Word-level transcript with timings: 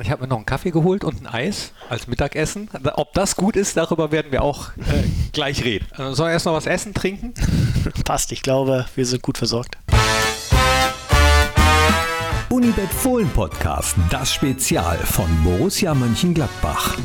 Ich 0.00 0.10
habe 0.10 0.22
mir 0.22 0.28
noch 0.28 0.36
einen 0.36 0.46
Kaffee 0.46 0.70
geholt 0.70 1.02
und 1.02 1.22
ein 1.22 1.26
Eis 1.26 1.72
als 1.88 2.06
Mittagessen. 2.06 2.70
Ob 2.94 3.14
das 3.14 3.34
gut 3.34 3.56
ist, 3.56 3.76
darüber 3.76 4.12
werden 4.12 4.30
wir 4.30 4.42
auch 4.42 4.68
äh, 4.76 5.02
gleich 5.32 5.64
reden. 5.64 5.86
Also 5.96 6.14
sollen 6.14 6.28
wir 6.28 6.34
erst 6.34 6.46
noch 6.46 6.54
was 6.54 6.66
essen, 6.66 6.94
trinken? 6.94 7.34
Passt, 8.04 8.30
ich 8.30 8.42
glaube, 8.42 8.86
wir 8.94 9.06
sind 9.06 9.22
gut 9.22 9.38
versorgt. 9.38 9.76
Unibet 12.48 12.90
Fohlen 12.90 13.28
Podcast, 13.30 13.96
das 14.10 14.32
Spezial 14.32 14.98
von 14.98 15.26
Borussia 15.42 15.94
Mönchengladbach. 15.94 16.96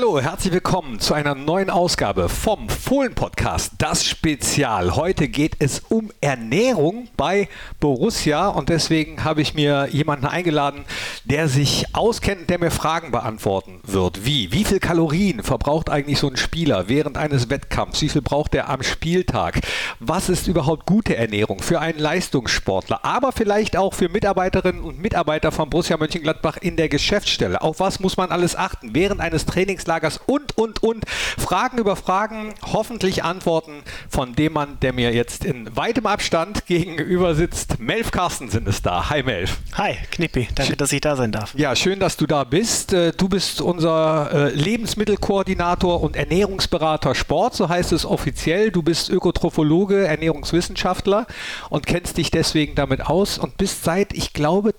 Hallo, 0.00 0.20
herzlich 0.20 0.52
willkommen 0.52 1.00
zu 1.00 1.12
einer 1.12 1.34
neuen 1.34 1.70
Ausgabe 1.70 2.28
vom 2.28 2.68
Fohlen-Podcast, 2.68 3.72
das 3.78 4.04
Spezial. 4.04 4.94
Heute 4.94 5.26
geht 5.26 5.56
es 5.58 5.80
um 5.88 6.12
Ernährung 6.20 7.08
bei 7.16 7.48
Borussia 7.80 8.46
und 8.46 8.68
deswegen 8.68 9.24
habe 9.24 9.42
ich 9.42 9.54
mir 9.54 9.88
jemanden 9.90 10.26
eingeladen, 10.26 10.84
der 11.24 11.48
sich 11.48 11.96
auskennt, 11.96 12.48
der 12.48 12.60
mir 12.60 12.70
Fragen 12.70 13.10
beantworten 13.10 13.80
wird. 13.82 14.24
Wie? 14.24 14.52
Wie 14.52 14.62
viel 14.62 14.78
Kalorien 14.78 15.42
verbraucht 15.42 15.90
eigentlich 15.90 16.20
so 16.20 16.28
ein 16.28 16.36
Spieler 16.36 16.88
während 16.88 17.18
eines 17.18 17.50
Wettkampfs? 17.50 18.00
Wie 18.00 18.08
viel 18.08 18.22
braucht 18.22 18.54
er 18.54 18.68
am 18.68 18.84
Spieltag? 18.84 19.58
Was 19.98 20.28
ist 20.28 20.46
überhaupt 20.46 20.86
gute 20.86 21.16
Ernährung 21.16 21.58
für 21.58 21.80
einen 21.80 21.98
Leistungssportler, 21.98 23.04
aber 23.04 23.32
vielleicht 23.32 23.76
auch 23.76 23.94
für 23.94 24.08
Mitarbeiterinnen 24.08 24.80
und 24.80 25.02
Mitarbeiter 25.02 25.50
von 25.50 25.70
Borussia 25.70 25.96
Mönchengladbach 25.96 26.58
in 26.58 26.76
der 26.76 26.88
Geschäftsstelle? 26.88 27.60
Auf 27.62 27.80
was 27.80 27.98
muss 27.98 28.16
man 28.16 28.30
alles 28.30 28.54
achten 28.54 28.94
während 28.94 29.20
eines 29.20 29.44
Trainings? 29.44 29.87
Trainingslagers 29.88 30.20
und, 30.26 30.56
und, 30.56 30.82
und. 30.82 31.04
Fragen 31.38 31.78
über 31.78 31.96
Fragen, 31.96 32.54
hoffentlich 32.72 33.24
Antworten 33.24 33.82
von 34.08 34.34
dem 34.34 34.52
Mann, 34.52 34.78
der 34.80 34.92
mir 34.92 35.12
jetzt 35.12 35.44
in 35.44 35.74
weitem 35.76 36.06
Abstand 36.06 36.66
gegenüber 36.66 37.34
sitzt. 37.34 37.80
Melf 37.80 38.10
Carstensen 38.10 38.66
ist 38.66 38.84
da. 38.84 39.08
Hi 39.08 39.22
Melf. 39.22 39.58
Hi, 39.74 39.96
Knippi. 40.10 40.48
Danke, 40.54 40.76
dass 40.76 40.92
ich 40.92 41.00
da 41.00 41.16
sein 41.16 41.32
darf. 41.32 41.54
Ja, 41.54 41.74
schön, 41.74 42.00
dass 42.00 42.16
du 42.16 42.26
da 42.26 42.44
bist. 42.44 42.92
Äh, 42.92 43.12
du 43.12 43.28
bist 43.28 43.60
unser 43.60 44.30
äh, 44.32 44.54
Lebensmittelkoordinator 44.54 46.02
und 46.02 46.16
Ernährungsberater 46.16 47.14
Sport, 47.14 47.54
so 47.54 47.68
heißt 47.68 47.92
es 47.92 48.04
offiziell. 48.04 48.70
Du 48.70 48.82
bist 48.82 49.08
Ökotrophologe, 49.08 50.06
Ernährungswissenschaftler 50.06 51.26
und 51.70 51.86
kennst 51.86 52.18
dich 52.18 52.30
deswegen 52.30 52.74
damit 52.74 53.06
aus 53.06 53.38
und 53.38 53.56
bist 53.56 53.84
seit, 53.84 54.12
ich 54.12 54.32
glaube, 54.32 54.74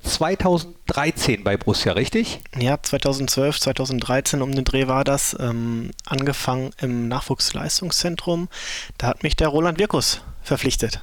2013 0.94 1.44
bei 1.44 1.56
Borussia, 1.56 1.94
richtig? 1.94 2.40
Ja, 2.58 2.82
2012, 2.82 3.59
2013 3.59 4.42
um 4.42 4.54
den 4.54 4.66
Dreh 4.66 4.88
war 4.88 5.04
das, 5.04 5.36
ähm, 5.40 5.92
angefangen 6.06 6.72
im 6.82 7.08
Nachwuchsleistungszentrum. 7.08 8.50
Da 8.98 9.08
hat 9.08 9.23
mich 9.23 9.36
der 9.36 9.50
Roland 9.50 9.78
Wirkus 9.78 10.22
verpflichtet. 10.42 11.02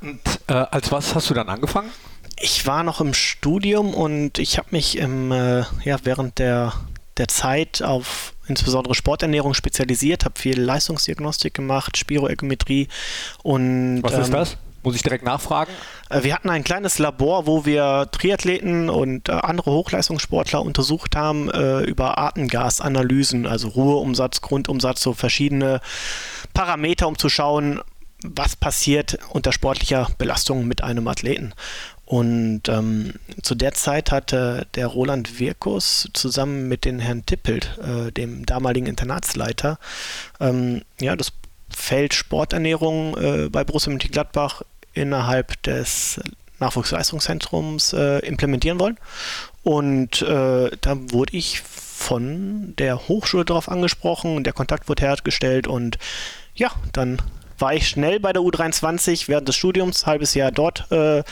Und 0.00 0.20
äh, 0.48 0.52
als 0.52 0.90
was 0.90 1.14
hast 1.14 1.30
du 1.30 1.34
dann 1.34 1.48
angefangen? 1.48 1.90
Ich 2.40 2.66
war 2.66 2.82
noch 2.82 3.00
im 3.00 3.14
Studium 3.14 3.94
und 3.94 4.38
ich 4.38 4.58
habe 4.58 4.68
mich 4.72 4.98
im, 4.98 5.32
äh, 5.32 5.62
ja, 5.84 5.98
während 6.02 6.38
der, 6.38 6.72
der 7.16 7.28
Zeit 7.28 7.82
auf 7.82 8.34
insbesondere 8.48 8.94
Sporternährung 8.94 9.54
spezialisiert, 9.54 10.24
habe 10.24 10.38
viel 10.38 10.60
Leistungsdiagnostik 10.60 11.54
gemacht, 11.54 11.96
Spiroergometrie 11.96 12.88
und. 13.42 14.02
Was 14.02 14.14
ist 14.14 14.26
ähm, 14.26 14.32
das? 14.32 14.56
Muss 14.82 14.94
ich 14.94 15.02
direkt 15.02 15.24
nachfragen? 15.24 15.72
Äh, 16.08 16.22
wir 16.22 16.34
hatten 16.34 16.50
ein 16.50 16.64
kleines 16.64 16.98
Labor, 16.98 17.46
wo 17.46 17.64
wir 17.64 18.08
Triathleten 18.12 18.90
und 18.90 19.28
äh, 19.28 19.32
andere 19.32 19.72
Hochleistungssportler 19.72 20.62
untersucht 20.62 21.16
haben 21.16 21.50
äh, 21.50 21.80
über 21.80 22.18
Atemgasanalysen, 22.18 23.46
also 23.46 23.68
Ruheumsatz, 23.68 24.40
Grundumsatz, 24.40 25.02
so 25.02 25.14
verschiedene 25.14 25.80
Parameter, 26.54 27.08
um 27.08 27.18
zu 27.18 27.28
schauen, 27.28 27.80
was 28.24 28.56
passiert 28.56 29.18
unter 29.30 29.52
sportlicher 29.52 30.08
Belastung 30.18 30.66
mit 30.66 30.82
einem 30.82 31.06
Athleten. 31.08 31.54
Und 32.04 32.68
ähm, 32.68 33.14
zu 33.42 33.54
der 33.54 33.74
Zeit 33.74 34.12
hatte 34.12 34.66
der 34.74 34.86
Roland 34.86 35.38
Wirkus 35.38 36.08
zusammen 36.14 36.66
mit 36.66 36.86
dem 36.86 37.00
Herrn 37.00 37.26
Tippelt, 37.26 37.78
äh, 37.82 38.10
dem 38.10 38.46
damaligen 38.46 38.86
Internatsleiter, 38.86 39.78
ähm, 40.40 40.82
ja, 40.98 41.16
das 41.16 41.32
Feld 41.78 42.12
Sporternährung 42.12 43.16
äh, 43.16 43.48
bei 43.48 43.64
Borussia 43.64 43.90
Mönchengladbach 43.90 44.62
innerhalb 44.92 45.62
des 45.62 46.20
Nachwuchsleistungszentrums 46.58 47.92
äh, 47.92 48.18
implementieren 48.26 48.80
wollen. 48.80 48.98
Und 49.62 50.22
äh, 50.22 50.70
da 50.80 50.96
wurde 51.12 51.36
ich 51.36 51.60
von 51.60 52.74
der 52.78 53.08
Hochschule 53.08 53.44
darauf 53.44 53.68
angesprochen, 53.68 54.44
der 54.44 54.52
Kontakt 54.52 54.88
wurde 54.88 55.04
hergestellt 55.04 55.66
und 55.66 55.98
ja, 56.54 56.70
dann 56.92 57.18
war 57.58 57.74
ich 57.74 57.88
schnell 57.88 58.20
bei 58.20 58.32
der 58.32 58.42
U23 58.42 59.28
während 59.28 59.48
des 59.48 59.56
Studiums, 59.56 60.06
halbes 60.06 60.34
Jahr 60.34 60.52
dort 60.52 60.90
äh, 60.92 61.22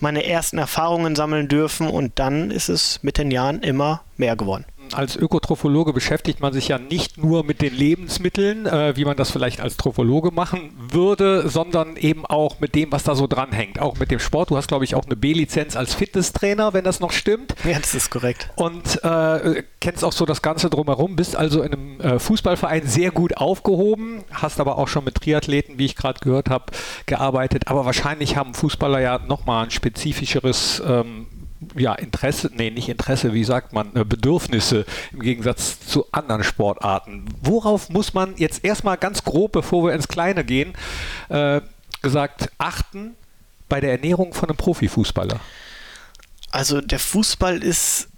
meine 0.00 0.26
ersten 0.26 0.58
Erfahrungen 0.58 1.16
sammeln 1.16 1.48
dürfen 1.48 1.88
und 1.88 2.18
dann 2.18 2.50
ist 2.50 2.68
es 2.68 3.02
mit 3.02 3.18
den 3.18 3.30
Jahren 3.30 3.62
immer 3.62 4.02
mehr 4.16 4.36
geworden 4.36 4.64
als 4.94 5.16
Ökotrophologe 5.16 5.92
beschäftigt 5.92 6.40
man 6.40 6.52
sich 6.52 6.68
ja 6.68 6.78
nicht 6.78 7.18
nur 7.18 7.44
mit 7.44 7.62
den 7.62 7.74
Lebensmitteln, 7.74 8.66
äh, 8.66 8.96
wie 8.96 9.04
man 9.04 9.16
das 9.16 9.30
vielleicht 9.30 9.60
als 9.60 9.76
Trophologe 9.76 10.30
machen 10.30 10.72
würde, 10.90 11.48
sondern 11.48 11.96
eben 11.96 12.26
auch 12.26 12.60
mit 12.60 12.74
dem, 12.74 12.92
was 12.92 13.04
da 13.04 13.14
so 13.14 13.26
dranhängt. 13.26 13.80
Auch 13.80 13.98
mit 13.98 14.10
dem 14.10 14.18
Sport. 14.18 14.50
Du 14.50 14.56
hast, 14.56 14.68
glaube 14.68 14.84
ich, 14.84 14.94
auch 14.94 15.04
eine 15.04 15.16
B-Lizenz 15.16 15.76
als 15.76 15.94
Fitnesstrainer, 15.94 16.72
wenn 16.72 16.84
das 16.84 17.00
noch 17.00 17.12
stimmt. 17.12 17.54
Ja, 17.64 17.78
das 17.78 17.94
ist 17.94 18.10
korrekt. 18.10 18.50
Und 18.56 19.02
äh, 19.04 19.62
kennst 19.80 20.04
auch 20.04 20.12
so 20.12 20.24
das 20.26 20.42
Ganze 20.42 20.70
drumherum, 20.70 21.16
bist 21.16 21.36
also 21.36 21.62
in 21.62 21.72
einem 21.72 22.00
äh, 22.00 22.18
Fußballverein 22.18 22.86
sehr 22.86 23.10
gut 23.10 23.36
aufgehoben, 23.36 24.24
hast 24.30 24.60
aber 24.60 24.78
auch 24.78 24.88
schon 24.88 25.04
mit 25.04 25.16
Triathleten, 25.16 25.78
wie 25.78 25.86
ich 25.86 25.96
gerade 25.96 26.20
gehört 26.20 26.50
habe, 26.50 26.66
gearbeitet. 27.06 27.68
Aber 27.68 27.84
wahrscheinlich 27.84 28.36
haben 28.36 28.54
Fußballer 28.54 29.00
ja 29.00 29.18
nochmal 29.18 29.64
ein 29.64 29.70
spezifischeres 29.70 30.82
ähm, 30.86 31.26
ja, 31.76 31.94
Interesse, 31.94 32.50
nee, 32.54 32.70
nicht 32.70 32.88
Interesse, 32.88 33.32
wie 33.32 33.44
sagt 33.44 33.72
man, 33.72 33.94
äh, 33.94 34.04
Bedürfnisse 34.04 34.84
im 35.12 35.20
Gegensatz 35.20 35.80
zu 35.86 36.06
anderen 36.12 36.44
Sportarten. 36.44 37.26
Worauf 37.42 37.88
muss 37.88 38.14
man 38.14 38.34
jetzt 38.36 38.64
erstmal 38.64 38.96
ganz 38.96 39.24
grob, 39.24 39.52
bevor 39.52 39.84
wir 39.84 39.94
ins 39.94 40.08
Kleine 40.08 40.44
gehen, 40.44 40.74
äh, 41.28 41.60
gesagt, 42.02 42.50
achten 42.58 43.14
bei 43.68 43.80
der 43.80 43.92
Ernährung 43.92 44.34
von 44.34 44.48
einem 44.48 44.56
Profifußballer? 44.56 45.40
Also 46.50 46.80
der 46.80 46.98
Fußball 46.98 47.62
ist 47.62 48.08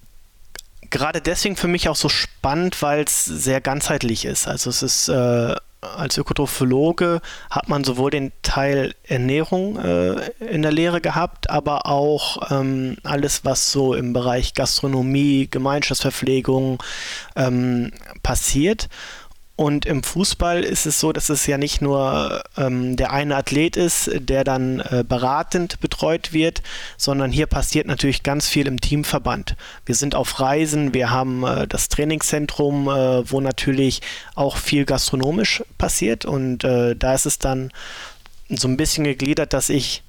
gerade 0.91 1.21
deswegen 1.21 1.57
für 1.57 1.69
mich 1.69 1.89
auch 1.89 1.97
so 1.97 2.09
spannend, 2.09 2.81
weil 2.83 3.05
es 3.05 3.25
sehr 3.25 3.61
ganzheitlich 3.61 4.25
ist. 4.25 4.47
Also 4.49 4.71
es 4.71 4.83
ist 4.83 5.09
äh, 5.09 5.55
als 5.97 6.19
Ökotrophologe 6.19 7.21
hat 7.51 7.69
man 7.69 7.85
sowohl 7.85 8.11
den 8.11 8.33
Teil 8.43 8.95
Ernährung 9.05 9.79
äh, 9.79 10.31
in 10.41 10.63
der 10.63 10.73
Lehre 10.73 11.01
gehabt, 11.01 11.51
aber 11.51 11.87
auch 11.87 12.51
ähm, 12.51 12.97
alles, 13.03 13.45
was 13.45 13.71
so 13.71 13.95
im 13.95 14.13
Bereich 14.13 14.55
Gastronomie, 14.55 15.49
Gemeinschaftsverpflegung 15.51 16.83
ähm, 17.37 17.93
passiert. 18.23 18.89
Und 19.57 19.87
im 19.87 20.03
Fußball 20.03 20.65
ist 20.65 20.85
es 20.85 20.99
so, 20.99 21.13
dass 21.13 21.29
es 21.29 21.47
ja 21.47 21.59
nicht 21.59 21.81
nur 21.81 22.43
ähm, 22.57 22.97
der 22.97 23.13
eine 23.13 23.37
Athlet 23.37 23.77
ist, 23.77 24.11
der 24.13 24.43
dann 24.43 24.81
äh, 24.81 25.05
beratend 25.09 25.79
betreut 25.79 26.33
wird, 26.33 26.63
sondern 26.97 27.31
hier 27.31 27.47
passiert 27.47 27.87
natürlich 27.87 28.25
ganz 28.25 28.49
viel 28.49 28.67
im 28.67 28.81
Teamverband. 28.81 29.55
Wir 29.87 29.95
sind 29.95 30.17
auf 30.17 30.41
Reisen, 30.41 30.93
wir 30.93 31.11
haben 31.11 31.45
äh, 31.45 31.69
das 31.69 31.89
Trainingszentrum, 31.89 32.89
äh, 32.89 33.31
wo 33.31 33.41
natürlich 33.41 34.03
auch 34.35 34.57
viel 34.57 34.85
gastronomisch 34.85 35.63
passiert. 35.79 36.25
Und 36.25 36.65
äh, 36.65 36.97
da 36.97 37.15
ist 37.15 37.27
es 37.27 37.39
dann 37.39 37.71
so 38.49 38.67
ein 38.67 38.77
bisschen 38.77 39.05
gegliedert, 39.05 39.53
dass 39.53 39.69
ich 39.69 40.03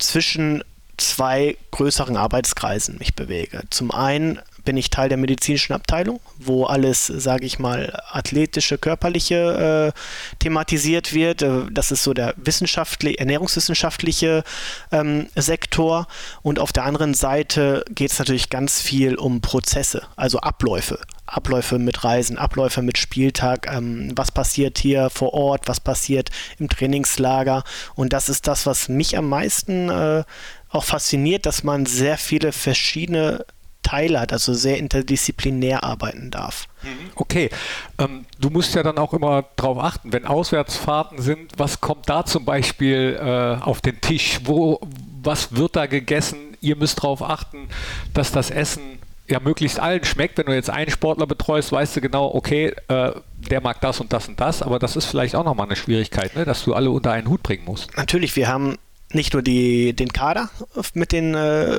zwischen 0.00 0.64
zwei 0.96 1.56
größeren 1.70 2.16
Arbeitskreisen 2.16 2.98
mich 2.98 3.14
bewege. 3.14 3.62
Zum 3.70 3.92
einen 3.92 4.40
bin 4.64 4.76
ich 4.76 4.90
Teil 4.90 5.08
der 5.08 5.18
medizinischen 5.18 5.72
Abteilung, 5.72 6.20
wo 6.38 6.64
alles, 6.64 7.06
sage 7.06 7.46
ich 7.46 7.58
mal, 7.58 8.00
athletische, 8.10 8.78
körperliche 8.78 9.92
äh, 9.94 10.38
thematisiert 10.38 11.12
wird. 11.12 11.42
Äh, 11.42 11.66
das 11.70 11.90
ist 11.90 12.02
so 12.02 12.14
der 12.14 12.34
wissenschaftliche, 12.36 13.18
ernährungswissenschaftliche 13.18 14.44
ähm, 14.92 15.28
Sektor. 15.36 16.06
Und 16.42 16.58
auf 16.58 16.72
der 16.72 16.84
anderen 16.84 17.14
Seite 17.14 17.84
geht 17.90 18.12
es 18.12 18.18
natürlich 18.18 18.50
ganz 18.50 18.80
viel 18.80 19.16
um 19.16 19.40
Prozesse, 19.40 20.02
also 20.16 20.40
Abläufe. 20.40 20.98
Abläufe 21.26 21.78
mit 21.78 22.04
Reisen, 22.04 22.38
Abläufe 22.38 22.82
mit 22.82 22.98
Spieltag, 22.98 23.66
ähm, 23.72 24.12
was 24.14 24.30
passiert 24.30 24.78
hier 24.78 25.10
vor 25.10 25.32
Ort, 25.32 25.68
was 25.68 25.80
passiert 25.80 26.30
im 26.58 26.68
Trainingslager. 26.68 27.64
Und 27.94 28.12
das 28.12 28.28
ist 28.28 28.46
das, 28.46 28.66
was 28.66 28.88
mich 28.88 29.16
am 29.16 29.28
meisten 29.28 29.88
äh, 29.88 30.24
auch 30.68 30.84
fasziniert, 30.84 31.46
dass 31.46 31.62
man 31.62 31.86
sehr 31.86 32.18
viele 32.18 32.52
verschiedene 32.52 33.46
Teile 33.84 34.18
hat, 34.18 34.32
also 34.32 34.52
sehr 34.52 34.78
interdisziplinär 34.78 35.84
arbeiten 35.84 36.32
darf. 36.32 36.66
Mhm. 36.82 37.10
Okay, 37.14 37.50
ähm, 37.98 38.24
du 38.40 38.50
musst 38.50 38.74
ja 38.74 38.82
dann 38.82 38.98
auch 38.98 39.14
immer 39.14 39.44
darauf 39.54 39.78
achten, 39.78 40.12
wenn 40.12 40.26
Auswärtsfahrten 40.26 41.22
sind, 41.22 41.52
was 41.56 41.80
kommt 41.80 42.08
da 42.08 42.24
zum 42.24 42.44
Beispiel 42.44 43.16
äh, 43.20 43.62
auf 43.62 43.80
den 43.80 44.00
Tisch? 44.00 44.40
Wo, 44.44 44.80
was 45.22 45.54
wird 45.54 45.76
da 45.76 45.86
gegessen? 45.86 46.56
Ihr 46.60 46.74
müsst 46.76 46.98
darauf 46.98 47.22
achten, 47.22 47.68
dass 48.12 48.32
das 48.32 48.50
Essen 48.50 48.98
ja 49.28 49.40
möglichst 49.40 49.78
allen 49.78 50.04
schmeckt. 50.04 50.38
Wenn 50.38 50.46
du 50.46 50.54
jetzt 50.54 50.70
einen 50.70 50.90
Sportler 50.90 51.26
betreust, 51.26 51.72
weißt 51.72 51.96
du 51.96 52.00
genau, 52.00 52.34
okay, 52.34 52.74
äh, 52.88 53.12
der 53.50 53.60
mag 53.60 53.80
das 53.80 54.00
und 54.00 54.12
das 54.12 54.28
und 54.28 54.40
das, 54.40 54.62
aber 54.62 54.78
das 54.78 54.96
ist 54.96 55.06
vielleicht 55.06 55.34
auch 55.36 55.44
nochmal 55.44 55.66
eine 55.66 55.76
Schwierigkeit, 55.76 56.34
ne, 56.34 56.44
dass 56.44 56.64
du 56.64 56.74
alle 56.74 56.90
unter 56.90 57.12
einen 57.12 57.28
Hut 57.28 57.42
bringen 57.42 57.64
musst. 57.64 57.96
Natürlich, 57.96 58.36
wir 58.36 58.48
haben 58.48 58.78
nicht 59.12 59.32
nur 59.32 59.42
die, 59.42 59.94
den 59.94 60.12
Kader 60.12 60.50
mit 60.94 61.12
den 61.12 61.34
äh, 61.34 61.78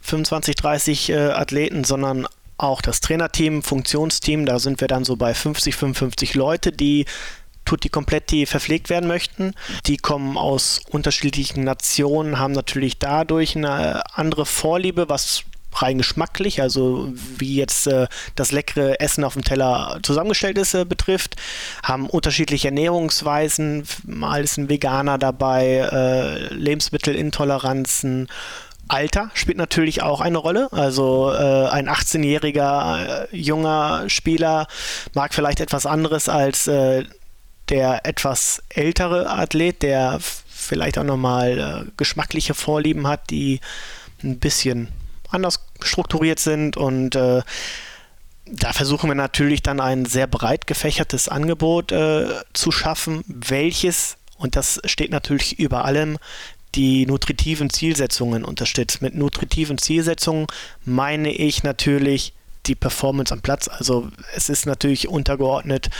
25, 0.00 0.54
30 0.56 1.10
äh, 1.10 1.16
Athleten, 1.30 1.84
sondern 1.84 2.26
auch 2.58 2.80
das 2.80 3.00
Trainerteam, 3.00 3.62
Funktionsteam, 3.62 4.46
da 4.46 4.58
sind 4.58 4.80
wir 4.80 4.88
dann 4.88 5.04
so 5.04 5.16
bei 5.16 5.34
50, 5.34 5.74
55 5.74 6.34
Leute, 6.34 6.72
die 6.72 7.06
Tutti 7.64 7.88
Kompletti 7.88 8.46
verpflegt 8.46 8.90
werden 8.90 9.08
möchten. 9.08 9.54
Die 9.86 9.96
kommen 9.96 10.36
aus 10.36 10.80
unterschiedlichen 10.90 11.64
Nationen, 11.64 12.38
haben 12.38 12.52
natürlich 12.52 12.98
dadurch 12.98 13.56
eine 13.56 14.02
andere 14.16 14.46
Vorliebe, 14.46 15.08
was 15.08 15.44
rein 15.74 15.98
geschmacklich, 15.98 16.60
also 16.60 17.08
wie 17.14 17.56
jetzt 17.56 17.86
äh, 17.86 18.06
das 18.34 18.52
leckere 18.52 19.00
Essen 19.00 19.24
auf 19.24 19.34
dem 19.34 19.44
Teller 19.44 20.00
zusammengestellt 20.02 20.58
ist, 20.58 20.74
äh, 20.74 20.84
betrifft, 20.84 21.36
haben 21.82 22.10
unterschiedliche 22.10 22.68
Ernährungsweisen, 22.68 23.84
mal 24.04 24.44
ist 24.44 24.58
ein 24.58 24.68
Veganer 24.68 25.16
dabei, 25.18 25.88
äh, 25.90 26.54
Lebensmittelintoleranzen, 26.54 28.28
Alter 28.88 29.30
spielt 29.34 29.58
natürlich 29.58 30.02
auch 30.02 30.20
eine 30.20 30.38
Rolle. 30.38 30.68
Also 30.72 31.32
äh, 31.32 31.68
ein 31.68 31.88
18-jähriger 31.88 33.26
äh, 33.32 33.36
junger 33.36 34.08
Spieler 34.08 34.66
mag 35.14 35.34
vielleicht 35.34 35.60
etwas 35.60 35.86
anderes 35.86 36.28
als 36.28 36.66
äh, 36.66 37.04
der 37.68 38.04
etwas 38.04 38.62
ältere 38.68 39.30
Athlet, 39.30 39.82
der 39.82 40.18
vielleicht 40.20 40.98
auch 40.98 41.04
nochmal 41.04 41.86
äh, 41.86 41.90
geschmackliche 41.96 42.54
Vorlieben 42.54 43.06
hat, 43.06 43.30
die 43.30 43.60
ein 44.22 44.38
bisschen 44.38 44.88
anders 45.30 45.60
strukturiert 45.80 46.38
sind 46.38 46.76
und 46.76 47.16
äh, 47.16 47.42
da 48.44 48.72
versuchen 48.72 49.08
wir 49.08 49.14
natürlich 49.14 49.62
dann 49.62 49.80
ein 49.80 50.04
sehr 50.04 50.26
breit 50.26 50.66
gefächertes 50.66 51.28
Angebot 51.28 51.92
äh, 51.92 52.26
zu 52.52 52.70
schaffen, 52.70 53.24
welches, 53.26 54.16
und 54.36 54.56
das 54.56 54.80
steht 54.84 55.10
natürlich 55.10 55.58
über 55.58 55.84
allem, 55.84 56.18
die 56.74 57.06
nutritiven 57.06 57.70
Zielsetzungen 57.70 58.44
unterstützt. 58.44 59.02
Mit 59.02 59.14
nutritiven 59.14 59.78
Zielsetzungen 59.78 60.46
meine 60.84 61.32
ich 61.32 61.62
natürlich 61.62 62.32
die 62.66 62.74
Performance 62.74 63.32
am 63.32 63.40
Platz. 63.40 63.68
Also 63.68 64.08
es 64.34 64.48
ist 64.48 64.66
natürlich 64.66 65.08
untergeordnet 65.08 65.90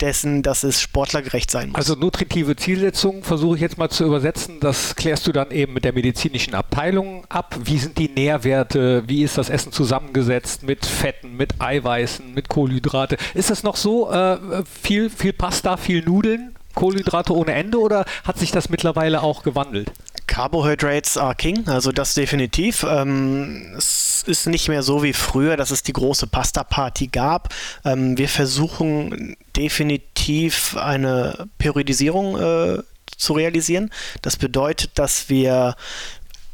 dessen, 0.00 0.42
dass 0.42 0.64
es 0.64 0.80
sportlergerecht 0.80 1.50
sein 1.50 1.68
muss. 1.68 1.76
Also 1.76 1.94
nutritive 1.94 2.56
Zielsetzungen 2.56 3.22
versuche 3.22 3.54
ich 3.56 3.62
jetzt 3.62 3.78
mal 3.78 3.88
zu 3.88 4.04
übersetzen. 4.04 4.58
Das 4.60 4.96
klärst 4.96 5.26
du 5.26 5.32
dann 5.32 5.50
eben 5.50 5.72
mit 5.72 5.84
der 5.84 5.92
medizinischen 5.92 6.54
Abteilung 6.54 7.24
ab. 7.28 7.56
Wie 7.62 7.78
sind 7.78 7.98
die 7.98 8.08
Nährwerte? 8.08 9.04
Wie 9.06 9.22
ist 9.22 9.38
das 9.38 9.48
Essen 9.48 9.72
zusammengesetzt 9.72 10.64
mit 10.64 10.84
Fetten, 10.84 11.36
mit 11.36 11.60
Eiweißen, 11.60 12.34
mit 12.34 12.48
Kohlenhydrate? 12.48 13.16
Ist 13.34 13.50
das 13.50 13.62
noch 13.62 13.76
so 13.76 14.10
äh, 14.10 14.38
viel, 14.64 15.08
viel 15.08 15.32
Pasta, 15.32 15.76
viel 15.76 16.02
Nudeln? 16.02 16.56
Kohlenhydrate 16.74 17.34
ohne 17.34 17.52
Ende 17.52 17.78
oder 17.78 18.04
hat 18.24 18.38
sich 18.38 18.50
das 18.50 18.70
mittlerweile 18.70 19.22
auch 19.22 19.42
gewandelt? 19.42 19.92
Carbohydrates 20.32 21.18
are 21.18 21.34
king, 21.34 21.68
also 21.68 21.92
das 21.92 22.14
definitiv. 22.14 22.86
Ähm, 22.88 23.74
es 23.76 24.24
ist 24.26 24.46
nicht 24.46 24.66
mehr 24.70 24.82
so 24.82 25.02
wie 25.02 25.12
früher, 25.12 25.58
dass 25.58 25.70
es 25.70 25.82
die 25.82 25.92
große 25.92 26.26
Pasta-Party 26.26 27.08
gab. 27.08 27.52
Ähm, 27.84 28.16
wir 28.16 28.30
versuchen 28.30 29.36
definitiv 29.54 30.74
eine 30.78 31.48
Periodisierung 31.58 32.40
äh, 32.40 32.82
zu 33.14 33.34
realisieren. 33.34 33.90
Das 34.22 34.38
bedeutet, 34.38 34.92
dass 34.94 35.28
wir 35.28 35.76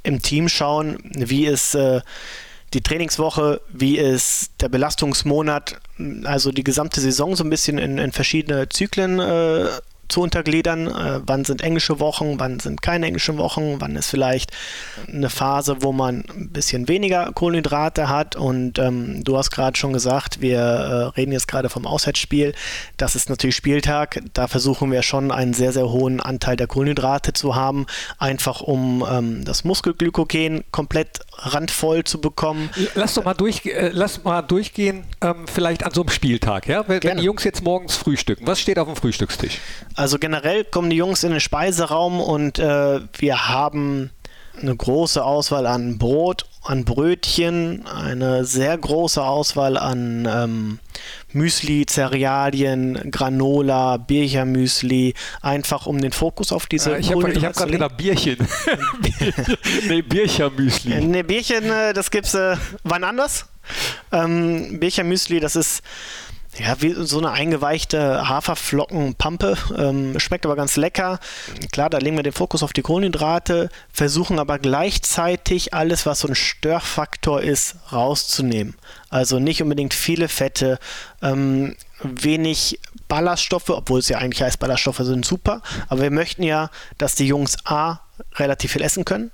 im 0.02 0.22
Team 0.22 0.48
schauen, 0.48 0.98
wie 1.14 1.46
es 1.46 1.76
äh, 1.76 2.00
die 2.74 2.80
Trainingswoche, 2.80 3.60
wie 3.72 3.96
ist 3.96 4.60
der 4.60 4.70
Belastungsmonat, 4.70 5.78
also 6.24 6.50
die 6.50 6.64
gesamte 6.64 7.00
Saison 7.00 7.36
so 7.36 7.44
ein 7.44 7.50
bisschen 7.50 7.78
in, 7.78 7.98
in 7.98 8.10
verschiedene 8.10 8.68
Zyklen 8.68 9.20
äh, 9.20 9.68
zu 10.08 10.22
untergliedern. 10.22 10.86
Äh, 10.86 11.20
wann 11.26 11.44
sind 11.44 11.62
englische 11.62 12.00
Wochen, 12.00 12.38
wann 12.38 12.60
sind 12.60 12.82
keine 12.82 13.06
englischen 13.06 13.38
Wochen, 13.38 13.76
wann 13.80 13.96
ist 13.96 14.10
vielleicht 14.10 14.52
eine 15.06 15.30
Phase, 15.30 15.78
wo 15.80 15.92
man 15.92 16.24
ein 16.28 16.50
bisschen 16.50 16.88
weniger 16.88 17.32
Kohlenhydrate 17.32 18.08
hat. 18.08 18.36
Und 18.36 18.78
ähm, 18.78 19.22
du 19.24 19.36
hast 19.36 19.50
gerade 19.50 19.76
schon 19.76 19.92
gesagt, 19.92 20.40
wir 20.40 20.58
äh, 20.58 21.18
reden 21.18 21.32
jetzt 21.32 21.48
gerade 21.48 21.68
vom 21.68 21.86
Auswärtsspiel. 21.86 22.54
Das 22.96 23.14
ist 23.14 23.30
natürlich 23.30 23.56
Spieltag. 23.56 24.20
Da 24.32 24.48
versuchen 24.48 24.90
wir 24.90 25.02
schon 25.02 25.30
einen 25.30 25.54
sehr, 25.54 25.72
sehr 25.72 25.88
hohen 25.90 26.20
Anteil 26.20 26.56
der 26.56 26.66
Kohlenhydrate 26.66 27.32
zu 27.32 27.54
haben, 27.54 27.86
einfach 28.18 28.60
um 28.60 29.04
ähm, 29.10 29.44
das 29.44 29.64
Muskelglykogen 29.64 30.64
komplett 30.70 31.20
randvoll 31.36 32.04
zu 32.04 32.20
bekommen. 32.20 32.70
Lass 32.94 33.14
doch 33.14 33.24
mal, 33.24 33.34
durch, 33.34 33.64
äh, 33.66 33.90
lass 33.92 34.24
mal 34.24 34.42
durchgehen, 34.42 35.04
ähm, 35.20 35.46
vielleicht 35.46 35.84
an 35.84 35.92
so 35.92 36.02
einem 36.02 36.10
Spieltag. 36.10 36.66
Ja? 36.66 36.84
Wenn, 36.88 37.02
wenn 37.02 37.18
die 37.18 37.24
Jungs 37.24 37.44
jetzt 37.44 37.62
morgens 37.62 37.96
frühstücken, 37.96 38.46
was 38.46 38.60
steht 38.60 38.78
auf 38.78 38.86
dem 38.86 38.96
Frühstückstisch? 38.96 39.58
Also 39.98 40.20
generell 40.20 40.62
kommen 40.62 40.90
die 40.90 40.96
Jungs 40.96 41.24
in 41.24 41.32
den 41.32 41.40
Speiseraum 41.40 42.20
und 42.20 42.60
äh, 42.60 43.00
wir 43.18 43.48
haben 43.48 44.10
eine 44.56 44.76
große 44.76 45.24
Auswahl 45.24 45.66
an 45.66 45.98
Brot, 45.98 46.46
an 46.62 46.84
Brötchen, 46.84 47.84
eine 47.84 48.44
sehr 48.44 48.78
große 48.78 49.20
Auswahl 49.20 49.76
an 49.76 50.28
ähm, 50.30 50.78
Müsli, 51.32 51.84
Cerealien, 51.86 53.10
Granola, 53.10 53.96
Birchermüsli, 53.96 55.14
einfach 55.42 55.86
um 55.86 56.00
den 56.00 56.12
Fokus 56.12 56.52
auf 56.52 56.66
diese 56.66 56.94
äh, 56.94 57.00
Ich 57.00 57.10
habe 57.10 57.34
hab 57.34 57.56
gerade 57.56 57.72
gedacht 57.72 57.96
Bierchen. 57.96 58.36
nee, 59.88 60.02
Birchermüsli. 60.02 60.94
Nee, 61.06 61.24
Bierchen, 61.24 61.64
äh, 61.64 61.92
das 61.92 62.12
gibt's 62.12 62.34
äh, 62.34 62.56
wann 62.84 63.02
anders. 63.02 63.46
Ähm, 64.12 64.78
Birchermüsli, 64.78 65.40
das 65.40 65.56
ist 65.56 65.82
ja, 66.56 66.80
wie 66.80 66.94
so 66.94 67.18
eine 67.18 67.30
eingeweichte 67.30 68.28
Haferflockenpampe. 68.28 69.56
Ähm, 69.76 70.18
schmeckt 70.18 70.46
aber 70.46 70.56
ganz 70.56 70.76
lecker. 70.76 71.20
Klar, 71.72 71.90
da 71.90 71.98
legen 71.98 72.16
wir 72.16 72.22
den 72.22 72.32
Fokus 72.32 72.62
auf 72.62 72.72
die 72.72 72.82
Kohlenhydrate, 72.82 73.68
versuchen 73.92 74.38
aber 74.38 74.58
gleichzeitig 74.58 75.74
alles, 75.74 76.06
was 76.06 76.20
so 76.20 76.28
ein 76.28 76.34
Störfaktor 76.34 77.42
ist, 77.42 77.76
rauszunehmen. 77.92 78.74
Also 79.10 79.38
nicht 79.38 79.62
unbedingt 79.62 79.94
viele 79.94 80.28
Fette, 80.28 80.78
ähm, 81.22 81.76
wenig 82.02 82.80
Ballaststoffe, 83.08 83.70
obwohl 83.70 84.00
es 84.00 84.08
ja 84.08 84.18
eigentlich 84.18 84.42
heißt, 84.42 84.58
Ballaststoffe 84.58 84.98
sind 84.98 85.24
super. 85.24 85.62
Aber 85.88 86.02
wir 86.02 86.10
möchten 86.10 86.42
ja, 86.42 86.70
dass 86.96 87.14
die 87.14 87.26
Jungs 87.26 87.56
A 87.64 88.00
relativ 88.36 88.72
viel 88.72 88.82
essen 88.82 89.04
können. 89.04 89.30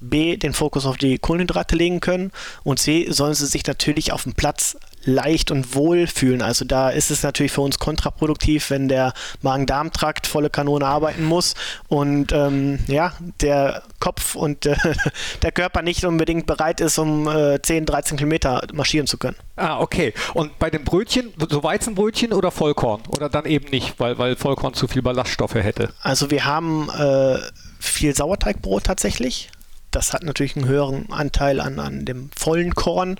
B, 0.00 0.36
den 0.36 0.52
Fokus 0.52 0.84
auf 0.84 0.96
die 0.96 1.18
Kohlenhydrate 1.18 1.76
legen 1.76 2.00
können 2.00 2.32
und 2.64 2.80
C, 2.80 3.06
sollen 3.10 3.34
sie 3.34 3.46
sich 3.46 3.64
natürlich 3.66 4.12
auf 4.12 4.24
dem 4.24 4.34
Platz 4.34 4.76
leicht 5.04 5.50
und 5.50 5.74
wohl 5.74 6.06
fühlen. 6.06 6.42
Also 6.42 6.64
da 6.64 6.90
ist 6.90 7.10
es 7.10 7.22
natürlich 7.22 7.52
für 7.52 7.60
uns 7.60 7.78
kontraproduktiv, 7.78 8.70
wenn 8.70 8.88
der 8.88 9.12
Magen-Darm-Trakt 9.42 10.26
volle 10.26 10.50
Kanone 10.50 10.86
arbeiten 10.86 11.24
muss 11.24 11.54
und 11.88 12.32
ähm, 12.32 12.78
ja, 12.86 13.12
der 13.40 13.82
Kopf 14.00 14.34
und 14.34 14.66
äh, 14.66 14.76
der 15.42 15.52
Körper 15.52 15.82
nicht 15.82 16.04
unbedingt 16.04 16.46
bereit 16.46 16.80
ist, 16.80 16.98
um 16.98 17.28
äh, 17.28 17.60
10, 17.60 17.86
13 17.86 18.16
Kilometer 18.16 18.62
marschieren 18.72 19.06
zu 19.06 19.18
können. 19.18 19.36
Ah, 19.56 19.80
okay. 19.80 20.14
Und 20.34 20.58
bei 20.58 20.70
den 20.70 20.84
Brötchen, 20.84 21.32
so 21.50 21.62
Weizenbrötchen 21.62 22.32
oder 22.32 22.50
Vollkorn? 22.50 23.02
Oder 23.08 23.28
dann 23.28 23.44
eben 23.44 23.70
nicht, 23.70 23.98
weil, 23.98 24.18
weil 24.18 24.36
Vollkorn 24.36 24.74
zu 24.74 24.88
viel 24.88 25.02
Ballaststoffe 25.02 25.54
hätte? 25.54 25.90
Also 26.00 26.30
wir 26.30 26.44
haben 26.44 26.88
äh, 26.90 27.38
viel 27.78 28.14
Sauerteigbrot 28.14 28.84
tatsächlich. 28.84 29.50
Das 29.90 30.14
hat 30.14 30.22
natürlich 30.22 30.56
einen 30.56 30.66
höheren 30.66 31.12
Anteil 31.12 31.60
an, 31.60 31.78
an 31.78 32.04
dem 32.06 32.30
vollen 32.34 32.74
Korn, 32.74 33.18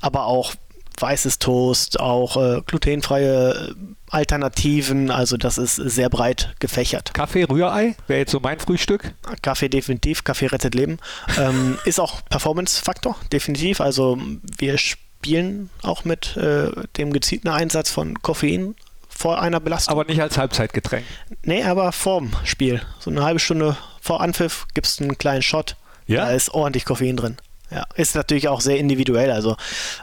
aber 0.00 0.26
auch 0.26 0.54
weißes 1.00 1.38
Toast, 1.38 2.00
auch 2.00 2.36
äh, 2.36 2.60
glutenfreie 2.66 3.74
Alternativen. 4.10 5.10
Also 5.10 5.36
das 5.36 5.58
ist 5.58 5.76
sehr 5.76 6.10
breit 6.10 6.54
gefächert. 6.58 7.14
Kaffee, 7.14 7.44
Rührei 7.44 7.96
wäre 8.06 8.20
jetzt 8.20 8.32
so 8.32 8.40
mein 8.40 8.58
Frühstück. 8.58 9.14
Kaffee 9.42 9.68
definitiv, 9.68 10.24
Kaffee 10.24 10.46
rettet 10.46 10.74
Leben. 10.74 10.98
ähm, 11.38 11.78
ist 11.84 12.00
auch 12.00 12.22
Performance-Faktor, 12.28 13.16
definitiv. 13.32 13.80
Also 13.80 14.18
wir 14.58 14.78
spielen 14.78 15.70
auch 15.82 16.04
mit 16.04 16.36
äh, 16.36 16.70
dem 16.96 17.12
gezielten 17.12 17.48
Einsatz 17.48 17.90
von 17.90 18.20
Koffein 18.22 18.74
vor 19.08 19.40
einer 19.40 19.60
Belastung. 19.60 19.92
Aber 19.92 20.04
nicht 20.04 20.20
als 20.20 20.36
Halbzeitgetränk. 20.38 21.04
Nee, 21.44 21.62
aber 21.62 21.92
vorm 21.92 22.32
Spiel. 22.44 22.82
So 22.98 23.10
eine 23.10 23.22
halbe 23.22 23.38
Stunde 23.38 23.76
vor 24.00 24.20
Anpfiff 24.20 24.66
gibt 24.74 24.86
es 24.86 25.00
einen 25.00 25.16
kleinen 25.16 25.42
Shot. 25.42 25.76
Ja? 26.06 26.24
Da 26.26 26.32
ist 26.32 26.52
ordentlich 26.52 26.84
Koffein 26.84 27.16
drin. 27.16 27.36
Ja, 27.72 27.86
ist 27.94 28.14
natürlich 28.14 28.48
auch 28.48 28.60
sehr 28.60 28.78
individuell. 28.78 29.30
Also 29.30 29.56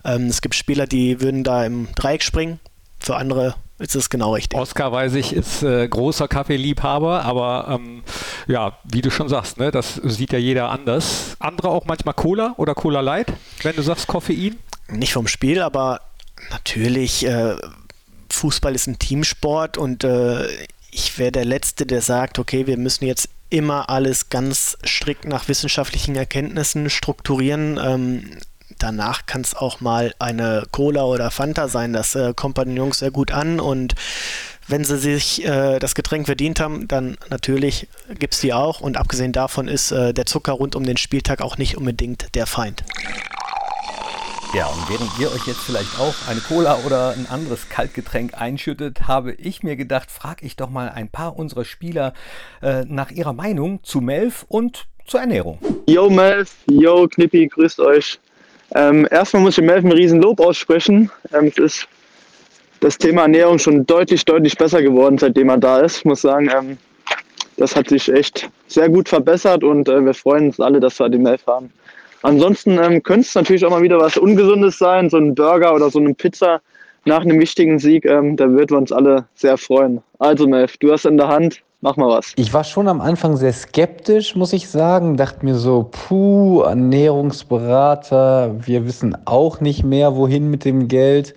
ähm, 0.03 0.27
es 0.27 0.41
gibt 0.41 0.55
Spieler, 0.55 0.87
die 0.87 1.21
würden 1.21 1.43
da 1.43 1.65
im 1.65 1.87
Dreieck 1.95 2.23
springen. 2.23 2.59
Für 2.99 3.15
andere 3.15 3.55
ist 3.77 3.95
es 3.95 4.09
genau 4.09 4.33
richtig. 4.33 4.59
Oscar, 4.59 4.91
weiß 4.91 5.13
ich, 5.15 5.31
ist 5.33 5.63
äh, 5.63 5.87
großer 5.87 6.27
Kaffeeliebhaber, 6.27 7.23
aber 7.23 7.67
ähm, 7.69 8.03
ja, 8.47 8.77
wie 8.83 9.01
du 9.01 9.09
schon 9.09 9.29
sagst, 9.29 9.57
ne, 9.57 9.71
das 9.71 9.95
sieht 10.03 10.33
ja 10.33 10.39
jeder 10.39 10.69
anders. 10.69 11.37
Andere 11.39 11.69
auch 11.69 11.85
manchmal 11.85 12.13
Cola 12.13 12.55
oder 12.57 12.75
Cola 12.75 12.99
Light, 12.99 13.31
wenn 13.63 13.75
du 13.75 13.81
sagst 13.81 14.07
Koffein? 14.07 14.57
Nicht 14.89 15.13
vom 15.13 15.27
Spiel, 15.27 15.61
aber 15.61 16.01
natürlich, 16.49 17.25
äh, 17.25 17.55
Fußball 18.31 18.75
ist 18.75 18.87
ein 18.87 18.99
Teamsport 18.99 19.77
und 19.77 20.03
äh, 20.03 20.45
ich 20.91 21.17
wäre 21.17 21.31
der 21.31 21.45
Letzte, 21.45 21.85
der 21.85 22.01
sagt, 22.01 22.39
okay, 22.39 22.67
wir 22.67 22.77
müssen 22.77 23.05
jetzt 23.05 23.29
immer 23.49 23.89
alles 23.89 24.29
ganz 24.29 24.77
strikt 24.85 25.25
nach 25.25 25.47
wissenschaftlichen 25.47 26.15
Erkenntnissen 26.15 26.89
strukturieren. 26.89 27.79
Ähm, 27.83 28.37
danach 28.77 29.25
kann 29.25 29.41
es 29.41 29.55
auch 29.55 29.81
mal 29.81 30.13
eine 30.19 30.65
Cola 30.71 31.03
oder 31.03 31.31
Fanta 31.31 31.67
sein. 31.67 31.93
Das 31.93 32.15
äh, 32.15 32.33
kommt 32.35 32.55
bei 32.55 32.63
den 32.63 32.77
Jungs 32.77 32.99
sehr 32.99 33.11
gut 33.11 33.31
an 33.31 33.59
und 33.59 33.95
wenn 34.69 34.83
sie 34.83 34.97
sich 34.97 35.43
äh, 35.45 35.79
das 35.79 35.95
Getränk 35.95 36.27
verdient 36.27 36.59
haben, 36.59 36.87
dann 36.87 37.17
natürlich 37.29 37.87
gibt 38.19 38.35
es 38.35 38.39
die 38.39 38.53
auch. 38.53 38.81
Und 38.81 38.97
abgesehen 38.97 39.31
davon 39.31 39.67
ist 39.67 39.91
äh, 39.91 40.13
der 40.13 40.27
Zucker 40.27 40.53
rund 40.53 40.75
um 40.75 40.83
den 40.83 40.97
Spieltag 40.97 41.41
auch 41.41 41.57
nicht 41.57 41.75
unbedingt 41.75 42.35
der 42.35 42.45
Feind. 42.45 42.83
Ja, 44.51 44.65
und 44.65 44.89
während 44.89 45.11
ihr 45.19 45.31
euch 45.31 45.45
jetzt 45.45 45.59
vielleicht 45.59 45.99
auch 45.99 46.15
eine 46.27 46.39
Cola 46.39 46.79
oder 46.83 47.11
ein 47.11 47.27
anderes 47.29 47.69
Kaltgetränk 47.69 48.33
einschüttet, 48.33 49.07
habe 49.07 49.33
ich 49.33 49.61
mir 49.61 49.75
gedacht, 49.75 50.09
frage 50.09 50.43
ich 50.43 50.55
doch 50.55 50.71
mal 50.71 50.89
ein 50.89 51.07
paar 51.07 51.37
unserer 51.37 51.65
Spieler 51.65 52.13
äh, 52.63 52.83
nach 52.85 53.11
ihrer 53.11 53.33
Meinung 53.33 53.83
zu 53.83 54.01
Melf 54.01 54.47
und 54.49 54.87
zur 55.05 55.19
Ernährung. 55.19 55.59
Yo 55.87 56.09
Melf, 56.09 56.55
yo 56.67 57.07
Knippi, 57.07 57.47
grüßt 57.47 57.79
euch. 57.79 58.19
Ähm, 58.73 59.07
erstmal 59.11 59.43
muss 59.43 59.59
ich 59.59 59.63
Melf 59.63 59.85
ein 59.85 59.91
riesen 59.91 60.19
Lob 60.19 60.39
aussprechen. 60.39 61.11
Ähm, 61.31 61.51
es 61.55 61.57
ist 61.59 61.87
das 62.79 62.97
Thema 62.97 63.23
Ernährung 63.23 63.59
schon 63.59 63.85
deutlich, 63.85 64.25
deutlich 64.25 64.57
besser 64.57 64.81
geworden, 64.81 65.19
seitdem 65.19 65.49
er 65.49 65.57
da 65.57 65.81
ist. 65.81 65.97
Ich 65.97 66.05
muss 66.05 66.21
sagen, 66.21 66.49
ähm, 66.49 66.77
das 67.57 67.75
hat 67.75 67.89
sich 67.89 68.11
echt 68.11 68.49
sehr 68.67 68.89
gut 68.89 69.09
verbessert 69.09 69.63
und 69.63 69.87
äh, 69.89 70.03
wir 70.03 70.15
freuen 70.15 70.47
uns 70.47 70.59
alle, 70.59 70.79
dass 70.79 70.99
wir 70.99 71.07
den 71.09 71.21
Melf 71.21 71.45
haben. 71.45 71.71
Ansonsten 72.21 72.77
ähm, 72.77 73.01
könnte 73.03 73.27
es 73.27 73.35
natürlich 73.35 73.65
auch 73.65 73.71
mal 73.71 73.81
wieder 73.81 73.99
was 73.99 74.15
Ungesundes 74.17 74.77
sein, 74.77 75.09
so 75.09 75.17
ein 75.17 75.35
Burger 75.35 75.73
oder 75.73 75.89
so 75.89 75.99
eine 75.99 76.13
Pizza 76.13 76.61
nach 77.05 77.21
einem 77.21 77.39
wichtigen 77.39 77.79
Sieg. 77.79 78.03
Ähm, 78.05 78.35
da 78.35 78.49
würden 78.49 78.71
wir 78.71 78.77
uns 78.77 78.91
alle 78.91 79.23
sehr 79.35 79.57
freuen. 79.57 80.01
Also 80.19 80.45
Melf, 80.47 80.75
du 80.77 80.91
hast 80.91 81.05
in 81.05 81.15
der 81.17 81.29
Hand, 81.29 81.61
mach 81.81 81.95
mal 81.95 82.09
was. 82.09 82.33
Ich 82.35 82.53
war 82.53 82.65
schon 82.65 82.87
am 82.87 83.01
Anfang 83.01 83.37
sehr 83.37 83.53
skeptisch, 83.53 84.35
muss 84.35 84.53
ich 84.53 84.69
sagen. 84.69 85.17
Dachte 85.17 85.43
mir 85.45 85.55
so, 85.55 85.89
puh, 85.91 86.61
Ernährungsberater, 86.61 88.55
wir 88.65 88.85
wissen 88.85 89.17
auch 89.25 89.61
nicht 89.61 89.85
mehr, 89.85 90.15
wohin 90.15 90.51
mit 90.51 90.65
dem 90.65 90.89
Geld. 90.89 91.33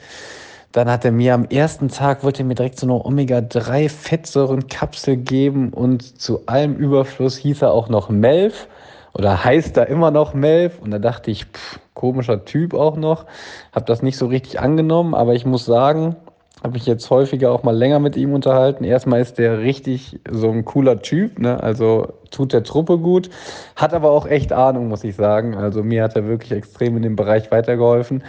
Dann 0.73 0.91
hat 0.91 1.05
er 1.05 1.13
mir 1.13 1.35
am 1.35 1.45
ersten 1.45 1.89
Tag, 1.89 2.25
wollte 2.25 2.43
er 2.43 2.47
mir 2.47 2.55
direkt 2.55 2.81
so 2.81 2.87
eine 2.87 3.05
Omega-3-Fettsäurenkapsel 3.05 5.19
geben 5.19 5.69
und 5.69 6.19
zu 6.21 6.47
allem 6.47 6.77
Überfluss 6.77 7.37
hieß 7.37 7.61
er 7.63 7.73
auch 7.73 7.91
noch 7.91 8.09
Melf 8.09 8.67
oder 9.15 9.45
heißt 9.45 9.77
da 9.77 9.83
immer 9.83 10.11
noch 10.11 10.35
Melf. 10.35 10.79
Und 10.81 10.91
da 10.91 10.99
dachte 10.99 11.31
ich, 11.31 11.45
pff, 11.45 11.81
komischer 11.95 12.45
Typ 12.45 12.75
auch 12.75 12.97
noch. 12.97 13.27
Habe 13.73 13.87
das 13.87 14.03
nicht 14.03 14.17
so 14.17 14.27
richtig 14.27 14.61
angenommen, 14.61 15.15
aber 15.15 15.35
ich 15.35 15.47
muss 15.47 15.65
sagen, 15.65 16.17
habe 16.63 16.75
mich 16.75 16.87
jetzt 16.87 17.11
häufiger 17.11 17.51
auch 17.51 17.65
mal 17.65 17.77
länger 17.77 17.99
mit 17.99 18.17
ihm 18.17 18.33
unterhalten. 18.33 18.85
Erstmal 18.85 19.21
ist 19.21 19.39
der 19.39 19.59
richtig 19.59 20.21
so 20.31 20.51
ein 20.51 20.65
cooler 20.65 21.03
Typ, 21.03 21.39
ne? 21.39 21.61
also 21.61 22.13
tut 22.31 22.53
der 22.53 22.63
Truppe 22.63 22.99
gut, 22.99 23.31
hat 23.75 23.93
aber 23.93 24.11
auch 24.11 24.27
echt 24.27 24.53
Ahnung, 24.53 24.89
muss 24.89 25.03
ich 25.03 25.17
sagen. 25.17 25.57
Also 25.57 25.83
mir 25.83 26.05
hat 26.05 26.15
er 26.15 26.27
wirklich 26.27 26.53
extrem 26.53 26.97
in 26.97 27.03
dem 27.03 27.17
Bereich 27.17 27.51
weitergeholfen 27.51 28.23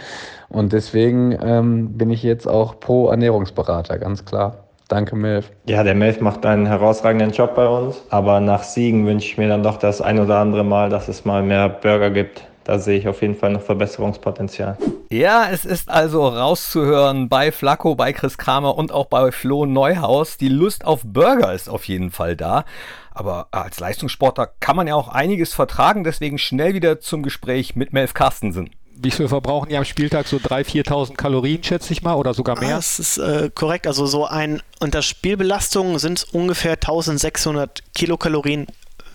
und 0.48 0.72
deswegen 0.72 1.38
ähm, 1.40 1.96
bin 1.96 2.10
ich 2.10 2.22
jetzt 2.24 2.48
auch 2.48 2.80
pro 2.80 3.08
Ernährungsberater, 3.08 3.98
ganz 3.98 4.24
klar. 4.24 4.63
Danke, 4.88 5.16
Melf. 5.16 5.50
Ja, 5.66 5.82
der 5.82 5.94
Melf 5.94 6.20
macht 6.20 6.44
einen 6.44 6.66
herausragenden 6.66 7.30
Job 7.30 7.54
bei 7.54 7.66
uns. 7.66 8.02
Aber 8.10 8.40
nach 8.40 8.62
Siegen 8.62 9.06
wünsche 9.06 9.26
ich 9.26 9.38
mir 9.38 9.48
dann 9.48 9.62
doch 9.62 9.78
das 9.78 10.00
ein 10.00 10.18
oder 10.18 10.38
andere 10.38 10.64
Mal, 10.64 10.90
dass 10.90 11.08
es 11.08 11.24
mal 11.24 11.42
mehr 11.42 11.68
Burger 11.68 12.10
gibt. 12.10 12.46
Da 12.64 12.78
sehe 12.78 12.98
ich 12.98 13.08
auf 13.08 13.20
jeden 13.20 13.34
Fall 13.34 13.52
noch 13.52 13.60
Verbesserungspotenzial. 13.60 14.78
Ja, 15.10 15.48
es 15.50 15.66
ist 15.66 15.90
also 15.90 16.26
rauszuhören 16.26 17.28
bei 17.28 17.52
Flacco, 17.52 17.94
bei 17.94 18.12
Chris 18.14 18.38
Kramer 18.38 18.76
und 18.76 18.90
auch 18.90 19.06
bei 19.06 19.32
Flo 19.32 19.66
Neuhaus. 19.66 20.38
Die 20.38 20.48
Lust 20.48 20.84
auf 20.86 21.02
Burger 21.04 21.52
ist 21.52 21.68
auf 21.68 21.84
jeden 21.84 22.10
Fall 22.10 22.36
da. 22.36 22.64
Aber 23.10 23.48
als 23.50 23.80
Leistungssportler 23.80 24.48
kann 24.60 24.76
man 24.76 24.86
ja 24.86 24.94
auch 24.94 25.08
einiges 25.08 25.52
vertragen. 25.52 26.04
Deswegen 26.04 26.38
schnell 26.38 26.74
wieder 26.74 27.00
zum 27.00 27.22
Gespräch 27.22 27.76
mit 27.76 27.92
Melf 27.92 28.14
Carstensen 28.14 28.70
wie 28.96 29.10
viel 29.10 29.28
verbrauchen 29.28 29.68
die 29.68 29.76
am 29.76 29.84
Spieltag? 29.84 30.26
So 30.26 30.36
3.000, 30.36 30.86
4.000 30.86 31.14
Kalorien, 31.14 31.62
schätze 31.62 31.92
ich 31.92 32.02
mal, 32.02 32.14
oder 32.14 32.34
sogar 32.34 32.58
mehr? 32.58 32.74
Ah, 32.74 32.76
das 32.76 32.98
ist 32.98 33.18
äh, 33.18 33.50
korrekt. 33.54 33.86
Also 33.86 34.06
so 34.06 34.26
ein, 34.26 34.62
unter 34.80 35.02
Spielbelastung 35.02 35.98
sind 35.98 36.18
es 36.18 36.24
ungefähr 36.24 36.78
1.600 36.78 37.80
Kilokalorien 37.94 38.66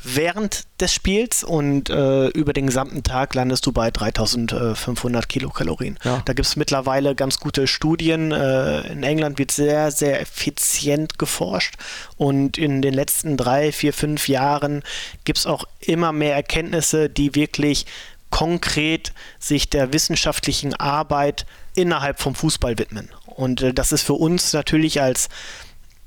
während 0.04 0.64
des 0.80 0.94
Spiels 0.94 1.44
und 1.44 1.90
äh, 1.90 2.28
über 2.28 2.54
den 2.54 2.68
gesamten 2.68 3.04
Tag 3.04 3.36
landest 3.36 3.66
du 3.66 3.72
bei 3.72 3.92
3500 3.92 5.28
Kilokalorien. 5.28 5.98
Ja. 6.04 6.22
Da 6.26 6.34
gibt 6.34 6.48
es 6.48 6.56
mittlerweile 6.56 7.16
ganz 7.16 7.40
gute 7.40 7.68
Studien. 7.68 8.32
Äh, 8.32 8.92
in 8.92 9.04
England 9.04 9.40
wird 9.40 9.52
sehr, 9.52 9.92
sehr 9.92 10.22
effizient 10.22 11.20
geforscht 11.20 11.76
und 12.18 12.58
in 12.58 12.82
den 12.82 12.94
letzten 12.94 13.36
drei, 13.36 13.72
vier, 13.72 13.94
fünf 13.94 14.28
Jahren 14.30 14.84
gibt 15.26 15.40
es 15.40 15.46
auch 15.46 15.66
immer 15.82 16.12
mehr 16.14 16.36
Erkenntnisse, 16.36 17.10
die 17.10 17.36
wirklich 17.36 17.86
konkret 18.30 19.14
sich 19.40 19.70
der 19.70 19.94
wissenschaftlichen 19.94 20.74
Arbeit 20.74 21.46
innerhalb 21.76 22.20
vom 22.20 22.36
Fußball 22.36 22.78
widmen. 22.78 23.10
Und 23.26 23.62
äh, 23.62 23.74
das 23.74 23.92
ist 23.92 24.04
für 24.04 24.14
uns 24.14 24.54
natürlich 24.54 25.02
als, 25.02 25.30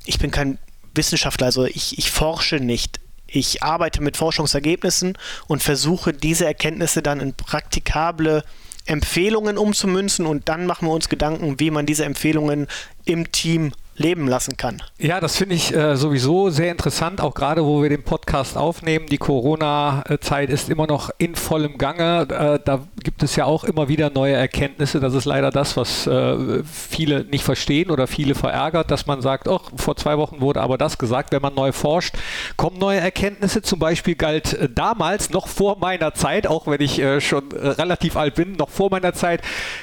ich 0.05 0.19
bin 0.19 0.31
kein 0.31 0.59
Wissenschaftler, 0.95 1.47
also 1.47 1.65
ich, 1.65 1.99
ich 1.99 2.11
forsche 2.11 2.57
nicht. 2.57 3.01
Ich 3.27 3.63
arbeite 3.63 4.03
mit 4.03 4.19
Forschungsergebnissen 4.19 5.17
und 5.47 5.63
versuche 5.63 6.13
diese 6.13 6.45
Erkenntnisse 6.45 7.03
dann 7.03 7.21
in 7.21 7.33
praktikable 7.33 8.45
Empfehlungen 8.85 9.57
umzumünzen 9.57 10.27
und 10.27 10.49
dann 10.49 10.67
machen 10.67 10.87
wir 10.87 10.93
uns 10.93 11.09
Gedanken, 11.09 11.59
wie 11.59 11.71
man 11.71 11.87
diese 11.87 12.05
Empfehlungen 12.05 12.67
im 13.05 13.33
Team 13.33 13.73
leben 13.97 14.27
lassen 14.27 14.57
kann. 14.57 14.83
Ja, 14.99 15.21
das 15.21 15.37
finde 15.37 15.55
ich 15.55 15.75
äh, 15.75 15.97
sowieso 15.97 16.51
sehr 16.51 16.71
interessant, 16.71 17.21
auch 17.21 17.35
gerade 17.35 17.65
wo 17.65 17.83
wir 17.83 17.89
den 17.89 18.03
Podcast 18.03 18.57
aufnehmen. 18.57 19.07
Die 19.07 19.19
Corona-Zeit 19.19 20.51
ist 20.51 20.71
immer 20.71 20.87
noch 20.87 21.11
in 21.19 21.35
vollem 21.35 21.79
Gange. 21.79 22.23
Äh, 22.23 22.59
da 22.65 22.81
gibt 23.03 23.23
es 23.23 23.37
ja 23.37 23.45
auch 23.45 23.65
immer 23.65 23.89
wieder 23.89 24.11
neue 24.11 24.35
Erkenntnisse. 24.35 25.01
Das 25.01 25.15
ist 25.15 25.27
leider 25.27 25.51
das, 25.51 25.77
was 25.77 26.07
äh, 26.07 26.63
viele 26.65 27.25
nicht 27.25 27.45
verstehen 27.45 27.91
oder 27.91 28.07
viele 28.07 28.35
verärgert, 28.35 28.91
dass 28.91 29.07
man 29.07 29.21
sagt, 29.21 29.47
oh, 29.47 29.61
vor 29.77 29.97
zwei 29.97 30.17
Wochen 30.17 30.41
wurde 30.41 30.61
aber 30.61 30.79
das 30.79 30.97
gesagt. 30.99 31.33
Wenn 31.33 31.43
man 31.43 31.55
neu 31.55 31.73
forscht, 31.73 32.15
kommen 32.57 32.79
neue 32.79 33.01
Erkenntnisse. 33.01 33.63
Zum 33.63 33.79
Beispiel 33.79 34.15
galt 34.15 34.55
äh, 34.55 34.69
damals, 34.69 35.31
noch 35.31 35.49
vor 35.49 35.79
meiner 35.79 36.15
Zeit, 36.15 36.47
auch 36.47 36.67
wenn 36.67 36.81
ich 36.81 36.99
äh, 36.99 37.21
schon 37.21 37.53
relativ 37.53 38.17
alt 38.17 38.35
bin, 38.35 38.53
noch 38.53 38.71
vor 38.71 38.91
meiner 38.91 39.13
Zeit, 39.13 39.43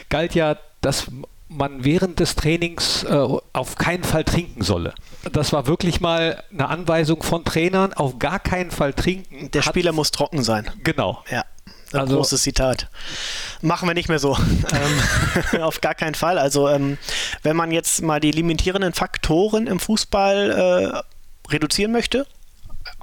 galt 0.09 0.33
ja, 0.33 0.57
dass 0.81 1.07
man 1.59 1.83
während 1.83 2.19
des 2.19 2.35
Trainings 2.35 3.03
äh, 3.03 3.27
auf 3.53 3.75
keinen 3.75 4.03
Fall 4.03 4.23
trinken 4.23 4.63
solle. 4.63 4.95
Das 5.31 5.53
war 5.53 5.67
wirklich 5.67 6.01
mal 6.01 6.43
eine 6.51 6.67
Anweisung 6.67 7.21
von 7.21 7.45
Trainern, 7.45 7.93
auf 7.93 8.17
gar 8.17 8.39
keinen 8.39 8.71
Fall 8.71 8.93
trinken. 8.93 9.51
Der 9.51 9.61
Spieler 9.61 9.91
muss 9.91 10.09
trocken 10.09 10.41
sein. 10.41 10.71
Genau. 10.83 11.23
Ja. 11.29 11.45
Ein 11.91 12.01
also, 12.01 12.17
großes 12.17 12.43
Zitat. 12.43 12.87
Machen 13.61 13.87
wir 13.87 13.93
nicht 13.93 14.09
mehr 14.09 14.19
so. 14.19 14.37
ähm, 15.53 15.61
auf 15.61 15.81
gar 15.81 15.95
keinen 15.95 16.15
Fall. 16.15 16.37
Also, 16.37 16.67
ähm, 16.69 16.97
wenn 17.43 17.55
man 17.55 17.71
jetzt 17.71 18.01
mal 18.01 18.19
die 18.19 18.31
limitierenden 18.31 18.93
Faktoren 18.93 19.67
im 19.67 19.79
Fußball 19.79 21.03
äh, 21.47 21.51
reduzieren 21.51 21.91
möchte, 21.91 22.25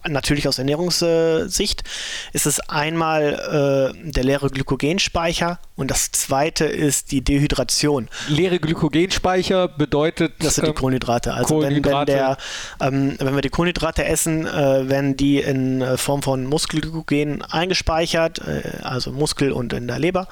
natürlich 0.09 0.49
aus 0.49 0.59
Ernährungssicht, 0.59 1.85
ist 2.33 2.47
es 2.47 2.61
einmal 2.61 3.93
äh, 3.95 4.11
der 4.11 4.25
leere 4.25 4.51
Glykogenspeicher 4.51 5.59
und 5.77 5.91
das 5.91 6.11
zweite 6.11 6.65
ist 6.65 7.13
die 7.13 7.23
Dehydration. 7.23 8.09
Leere 8.29 8.59
Glykogenspeicher 8.59 9.69
bedeutet. 9.69 10.33
Das 10.39 10.55
sind 10.55 10.65
die 10.65 10.71
ähm, 10.71 10.75
Kohlenhydrate. 10.75 11.35
Also 11.35 11.57
Kohlenhydrate. 11.57 12.13
Wenn, 12.13 12.19
wenn, 12.19 12.97
der, 12.97 13.17
ähm, 13.17 13.17
wenn 13.19 13.35
wir 13.35 13.43
die 13.43 13.51
Kohlenhydrate 13.51 14.05
essen, 14.07 14.47
äh, 14.47 14.89
werden 14.89 15.17
die 15.19 15.39
in 15.39 15.83
äh, 15.83 15.99
Form 15.99 16.23
von 16.23 16.47
Muskelglykogen 16.47 17.43
eingespeichert, 17.43 18.39
äh, 18.39 18.63
also 18.83 19.13
Muskel 19.13 19.53
und 19.53 19.75
in 19.75 19.87
der 19.87 19.99
Leber. 19.99 20.29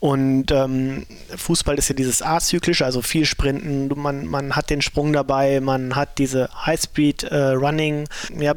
Und 0.00 0.50
ähm, 0.50 1.06
Fußball 1.36 1.78
ist 1.78 1.88
ja 1.88 1.94
dieses 1.94 2.20
azyklische, 2.20 2.84
also 2.84 3.00
viel 3.00 3.24
Sprinten. 3.24 3.88
Man, 3.94 4.26
man 4.26 4.56
hat 4.56 4.68
den 4.68 4.82
Sprung 4.82 5.12
dabei, 5.12 5.60
man 5.60 5.94
hat 5.94 6.18
diese 6.18 6.48
High-Speed-Running 6.66 8.08
äh, 8.36 8.44
ja, 8.44 8.54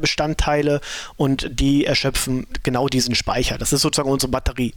Bestandteile 0.62 0.80
und 1.16 1.48
die 1.50 1.84
erschöpfen 1.84 2.46
genau 2.62 2.88
diesen 2.88 3.14
Speicher. 3.14 3.58
Das 3.58 3.72
ist 3.72 3.82
sozusagen 3.82 4.10
unsere 4.10 4.30
Batterie. 4.30 4.74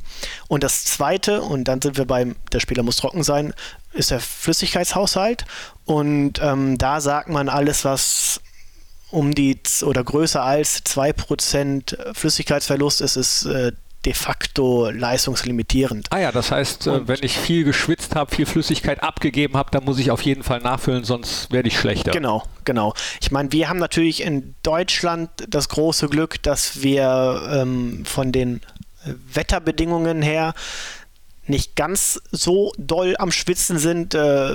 Und 0.47 0.63
das 0.63 0.85
zweite, 0.85 1.41
und 1.41 1.65
dann 1.65 1.81
sind 1.81 1.97
wir 1.97 2.05
beim, 2.05 2.35
der 2.51 2.59
Spieler 2.59 2.83
muss 2.83 2.97
trocken 2.97 3.23
sein, 3.23 3.53
ist 3.93 4.11
der 4.11 4.19
Flüssigkeitshaushalt. 4.19 5.45
Und 5.85 6.39
ähm, 6.41 6.77
da 6.77 7.01
sagt 7.01 7.29
man 7.29 7.49
alles, 7.49 7.85
was 7.85 8.41
um 9.11 9.33
die 9.33 9.57
oder 9.83 10.03
größer 10.03 10.43
als 10.43 10.83
2% 10.85 12.13
Flüssigkeitsverlust 12.13 13.01
ist, 13.01 13.15
ist 13.15 13.45
äh, 13.45 13.71
de 14.05 14.13
facto 14.13 14.89
leistungslimitierend. 14.89 16.07
Ah 16.11 16.19
ja, 16.19 16.31
das 16.31 16.51
heißt, 16.51 16.87
äh, 16.87 16.91
Und 16.91 17.07
wenn 17.07 17.19
ich 17.21 17.37
viel 17.37 17.63
geschwitzt 17.63 18.15
habe, 18.15 18.33
viel 18.33 18.45
Flüssigkeit 18.45 19.01
abgegeben 19.03 19.57
habe, 19.57 19.71
dann 19.71 19.83
muss 19.83 19.99
ich 19.99 20.11
auf 20.11 20.21
jeden 20.21 20.43
Fall 20.43 20.59
nachfüllen, 20.59 21.03
sonst 21.03 21.51
werde 21.51 21.67
ich 21.67 21.79
schlechter. 21.79 22.11
Genau, 22.11 22.43
genau. 22.63 22.93
Ich 23.21 23.31
meine, 23.31 23.51
wir 23.51 23.69
haben 23.69 23.79
natürlich 23.79 24.21
in 24.21 24.55
Deutschland 24.63 25.29
das 25.49 25.69
große 25.69 26.07
Glück, 26.07 26.41
dass 26.43 26.81
wir 26.83 27.41
ähm, 27.51 28.05
von 28.05 28.31
den 28.31 28.61
Wetterbedingungen 29.05 30.21
her 30.21 30.53
nicht 31.47 31.75
ganz 31.75 32.21
so 32.31 32.73
doll 32.77 33.15
am 33.19 33.31
Schwitzen 33.31 33.77
sind, 33.77 34.15
äh, 34.15 34.53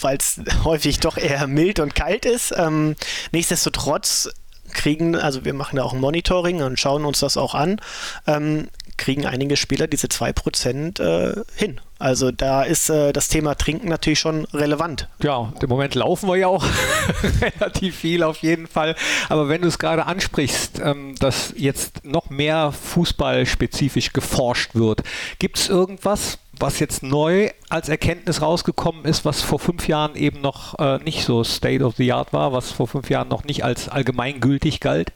weil 0.00 0.16
es 0.16 0.40
häufig 0.64 1.00
doch 1.00 1.16
eher 1.16 1.46
mild 1.46 1.80
und 1.80 1.94
kalt 1.94 2.24
ist. 2.24 2.54
Ähm, 2.56 2.96
nichtsdestotrotz 3.32 4.30
kriegen, 4.72 5.16
also 5.16 5.44
wir 5.44 5.54
machen 5.54 5.76
da 5.76 5.82
auch 5.82 5.92
ein 5.92 6.00
Monitoring 6.00 6.62
und 6.62 6.78
schauen 6.78 7.04
uns 7.04 7.20
das 7.20 7.36
auch 7.36 7.54
an, 7.54 7.80
ähm, 8.26 8.68
kriegen 9.00 9.26
einige 9.26 9.56
Spieler 9.56 9.86
diese 9.86 10.06
2% 10.06 11.00
äh, 11.00 11.42
hin. 11.56 11.80
Also 11.98 12.30
da 12.30 12.62
ist 12.62 12.90
äh, 12.90 13.12
das 13.12 13.28
Thema 13.28 13.54
Trinken 13.54 13.88
natürlich 13.88 14.20
schon 14.20 14.44
relevant. 14.52 15.08
Ja, 15.22 15.52
im 15.60 15.68
Moment 15.68 15.94
laufen 15.94 16.28
wir 16.28 16.36
ja 16.36 16.48
auch 16.48 16.64
relativ 17.40 17.96
viel 17.96 18.22
auf 18.22 18.38
jeden 18.38 18.66
Fall. 18.66 18.94
Aber 19.30 19.48
wenn 19.48 19.62
du 19.62 19.68
es 19.68 19.78
gerade 19.78 20.04
ansprichst, 20.06 20.80
ähm, 20.84 21.14
dass 21.18 21.54
jetzt 21.56 22.04
noch 22.04 22.28
mehr 22.28 22.72
fußballspezifisch 22.72 24.12
geforscht 24.12 24.74
wird, 24.74 25.02
gibt 25.38 25.58
es 25.58 25.70
irgendwas, 25.70 26.38
was 26.52 26.78
jetzt 26.78 27.02
neu 27.02 27.50
als 27.70 27.88
Erkenntnis 27.88 28.42
rausgekommen 28.42 29.06
ist, 29.06 29.24
was 29.24 29.40
vor 29.40 29.58
fünf 29.58 29.88
Jahren 29.88 30.14
eben 30.14 30.42
noch 30.42 30.78
äh, 30.78 30.98
nicht 30.98 31.24
so 31.24 31.42
State 31.42 31.82
of 31.82 31.96
the 31.96 32.12
Art 32.12 32.34
war, 32.34 32.52
was 32.52 32.70
vor 32.70 32.86
fünf 32.86 33.08
Jahren 33.08 33.28
noch 33.28 33.44
nicht 33.44 33.64
als 33.64 33.88
allgemeingültig 33.88 34.80
galt? 34.80 35.12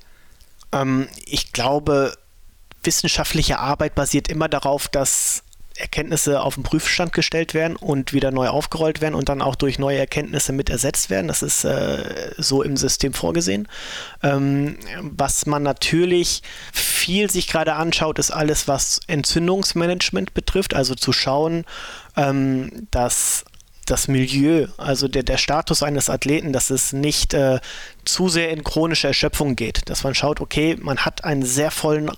Ähm, 0.73 1.09
ich 1.27 1.53
glaube, 1.53 2.15
wissenschaftliche 2.87 3.59
Arbeit 3.59 3.95
basiert 3.95 4.29
immer 4.29 4.49
darauf, 4.49 4.89
dass 4.89 5.43
Erkenntnisse 5.77 6.41
auf 6.41 6.55
den 6.55 6.63
Prüfstand 6.63 7.13
gestellt 7.13 7.53
werden 7.53 7.75
und 7.77 8.13
wieder 8.13 8.31
neu 8.31 8.49
aufgerollt 8.49 9.01
werden 9.01 9.15
und 9.15 9.29
dann 9.29 9.43
auch 9.43 9.57
durch 9.57 9.79
neue 9.79 9.99
Erkenntnisse 9.99 10.53
mit 10.53 10.71
ersetzt 10.71 11.11
werden. 11.11 11.27
Das 11.27 11.43
ist 11.43 11.65
äh, 11.65 12.31
so 12.39 12.63
im 12.63 12.77
System 12.77 13.13
vorgesehen. 13.13 13.67
Ähm, 14.23 14.79
was 15.01 15.47
man 15.47 15.65
natürlich 15.65 16.43
viel 16.73 17.29
sich 17.29 17.49
gerade 17.49 17.75
anschaut, 17.75 18.21
ist 18.21 18.31
alles, 18.31 18.69
was 18.69 19.01
Entzündungsmanagement 19.09 20.33
betrifft. 20.33 20.75
Also 20.75 20.95
zu 20.95 21.13
schauen, 21.13 21.65
ähm, 22.17 22.87
dass 22.93 23.45
das 23.87 24.07
Milieu, 24.07 24.69
also 24.77 25.09
der, 25.09 25.25
der 25.25 25.39
Status 25.39 25.83
eines 25.83 26.09
Athleten, 26.09 26.53
dass 26.53 26.71
es 26.71 26.93
nicht 26.93 27.35
äh, 27.35 27.59
zu 28.05 28.29
sehr 28.29 28.51
in 28.51 28.63
chronische 28.63 29.09
Erschöpfung 29.09 29.57
geht. 29.57 29.91
Dass 29.91 30.05
man 30.05 30.15
schaut, 30.15 30.41
okay, 30.41 30.77
man 30.81 30.99
hat 30.99 31.25
einen 31.25 31.43
sehr 31.43 31.73
vollen 31.73 32.11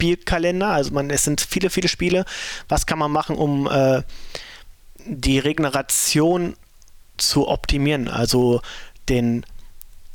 Spielkalender, 0.00 0.68
also 0.68 0.92
man, 0.94 1.10
es 1.10 1.24
sind 1.24 1.42
viele, 1.42 1.68
viele 1.68 1.88
Spiele. 1.88 2.24
Was 2.68 2.86
kann 2.86 2.98
man 2.98 3.12
machen, 3.12 3.36
um 3.36 3.68
äh, 3.70 4.02
die 5.04 5.38
Regeneration 5.38 6.56
zu 7.18 7.48
optimieren, 7.48 8.08
also 8.08 8.62
den 9.10 9.44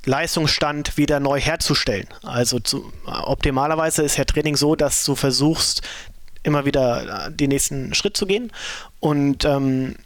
Leistungsstand 0.06 0.98
wieder 0.98 1.20
neu 1.20 1.39
herzustellen. 1.39 2.08
Also 2.24 2.60
zu, 2.60 2.92
optimalerweise 3.06 4.01
ist 4.01 4.18
ja 4.18 4.25
Training 4.25 4.56
so, 4.56 4.75
dass 4.75 5.06
du 5.06 5.13
versuchst, 5.13 5.84
immer 6.42 6.65
wieder 6.65 7.30
den 7.30 7.50
nächsten 7.50 7.94
Schritt 7.94 8.18
zu 8.18 8.25
gehen. 8.25 8.51
Und 9.00 9.46
ähm, 9.46 9.98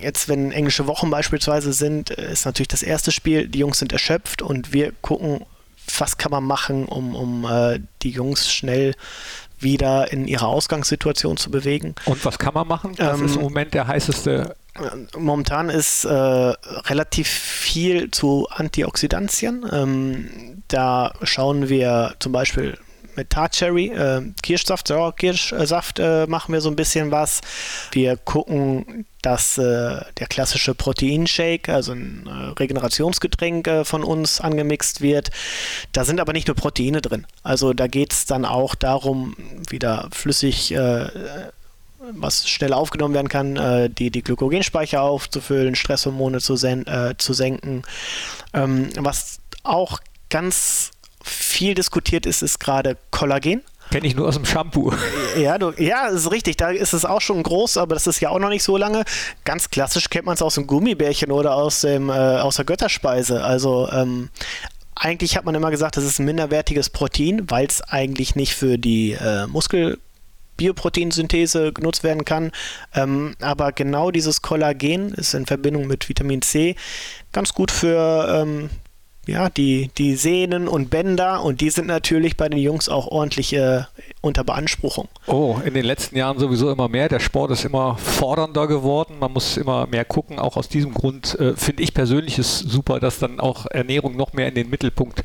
jetzt, 0.00 0.28
wenn 0.28 0.52
englische 0.52 0.86
Wochen 0.86 1.10
beispielsweise 1.10 1.72
sind, 1.72 2.10
ist 2.10 2.46
natürlich 2.46 2.68
das 2.68 2.84
erste 2.84 3.10
Spiel, 3.10 3.48
die 3.48 3.60
Jungs 3.60 3.80
sind 3.80 3.92
erschöpft 3.92 4.42
und 4.42 4.72
wir 4.72 4.92
gucken, 5.02 5.44
was 5.98 6.18
kann 6.18 6.30
man 6.30 6.44
machen, 6.44 6.86
um, 6.86 7.14
um 7.14 7.44
äh, 7.44 7.80
die 8.02 8.10
Jungs 8.10 8.50
schnell 8.50 8.94
wieder 9.58 10.12
in 10.12 10.26
ihre 10.26 10.46
Ausgangssituation 10.46 11.36
zu 11.36 11.50
bewegen. 11.50 11.94
Und 12.06 12.24
was 12.24 12.38
kann 12.38 12.54
man 12.54 12.66
machen? 12.66 12.94
Das 12.96 13.18
ähm, 13.18 13.26
ist 13.26 13.36
im 13.36 13.42
Moment 13.42 13.74
der 13.74 13.86
heißeste. 13.86 14.56
Momentan 15.16 15.68
ist 15.68 16.04
äh, 16.04 16.10
relativ 16.12 17.28
viel 17.28 18.10
zu 18.10 18.48
Antioxidantien. 18.50 19.64
Ähm, 19.70 20.62
da 20.68 21.12
schauen 21.22 21.68
wir 21.68 22.14
zum 22.18 22.32
Beispiel 22.32 22.78
mit 23.16 23.30
Tartcherry, 23.30 23.86
äh, 23.88 24.22
Kirschsaft, 24.42 24.88
Sauerkirschsaft 24.88 25.98
äh, 25.98 26.26
machen 26.26 26.52
wir 26.52 26.60
so 26.60 26.68
ein 26.68 26.76
bisschen 26.76 27.10
was. 27.10 27.40
Wir 27.92 28.16
gucken, 28.16 29.06
dass 29.22 29.58
äh, 29.58 30.00
der 30.18 30.26
klassische 30.28 30.74
Proteinshake, 30.74 31.72
also 31.72 31.92
ein 31.92 32.26
äh, 32.26 32.58
Regenerationsgetränk 32.58 33.66
äh, 33.68 33.84
von 33.84 34.02
uns 34.02 34.40
angemixt 34.40 35.00
wird. 35.00 35.30
Da 35.92 36.04
sind 36.04 36.20
aber 36.20 36.32
nicht 36.32 36.48
nur 36.48 36.56
Proteine 36.56 37.00
drin. 37.00 37.26
Also 37.42 37.72
da 37.72 37.86
geht 37.86 38.12
es 38.12 38.26
dann 38.26 38.44
auch 38.44 38.74
darum, 38.74 39.36
wieder 39.68 40.08
flüssig 40.12 40.72
äh, 40.72 41.06
was 42.14 42.48
schnell 42.48 42.72
aufgenommen 42.72 43.14
werden 43.14 43.28
kann, 43.28 43.56
äh, 43.56 43.88
die, 43.88 44.10
die 44.10 44.22
Glykogenspeicher 44.22 45.02
aufzufüllen, 45.02 45.74
Stresshormone 45.74 46.40
zu, 46.40 46.56
sen 46.56 46.86
äh, 46.86 47.14
zu 47.16 47.32
senken. 47.32 47.82
Ähm, 48.52 48.88
was 48.96 49.38
auch 49.62 50.00
ganz 50.28 50.90
viel 51.24 51.74
diskutiert 51.74 52.26
ist, 52.26 52.42
ist 52.42 52.60
gerade 52.60 52.96
Kollagen. 53.10 53.62
Kenne 53.90 54.06
ich 54.06 54.16
nur 54.16 54.28
aus 54.28 54.36
dem 54.36 54.46
Shampoo. 54.46 54.92
Ja, 55.38 55.58
du, 55.58 55.72
ja, 55.76 56.06
ist 56.06 56.30
richtig. 56.30 56.56
Da 56.56 56.70
ist 56.70 56.94
es 56.94 57.04
auch 57.04 57.20
schon 57.20 57.42
groß, 57.42 57.76
aber 57.76 57.94
das 57.94 58.06
ist 58.06 58.20
ja 58.20 58.30
auch 58.30 58.38
noch 58.38 58.48
nicht 58.48 58.62
so 58.62 58.76
lange. 58.76 59.04
Ganz 59.44 59.68
klassisch 59.68 60.08
kennt 60.08 60.24
man 60.24 60.34
es 60.34 60.42
aus 60.42 60.54
dem 60.54 60.66
Gummibärchen 60.66 61.30
oder 61.30 61.54
aus, 61.54 61.82
dem, 61.82 62.08
äh, 62.08 62.12
aus 62.12 62.56
der 62.56 62.64
Götterspeise. 62.64 63.44
Also 63.44 63.88
ähm, 63.92 64.30
eigentlich 64.94 65.36
hat 65.36 65.44
man 65.44 65.54
immer 65.54 65.70
gesagt, 65.70 65.96
das 65.96 66.04
ist 66.04 66.18
ein 66.18 66.24
minderwertiges 66.24 66.88
Protein, 66.90 67.50
weil 67.50 67.66
es 67.66 67.82
eigentlich 67.82 68.34
nicht 68.34 68.54
für 68.54 68.78
die 68.78 69.12
äh, 69.12 69.46
Muskel 69.46 69.98
Bioproteinsynthese 70.56 71.72
genutzt 71.72 72.04
werden 72.04 72.24
kann. 72.24 72.52
Ähm, 72.94 73.34
aber 73.40 73.72
genau 73.72 74.10
dieses 74.10 74.42
Kollagen 74.42 75.12
ist 75.12 75.34
in 75.34 75.46
Verbindung 75.46 75.86
mit 75.86 76.08
Vitamin 76.08 76.42
C 76.42 76.76
ganz 77.32 77.52
gut 77.52 77.70
für 77.70 78.42
ähm, 78.42 78.70
ja, 79.26 79.48
die, 79.50 79.90
die 79.98 80.16
Sehnen 80.16 80.66
und 80.66 80.90
Bänder 80.90 81.44
und 81.44 81.60
die 81.60 81.70
sind 81.70 81.86
natürlich 81.86 82.36
bei 82.36 82.48
den 82.48 82.58
Jungs 82.58 82.88
auch 82.88 83.06
ordentlich 83.06 83.52
äh, 83.52 83.82
unter 84.20 84.42
Beanspruchung. 84.42 85.08
Oh, 85.26 85.58
in 85.64 85.74
den 85.74 85.84
letzten 85.84 86.16
Jahren 86.16 86.40
sowieso 86.40 86.72
immer 86.72 86.88
mehr. 86.88 87.08
Der 87.08 87.20
Sport 87.20 87.52
ist 87.52 87.64
immer 87.64 87.96
fordernder 87.98 88.66
geworden. 88.66 89.18
Man 89.20 89.32
muss 89.32 89.56
immer 89.56 89.86
mehr 89.86 90.04
gucken. 90.04 90.40
Auch 90.40 90.56
aus 90.56 90.68
diesem 90.68 90.92
Grund 90.92 91.38
äh, 91.38 91.54
finde 91.56 91.84
ich 91.84 91.94
persönlich 91.94 92.38
es 92.40 92.58
super, 92.58 92.98
dass 92.98 93.20
dann 93.20 93.38
auch 93.38 93.66
Ernährung 93.66 94.16
noch 94.16 94.32
mehr 94.32 94.48
in 94.48 94.56
den 94.56 94.70
Mittelpunkt 94.70 95.22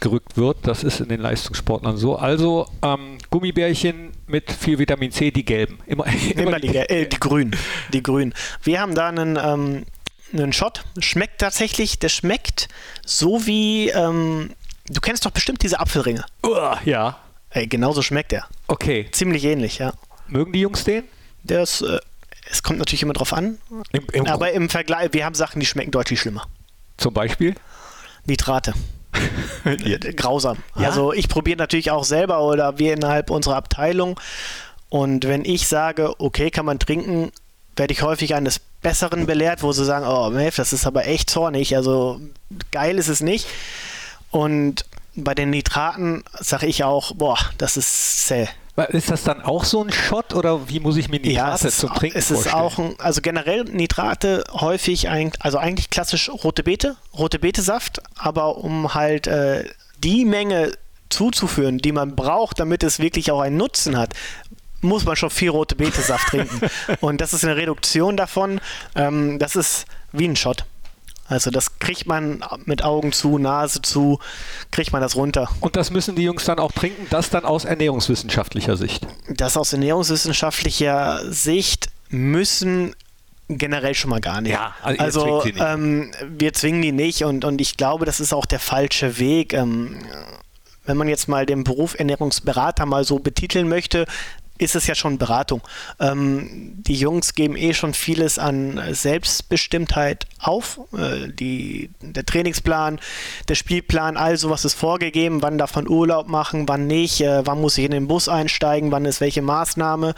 gerückt 0.00 0.36
wird. 0.36 0.58
Das 0.62 0.82
ist 0.82 1.00
in 1.00 1.08
den 1.08 1.20
Leistungssportlern 1.20 1.96
so. 1.96 2.16
Also 2.16 2.66
ähm, 2.82 3.18
Gummibärchen 3.30 4.10
mit 4.26 4.50
viel 4.50 4.80
Vitamin 4.80 5.12
C, 5.12 5.30
die 5.30 5.44
gelben. 5.44 5.78
Immer, 5.86 6.06
immer, 6.34 6.48
immer 6.48 6.60
die, 6.60 6.76
äh, 6.76 7.06
die 7.06 7.20
grünen. 7.20 7.54
Die 7.92 8.02
grünen. 8.02 8.34
Wir 8.64 8.80
haben 8.80 8.96
da 8.96 9.08
einen 9.08 9.38
ähm, 9.40 9.84
einen 10.32 10.52
Shot. 10.52 10.84
Schmeckt 10.98 11.40
tatsächlich, 11.40 11.98
der 11.98 12.08
schmeckt 12.08 12.68
so 13.04 13.46
wie, 13.46 13.90
ähm, 13.90 14.54
du 14.88 15.00
kennst 15.00 15.24
doch 15.26 15.30
bestimmt 15.30 15.62
diese 15.62 15.80
Apfelringe. 15.80 16.24
Uh, 16.44 16.74
ja. 16.84 17.18
Ey, 17.50 17.66
genauso 17.66 18.02
schmeckt 18.02 18.32
der. 18.32 18.46
Okay. 18.66 19.08
Ziemlich 19.12 19.44
ähnlich, 19.44 19.78
ja. 19.78 19.92
Mögen 20.28 20.52
die 20.52 20.60
Jungs 20.60 20.84
den? 20.84 21.04
Der 21.42 21.62
ist, 21.62 21.82
äh, 21.82 21.98
es 22.50 22.62
kommt 22.62 22.78
natürlich 22.78 23.02
immer 23.02 23.12
drauf 23.12 23.32
an. 23.32 23.58
Im, 23.92 24.06
im 24.12 24.26
aber 24.26 24.52
im 24.52 24.68
Vergleich, 24.68 25.12
wir 25.12 25.24
haben 25.24 25.34
Sachen, 25.34 25.60
die 25.60 25.66
schmecken 25.66 25.90
deutlich 25.90 26.20
schlimmer. 26.20 26.46
Zum 26.96 27.14
Beispiel? 27.14 27.54
Nitrate. 28.24 28.74
Grausam. 30.16 30.58
Ja? 30.76 30.88
Also 30.88 31.12
ich 31.12 31.28
probiere 31.28 31.58
natürlich 31.58 31.90
auch 31.90 32.04
selber 32.04 32.42
oder 32.42 32.78
wir 32.78 32.92
innerhalb 32.94 33.30
unserer 33.30 33.56
Abteilung. 33.56 34.20
Und 34.88 35.26
wenn 35.26 35.44
ich 35.44 35.66
sage, 35.66 36.20
okay, 36.20 36.50
kann 36.50 36.66
man 36.66 36.78
trinken, 36.78 37.32
werde 37.76 37.92
ich 37.92 38.02
häufig 38.02 38.34
eines 38.34 38.60
Besseren 38.82 39.26
belehrt, 39.26 39.62
wo 39.62 39.72
sie 39.72 39.84
sagen, 39.84 40.06
oh, 40.06 40.30
Melf, 40.30 40.56
das 40.56 40.72
ist 40.72 40.86
aber 40.86 41.06
echt 41.06 41.30
zornig, 41.30 41.76
also 41.76 42.20
geil 42.70 42.98
ist 42.98 43.08
es 43.08 43.20
nicht. 43.20 43.46
Und 44.30 44.84
bei 45.14 45.34
den 45.34 45.50
Nitraten 45.50 46.24
sage 46.38 46.66
ich 46.66 46.84
auch, 46.84 47.12
boah, 47.14 47.38
das 47.58 47.76
ist 47.76 48.26
zäh. 48.26 48.48
Ist 48.88 49.10
das 49.10 49.22
dann 49.22 49.40
auch 49.40 49.64
so 49.64 49.82
ein 49.82 49.90
Shot 49.90 50.34
oder 50.34 50.68
wie 50.68 50.80
muss 50.80 50.98
ich 50.98 51.08
mir 51.08 51.18
Nitrate 51.18 51.64
ja, 51.64 51.70
zum 51.70 51.94
Trinken 51.94 52.18
es 52.18 52.30
ist 52.30 52.52
auch 52.52 52.78
ein, 52.78 52.94
also 52.98 53.22
generell 53.22 53.64
Nitrate 53.64 54.44
häufig, 54.52 55.08
ein, 55.08 55.32
also 55.40 55.56
eigentlich 55.56 55.88
klassisch 55.88 56.28
rote 56.28 56.62
Beete, 56.62 56.96
rote 57.16 57.38
Beete-Saft, 57.38 58.02
aber 58.18 58.58
um 58.58 58.92
halt 58.92 59.28
äh, 59.28 59.64
die 60.04 60.26
Menge 60.26 60.72
zuzuführen, 61.08 61.78
die 61.78 61.92
man 61.92 62.16
braucht, 62.16 62.60
damit 62.60 62.82
es 62.82 62.98
wirklich 62.98 63.30
auch 63.30 63.40
einen 63.40 63.56
Nutzen 63.56 63.96
hat, 63.96 64.12
muss 64.80 65.04
man 65.04 65.16
schon 65.16 65.30
viel 65.30 65.50
rote 65.50 65.74
Betesaft 65.74 66.28
trinken. 66.28 66.60
Und 67.00 67.20
das 67.20 67.32
ist 67.32 67.44
eine 67.44 67.56
Reduktion 67.56 68.16
davon. 68.16 68.60
Ähm, 68.94 69.38
das 69.38 69.56
ist 69.56 69.86
wie 70.12 70.28
ein 70.28 70.36
Shot. 70.36 70.64
Also 71.28 71.50
das 71.50 71.78
kriegt 71.80 72.06
man 72.06 72.44
mit 72.66 72.84
Augen 72.84 73.12
zu, 73.12 73.38
Nase 73.38 73.82
zu, 73.82 74.20
kriegt 74.70 74.92
man 74.92 75.02
das 75.02 75.16
runter. 75.16 75.48
Und 75.60 75.76
das 75.76 75.90
müssen 75.90 76.14
die 76.14 76.22
Jungs 76.22 76.44
dann 76.44 76.58
auch 76.58 76.72
trinken, 76.72 77.06
das 77.10 77.30
dann 77.30 77.44
aus 77.44 77.64
ernährungswissenschaftlicher 77.64 78.76
Sicht? 78.76 79.06
Das 79.28 79.56
aus 79.56 79.72
ernährungswissenschaftlicher 79.72 81.22
Sicht 81.32 81.88
müssen 82.10 82.94
generell 83.48 83.94
schon 83.94 84.10
mal 84.10 84.20
gar 84.20 84.40
nicht. 84.40 84.52
Ja, 84.52 84.74
also, 84.82 85.40
also. 85.40 85.44
Ähm, 85.58 86.12
wir 86.28 86.52
zwingen 86.52 86.82
die 86.82 86.92
nicht 86.92 87.24
und, 87.24 87.44
und 87.44 87.60
ich 87.60 87.76
glaube, 87.76 88.04
das 88.04 88.20
ist 88.20 88.32
auch 88.32 88.46
der 88.46 88.60
falsche 88.60 89.18
Weg. 89.18 89.52
Ähm, 89.52 89.98
wenn 90.84 90.96
man 90.96 91.08
jetzt 91.08 91.28
mal 91.28 91.46
den 91.46 91.64
Beruf 91.64 91.98
Ernährungsberater 91.98 92.86
mal 92.86 93.02
so 93.02 93.18
betiteln 93.18 93.68
möchte, 93.68 94.06
ist 94.58 94.74
es 94.74 94.86
ja 94.86 94.94
schon 94.94 95.18
Beratung. 95.18 95.62
Ähm, 96.00 96.74
die 96.76 96.94
Jungs 96.94 97.34
geben 97.34 97.56
eh 97.56 97.74
schon 97.74 97.94
vieles 97.94 98.38
an 98.38 98.80
Selbstbestimmtheit 98.90 100.26
auf. 100.38 100.80
Äh, 100.96 101.32
die, 101.32 101.90
der 102.00 102.24
Trainingsplan, 102.24 103.00
der 103.48 103.54
Spielplan, 103.54 104.16
all 104.16 104.36
sowas 104.36 104.64
ist 104.64 104.74
vorgegeben. 104.74 105.42
Wann 105.42 105.58
darf 105.58 105.74
man 105.74 105.88
Urlaub 105.88 106.28
machen, 106.28 106.68
wann 106.68 106.86
nicht, 106.86 107.20
äh, 107.20 107.46
wann 107.46 107.60
muss 107.60 107.78
ich 107.78 107.84
in 107.84 107.90
den 107.90 108.08
Bus 108.08 108.28
einsteigen, 108.28 108.92
wann 108.92 109.04
ist 109.04 109.20
welche 109.20 109.42
Maßnahme. 109.42 110.14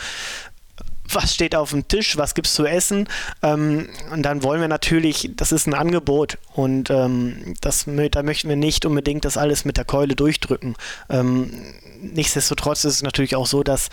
was 1.11 1.35
steht 1.35 1.55
auf 1.55 1.71
dem 1.71 1.89
Tisch, 1.89 2.19
was 2.19 2.35
gibt 2.35 2.47
es 2.47 2.55
zu 2.55 2.67
essen. 2.67 3.09
Ähm, 3.43 3.89
und 4.13 4.23
dann 4.23 4.43
wollen 4.43 4.61
wir 4.61 4.69
natürlich, 4.69 5.31
das 5.37 5.53
ist 5.53 5.67
ein 5.67 5.75
Angebot 5.75 6.39
und 6.53 6.91
ähm, 6.91 7.55
das, 7.63 7.87
da 8.11 8.23
möchten 8.23 8.49
wir 8.49 8.57
nicht 8.57 8.85
unbedingt 8.85 9.25
das 9.25 9.37
alles 9.37 9.65
mit 9.65 9.79
der 9.79 9.85
Keule 9.85 10.15
durchdrücken. 10.15 10.77
Ähm, 11.09 11.51
nichtsdestotrotz 12.01 12.85
ist 12.85 12.95
es 12.95 13.03
natürlich 13.03 13.37
auch 13.37 13.47
so, 13.47 13.63
dass 13.63 13.89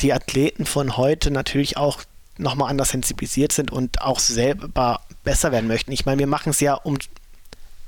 die 0.00 0.12
Athleten 0.12 0.66
von 0.66 0.96
heute 0.96 1.30
natürlich 1.30 1.76
auch 1.76 2.02
nochmal 2.38 2.70
anders 2.70 2.90
sensibilisiert 2.90 3.52
sind 3.52 3.70
und 3.70 4.00
auch 4.02 4.18
selber 4.18 5.00
besser 5.24 5.52
werden 5.52 5.68
möchten. 5.68 5.92
Ich 5.92 6.06
meine, 6.06 6.18
wir 6.18 6.26
machen 6.26 6.50
es 6.50 6.60
ja, 6.60 6.74
um, 6.74 6.98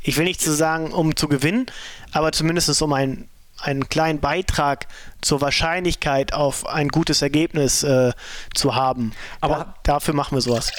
ich 0.03 0.17
will 0.17 0.25
nicht 0.25 0.41
zu 0.41 0.53
sagen, 0.53 0.93
um 0.93 1.17
zu 1.17 1.29
gewinnen, 1.29 1.67
aber 2.13 2.33
zumindest 2.33 2.81
um 2.83 2.93
ein 2.93 3.29
einen 3.63 3.89
kleinen 3.89 4.19
Beitrag 4.19 4.89
zur 5.21 5.41
Wahrscheinlichkeit 5.41 6.33
auf 6.33 6.67
ein 6.67 6.89
gutes 6.89 7.23
Ergebnis 7.23 7.85
äh, 7.85 8.13
zu 8.55 8.75
haben. 8.75 9.13
Aber 9.41 9.57
da, 9.57 9.75
dafür 9.85 10.15
machen 10.15 10.37
wir 10.37 10.43
sowas. 10.43 10.73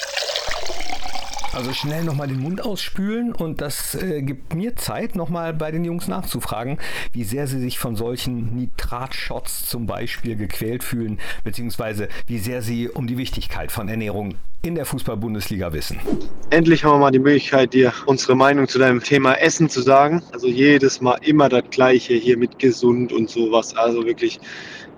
Also 1.53 1.71
schnell 1.71 2.03
nochmal 2.03 2.27
den 2.27 2.39
Mund 2.39 2.65
ausspülen 2.65 3.31
und 3.31 3.61
das 3.61 3.93
äh, 3.93 4.23
gibt 4.23 4.55
mir 4.55 4.75
Zeit, 4.75 5.15
nochmal 5.15 5.53
bei 5.53 5.69
den 5.69 5.85
Jungs 5.85 6.07
nachzufragen, 6.07 6.79
wie 7.11 7.23
sehr 7.23 7.45
sie 7.45 7.59
sich 7.59 7.77
von 7.77 7.95
solchen 7.95 8.55
Nitratshots 8.55 9.67
zum 9.67 9.85
Beispiel 9.85 10.35
gequält 10.35 10.83
fühlen, 10.83 11.19
beziehungsweise 11.43 12.07
wie 12.25 12.39
sehr 12.39 12.63
sie 12.63 12.89
um 12.89 13.05
die 13.05 13.19
Wichtigkeit 13.19 13.71
von 13.71 13.87
Ernährung 13.87 14.33
in 14.63 14.73
der 14.73 14.87
Fußball-Bundesliga 14.87 15.73
wissen. 15.73 15.99
Endlich 16.49 16.83
haben 16.83 16.93
wir 16.93 16.99
mal 16.99 17.11
die 17.11 17.19
Möglichkeit, 17.19 17.73
dir 17.73 17.93
unsere 18.07 18.35
Meinung 18.35 18.67
zu 18.67 18.79
deinem 18.79 19.03
Thema 19.03 19.33
Essen 19.35 19.69
zu 19.69 19.81
sagen. 19.81 20.23
Also 20.31 20.47
jedes 20.47 21.01
Mal 21.01 21.19
immer 21.21 21.49
das 21.49 21.65
Gleiche 21.69 22.15
hier 22.15 22.35
mit 22.35 22.57
gesund 22.57 23.13
und 23.13 23.29
sowas. 23.29 23.75
Also 23.75 24.03
wirklich, 24.05 24.39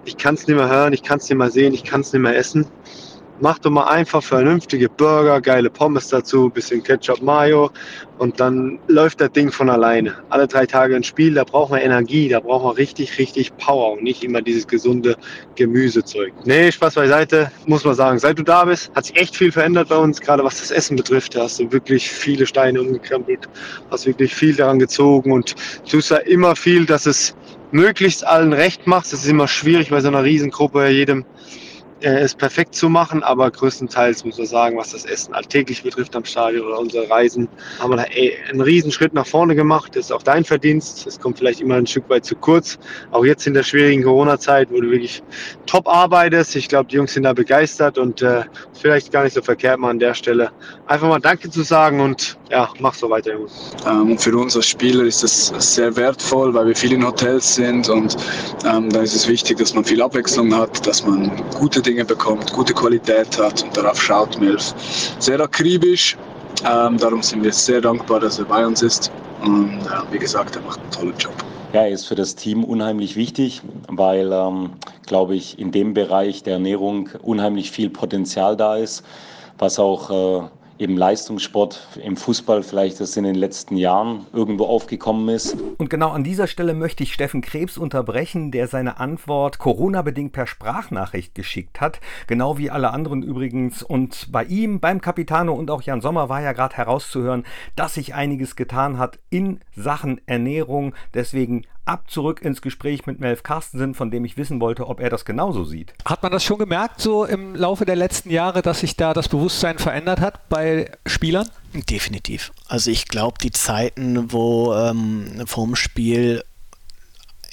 ich 0.06 0.15
kann 0.15 0.36
es 0.36 0.48
nicht 0.48 0.56
mehr 0.56 0.70
hören, 0.70 0.94
ich 0.94 1.04
kann 1.04 1.18
es 1.18 1.28
nicht 1.28 1.38
mehr 1.38 1.52
sehen, 1.52 1.74
ich 1.74 1.84
kann 1.84 2.00
es 2.00 2.13
nicht 2.13 2.22
mehr 2.22 2.38
essen. 2.38 2.65
Mach 3.41 3.60
doch 3.60 3.69
mal 3.69 3.84
einfach 3.88 4.24
vernünftige 4.24 4.88
Burger, 4.88 5.41
geile 5.41 5.69
Pommes 5.69 6.08
dazu, 6.08 6.50
bisschen 6.50 6.82
Ketchup, 6.82 7.21
Mayo 7.21 7.69
und 8.17 8.39
dann 8.39 8.80
läuft 8.88 9.19
das 9.19 9.32
Ding 9.34 9.52
von 9.52 9.69
alleine. 9.69 10.15
Alle 10.30 10.48
drei 10.48 10.65
Tage 10.65 10.95
ein 10.95 11.04
Spiel, 11.04 11.34
da 11.34 11.43
braucht 11.43 11.71
man 11.71 11.82
Energie, 11.82 12.30
da 12.30 12.39
braucht 12.39 12.63
man 12.63 12.76
richtig, 12.76 13.17
richtig 13.19 13.56
Power 13.58 13.93
und 13.93 14.04
nicht 14.04 14.24
immer 14.24 14.41
dieses 14.41 14.65
gesunde 14.65 15.17
Gemüsezeug. 15.56 16.32
Nee, 16.45 16.71
Spaß 16.71 16.95
beiseite, 16.95 17.52
muss 17.65 17.84
man 17.84 17.95
sagen. 17.95 18.19
Seit 18.19 18.39
du 18.39 18.43
da 18.43 18.63
bist, 18.63 18.89
hat 18.95 19.06
sich 19.06 19.17
echt 19.17 19.36
viel 19.36 19.52
verändert 19.52 19.89
bei 19.89 19.98
uns, 19.98 20.21
gerade 20.21 20.43
was 20.43 20.62
das 20.62 20.71
Essen 20.71 20.95
betrifft. 20.95 21.36
Da 21.36 21.43
hast 21.43 21.60
du 21.60 21.69
wirklich 21.74 22.10
viele 22.10 22.48
Steine 22.48 22.82
umgekrempelt, 22.82 23.50
hast 23.91 24.06
wirklich 24.06 24.34
viel 24.34 24.56
daran 24.56 24.80
gezogen 24.80 25.34
und 25.34 25.56
tust 25.89 26.10
da 26.10 26.17
immer 26.17 26.56
viel, 26.56 26.86
dass 26.86 27.06
es 27.06 27.36
möglichst 27.71 28.26
allen 28.26 28.54
recht 28.54 28.88
macht. 28.88 29.12
Das 29.12 29.19
ist 29.19 29.28
immer 29.28 29.50
schwierig 29.50 29.89
bei 29.89 30.00
so 30.00 30.08
einer 30.08 30.24
Riesengruppe, 30.24 30.88
jedem 30.88 31.26
äh, 32.06 32.20
es 32.20 32.36
perfekt 32.36 32.76
zu 32.76 32.88
machen, 32.88 33.24
aber 33.24 33.50
größtenteils 33.50 34.24
muss 34.26 34.38
man 34.38 34.46
sagen, 34.46 34.78
was 34.78 34.91
das 34.91 35.06
Essen 35.06 35.34
alltäglich 35.34 35.82
betrifft 35.82 36.15
am 36.15 36.24
Stadion 36.24 36.68
oder 36.68 36.78
unsere 36.80 37.10
Reisen, 37.10 37.48
haben 37.80 37.89
wir 37.89 37.98
da 37.98 38.04
ey, 38.04 38.38
einen 38.48 38.62
riesen 38.62 38.91
Schritt 38.91 39.13
nach 39.15 39.26
vorne 39.26 39.56
gemacht. 39.56 39.96
Das 39.96 40.06
ist 40.06 40.12
auch 40.12 40.22
dein 40.22 40.44
Verdienst. 40.44 41.08
Das 41.08 41.20
kommt 41.20 41.39
vielleicht 41.39 41.62
immer 41.62 41.76
ein 41.76 41.88
Stück 41.88 42.08
weit 42.10 42.24
zu 42.24 42.36
kurz. 42.36 42.78
Auch 43.10 43.26
jetzt 43.26 43.48
in 43.48 43.56
der 43.56 43.63
schwierigen 43.63 44.04
Corona-Zeit, 44.04 44.70
wo 44.72 44.80
du 44.80 44.91
wirklich 44.91 45.24
top 45.65 45.88
arbeitest. 45.88 46.56
Ich 46.56 46.68
glaube, 46.68 46.89
die 46.89 46.98
Jungs 46.98 47.13
sind 47.13 47.24
da 47.24 47.34
begeistert 47.34 47.98
und 47.98 48.22
äh, 48.22 48.44
vielleicht 48.74 49.12
gar 49.12 49.24
nicht 49.24 49.34
so 49.34 49.41
verkehrt 49.41 49.80
mal 49.80 49.89
an 49.89 50.00
der 50.00 50.13
Stelle 50.13 50.52
einfach 50.86 51.08
mal 51.08 51.20
Danke 51.20 51.50
zu 51.50 51.63
sagen 51.63 52.02
und 52.02 52.38
ja, 52.52 52.70
mach 52.80 52.94
so 52.94 53.10
weiter, 53.10 53.34
Jungs. 53.34 53.74
Ähm, 53.88 54.18
für 54.20 54.38
uns 54.38 54.56
als 54.56 54.68
Spieler 54.68 55.06
ist 55.06 55.24
das 55.24 55.48
sehr 55.58 55.96
wertvoll, 55.96 56.54
weil 56.54 56.68
wir 56.68 56.76
viel 56.76 56.94
in 56.94 57.06
Hotels 57.06 57.56
sind 57.56 57.89
und 57.89 58.15
ähm, 58.63 58.89
da 58.91 59.02
ist 59.02 59.15
es 59.15 59.28
wichtig, 59.28 59.58
dass 59.58 59.74
man 59.74 59.84
viel 59.84 60.02
Abwechslung 60.02 60.56
hat, 60.56 60.86
dass 60.86 61.04
man 61.06 61.32
gute 61.58 61.82
Dinge 61.82 61.94
bekommt, 62.03 62.51
gute 62.51 62.73
Qualität 62.73 63.39
hat 63.39 63.63
und 63.63 63.77
darauf 63.77 64.01
schaut 64.01 64.38
Milf. 64.39 64.73
Sehr 65.19 65.39
akribisch, 65.39 66.17
ähm, 66.63 66.97
darum 66.97 67.21
sind 67.21 67.43
wir 67.43 67.53
sehr 67.53 67.81
dankbar, 67.81 68.19
dass 68.19 68.39
er 68.39 68.45
bei 68.45 68.65
uns 68.65 68.81
ist. 68.81 69.12
Und 69.41 69.79
äh, 69.81 70.12
wie 70.12 70.19
gesagt, 70.19 70.55
er 70.55 70.62
macht 70.63 70.79
einen 70.79 70.91
tollen 70.91 71.17
Job. 71.17 71.34
Ja, 71.73 71.81
er 71.81 71.89
ist 71.89 72.05
für 72.05 72.15
das 72.15 72.36
Team 72.36 72.63
unheimlich 72.63 73.15
wichtig, 73.15 73.62
weil, 73.88 74.31
ähm, 74.31 74.71
glaube 75.05 75.36
ich, 75.36 75.60
in 75.60 75.71
dem 75.71 75.93
Bereich 75.93 76.41
der 76.43 76.53
Ernährung 76.53 77.10
unheimlich 77.21 77.71
viel 77.71 77.89
Potenzial 77.89 78.55
da 78.55 78.77
ist, 78.77 79.03
was 79.58 79.77
auch 79.77 80.10
äh, 80.10 80.47
im 80.78 80.98
Leistungssport, 80.98 81.88
im 82.04 82.18
Fußball 82.18 82.64
vielleicht 82.64 83.00
das 83.00 83.16
in 83.16 83.24
den 83.24 83.36
letzten 83.36 83.78
Jahren 83.78 84.26
irgendwo 84.34 84.66
aufgekommen 84.66 85.30
ist. 85.30 85.56
Und 85.78 85.90
genau 85.90 86.10
an 86.10 86.24
dieser 86.24 86.48
Stelle 86.48 86.74
möchte 86.74 87.04
ich 87.04 87.14
Steffen 87.14 87.42
Krebs 87.42 87.78
unterbrechen, 87.78 88.52
der 88.52 88.68
seine 88.68 89.00
Antwort 89.00 89.58
Corona-bedingt 89.58 90.34
per 90.34 90.48
Sprachnachricht 90.48 91.36
geschickt 91.36 91.80
hat, 91.80 92.00
genau 92.28 92.58
wie 92.58 92.70
alle 92.70 92.92
anderen 92.92 93.24
übrigens. 93.24 93.84
Und 93.84 94.32
bei 94.32 94.44
ihm, 94.44 94.80
beim 94.80 95.02
Capitano 95.02 95.54
und 95.54 95.72
auch 95.72 95.82
Jan 95.82 96.02
Sommer 96.02 96.30
war 96.30 96.42
ja 96.42 96.52
gerade 96.52 96.76
herauszuhören, 96.76 97.44
dass 97.76 97.94
sich 97.94 98.14
einiges 98.14 98.56
getan 98.56 98.98
hat 98.98 99.20
in 99.30 99.60
Sachen 99.76 100.20
Ernährung. 100.26 100.94
Deswegen 101.14 101.66
ab 101.86 102.10
zurück 102.10 102.41
ins 102.41 102.62
Gespräch 102.62 103.06
mit 103.06 103.19
Melf 103.19 103.43
Carstensen, 103.43 103.93
von 103.93 104.12
dem 104.12 104.26
ich 104.26 104.38
wissen 104.38 104.60
wollte, 104.60 104.88
ob 104.88 105.00
er 105.00 105.10
das 105.10 105.26
genauso 105.26 105.63
sieht. 105.63 105.93
Hat 106.06 106.24
man 106.24 106.32
das 106.32 106.43
schon 106.43 106.58
gemerkt, 106.58 107.00
so 107.00 107.26
im 107.26 107.56
Laufe 107.56 107.86
der 107.86 107.95
letzten 107.95 108.30
Jahre, 108.30 108.62
dass 108.62 108.80
sich 108.80 108.95
da 108.95 109.13
das 109.13 109.30
Bewusstsein 109.30 109.78
verändert 109.78 110.19
hat 110.19 110.50
bei 110.50 110.91
Spielern? 111.06 111.48
Definitiv. 111.74 112.52
Also 112.67 112.91
ich 112.91 113.08
glaube, 113.08 113.38
die 113.41 113.52
Zeiten, 113.52 114.32
wo 114.32 114.74
ähm, 114.74 115.43
vorm 115.45 115.76
Spiel 115.76 116.43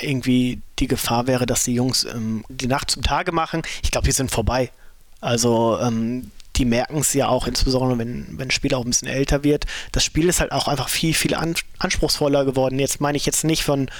irgendwie 0.00 0.62
die 0.78 0.88
Gefahr 0.88 1.26
wäre, 1.26 1.46
dass 1.46 1.64
die 1.64 1.74
Jungs 1.74 2.04
ähm, 2.04 2.44
die 2.48 2.66
Nacht 2.66 2.90
zum 2.90 3.02
Tage 3.02 3.32
machen, 3.32 3.62
ich 3.82 3.90
glaube, 3.90 4.06
die 4.06 4.12
sind 4.12 4.30
vorbei. 4.30 4.70
Also 5.20 5.78
ähm, 5.80 6.30
die 6.62 6.68
merken 6.68 6.98
es 6.98 7.12
ja 7.12 7.26
auch, 7.26 7.48
insbesondere 7.48 7.98
wenn, 7.98 8.38
wenn 8.38 8.46
ein 8.46 8.50
Spiel 8.52 8.72
auch 8.74 8.84
ein 8.84 8.90
bisschen 8.90 9.08
älter 9.08 9.42
wird. 9.42 9.66
Das 9.90 10.04
Spiel 10.04 10.28
ist 10.28 10.38
halt 10.38 10.52
auch 10.52 10.68
einfach 10.68 10.88
viel, 10.88 11.12
viel 11.12 11.34
an, 11.34 11.56
anspruchsvoller 11.78 12.44
geworden. 12.44 12.78
Jetzt 12.78 13.00
meine 13.00 13.16
ich 13.16 13.26
jetzt 13.26 13.42
nicht 13.42 13.64
von 13.64 13.90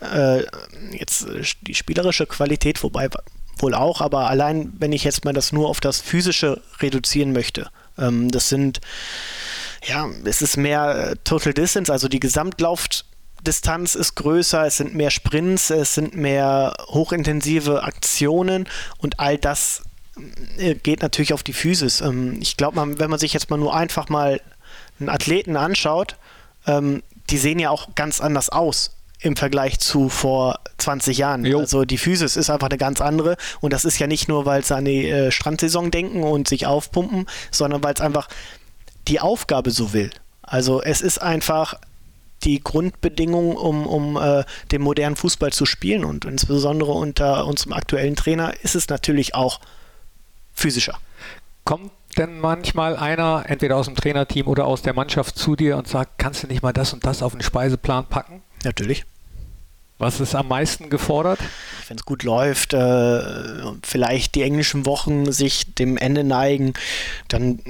äh, 0.00 0.42
jetzt 0.90 1.26
die 1.62 1.74
spielerische 1.76 2.26
Qualität, 2.26 2.82
wobei 2.82 3.08
wohl 3.58 3.74
auch, 3.74 4.00
aber 4.00 4.28
allein 4.28 4.72
wenn 4.76 4.90
ich 4.90 5.04
jetzt 5.04 5.24
mal 5.24 5.32
das 5.32 5.52
nur 5.52 5.68
auf 5.68 5.78
das 5.78 6.00
Physische 6.00 6.60
reduzieren 6.80 7.32
möchte. 7.32 7.70
Ähm, 7.96 8.28
das 8.28 8.48
sind, 8.48 8.80
ja, 9.86 10.08
es 10.24 10.42
ist 10.42 10.56
mehr 10.56 11.12
äh, 11.12 11.16
Total 11.22 11.54
Distance, 11.54 11.92
also 11.92 12.08
die 12.08 12.18
Gesamtlaufdistanz 12.18 13.94
ist 13.94 14.16
größer, 14.16 14.66
es 14.66 14.78
sind 14.78 14.96
mehr 14.96 15.12
Sprints, 15.12 15.70
es 15.70 15.94
sind 15.94 16.16
mehr 16.16 16.74
hochintensive 16.88 17.84
Aktionen 17.84 18.66
und 18.98 19.20
all 19.20 19.38
das 19.38 19.84
äh, 19.84 19.93
geht 20.82 21.02
natürlich 21.02 21.32
auf 21.32 21.42
die 21.42 21.52
Physis. 21.52 22.00
Ähm, 22.00 22.38
ich 22.40 22.56
glaube, 22.56 22.98
wenn 22.98 23.10
man 23.10 23.18
sich 23.18 23.32
jetzt 23.32 23.50
mal 23.50 23.56
nur 23.56 23.74
einfach 23.74 24.08
mal 24.08 24.40
einen 25.00 25.08
Athleten 25.08 25.56
anschaut, 25.56 26.16
ähm, 26.66 27.02
die 27.30 27.38
sehen 27.38 27.58
ja 27.58 27.70
auch 27.70 27.94
ganz 27.94 28.20
anders 28.20 28.48
aus 28.48 28.96
im 29.20 29.36
Vergleich 29.36 29.78
zu 29.78 30.08
vor 30.08 30.60
20 30.78 31.16
Jahren. 31.16 31.44
Jo. 31.44 31.60
Also 31.60 31.84
die 31.84 31.98
Physis 31.98 32.36
ist 32.36 32.50
einfach 32.50 32.68
eine 32.68 32.78
ganz 32.78 33.00
andere 33.00 33.36
und 33.60 33.72
das 33.72 33.84
ist 33.84 33.98
ja 33.98 34.06
nicht 34.06 34.28
nur, 34.28 34.44
weil 34.44 34.64
sie 34.64 34.76
an 34.76 34.84
die 34.84 35.08
äh, 35.08 35.30
Strandsaison 35.30 35.90
denken 35.90 36.22
und 36.22 36.46
sich 36.46 36.66
aufpumpen, 36.66 37.26
sondern 37.50 37.82
weil 37.82 37.94
es 37.94 38.00
einfach 38.00 38.28
die 39.08 39.20
Aufgabe 39.20 39.70
so 39.70 39.92
will. 39.92 40.10
Also 40.42 40.82
es 40.82 41.00
ist 41.00 41.22
einfach 41.22 41.74
die 42.42 42.62
Grundbedingung, 42.62 43.56
um, 43.56 43.86
um 43.86 44.16
äh, 44.16 44.44
den 44.70 44.82
modernen 44.82 45.16
Fußball 45.16 45.52
zu 45.52 45.64
spielen 45.64 46.04
und 46.04 46.26
insbesondere 46.26 46.92
unter 46.92 47.46
unserem 47.46 47.72
aktuellen 47.72 48.16
Trainer 48.16 48.52
ist 48.62 48.74
es 48.74 48.88
natürlich 48.88 49.34
auch 49.34 49.60
physischer. 50.54 50.98
Kommt 51.64 51.92
denn 52.16 52.40
manchmal 52.40 52.96
einer, 52.96 53.44
entweder 53.46 53.76
aus 53.76 53.86
dem 53.86 53.96
Trainerteam 53.96 54.46
oder 54.46 54.66
aus 54.66 54.82
der 54.82 54.94
Mannschaft, 54.94 55.36
zu 55.36 55.56
dir 55.56 55.76
und 55.76 55.88
sagt, 55.88 56.18
kannst 56.18 56.42
du 56.42 56.46
nicht 56.46 56.62
mal 56.62 56.72
das 56.72 56.92
und 56.92 57.04
das 57.04 57.22
auf 57.22 57.32
den 57.32 57.42
Speiseplan 57.42 58.06
packen? 58.06 58.42
Natürlich. 58.62 59.04
Was 59.98 60.18
ist 60.18 60.34
am 60.34 60.48
meisten 60.48 60.90
gefordert? 60.90 61.38
Wenn 61.86 61.96
es 61.96 62.04
gut 62.04 62.24
läuft, 62.24 62.74
äh, 62.74 63.20
vielleicht 63.84 64.34
die 64.34 64.42
englischen 64.42 64.86
Wochen 64.86 65.30
sich 65.30 65.72
dem 65.76 65.96
Ende 65.96 66.24
neigen, 66.24 66.72
dann 67.28 67.60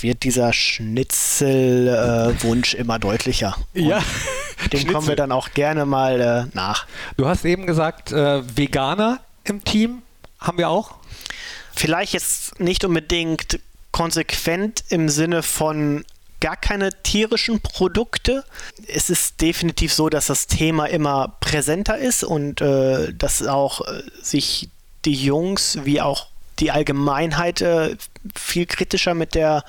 wird 0.00 0.22
dieser 0.22 0.52
Schnitzelwunsch 0.52 2.74
äh, 2.74 2.78
immer 2.78 3.00
deutlicher. 3.00 3.56
Und 3.74 3.82
ja. 3.82 3.98
Dem 4.72 4.78
Schnitzel. 4.78 4.92
kommen 4.92 5.08
wir 5.08 5.16
dann 5.16 5.32
auch 5.32 5.50
gerne 5.54 5.84
mal 5.84 6.20
äh, 6.20 6.44
nach. 6.54 6.86
Du 7.16 7.26
hast 7.26 7.44
eben 7.44 7.66
gesagt, 7.66 8.12
äh, 8.12 8.44
Veganer 8.56 9.18
im 9.42 9.64
Team 9.64 10.02
haben 10.38 10.58
wir 10.58 10.68
auch? 10.68 10.94
Vielleicht 11.74 12.12
jetzt 12.12 12.60
nicht 12.60 12.84
unbedingt 12.84 13.58
konsequent 13.92 14.84
im 14.88 15.08
Sinne 15.08 15.42
von 15.42 16.04
gar 16.40 16.56
keine 16.56 16.90
tierischen 17.02 17.60
Produkte. 17.60 18.44
Es 18.88 19.10
ist 19.10 19.40
definitiv 19.40 19.94
so, 19.94 20.08
dass 20.08 20.26
das 20.26 20.48
Thema 20.48 20.86
immer 20.86 21.36
präsenter 21.40 21.96
ist 21.98 22.24
und 22.24 22.60
äh, 22.60 23.14
dass 23.14 23.46
auch 23.46 23.80
äh, 23.82 24.02
sich 24.20 24.68
die 25.04 25.14
Jungs 25.14 25.78
wie 25.84 26.00
auch 26.00 26.26
die 26.58 26.72
Allgemeinheit 26.72 27.60
äh, 27.60 27.96
viel 28.36 28.66
kritischer 28.66 29.14
mit 29.14 29.34
der 29.34 29.64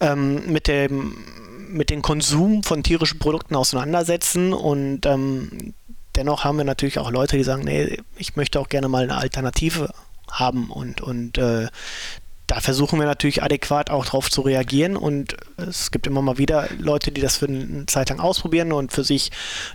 ähm, 0.00 0.52
mit 0.52 0.68
dem 0.68 1.24
mit 1.68 1.90
dem 1.90 2.02
Konsum 2.02 2.62
von 2.62 2.82
tierischen 2.82 3.18
Produkten 3.18 3.54
auseinandersetzen 3.54 4.52
und 4.52 5.06
ähm, 5.06 5.74
dennoch 6.16 6.44
haben 6.44 6.58
wir 6.58 6.64
natürlich 6.64 6.98
auch 6.98 7.10
Leute, 7.10 7.36
die 7.36 7.44
sagen, 7.44 7.64
nee, 7.64 7.98
ich 8.16 8.36
möchte 8.36 8.58
auch 8.58 8.68
gerne 8.68 8.88
mal 8.88 9.04
eine 9.04 9.16
Alternative 9.16 9.90
haben 10.32 10.70
und, 10.70 11.00
und 11.00 11.38
äh, 11.38 11.68
da 12.50 12.58
versuchen 12.58 12.98
wir 12.98 13.06
natürlich 13.06 13.44
adäquat 13.44 13.90
auch 13.90 14.04
drauf 14.04 14.28
zu 14.28 14.40
reagieren 14.40 14.96
und 14.96 15.36
es 15.56 15.92
gibt 15.92 16.08
immer 16.08 16.20
mal 16.20 16.36
wieder 16.36 16.68
Leute, 16.78 17.12
die 17.12 17.20
das 17.20 17.36
für 17.36 17.46
eine 17.46 17.86
Zeit 17.86 18.10
lang 18.10 18.18
ausprobieren 18.18 18.72
und 18.72 18.90
für 18.90 19.04
sich 19.04 19.30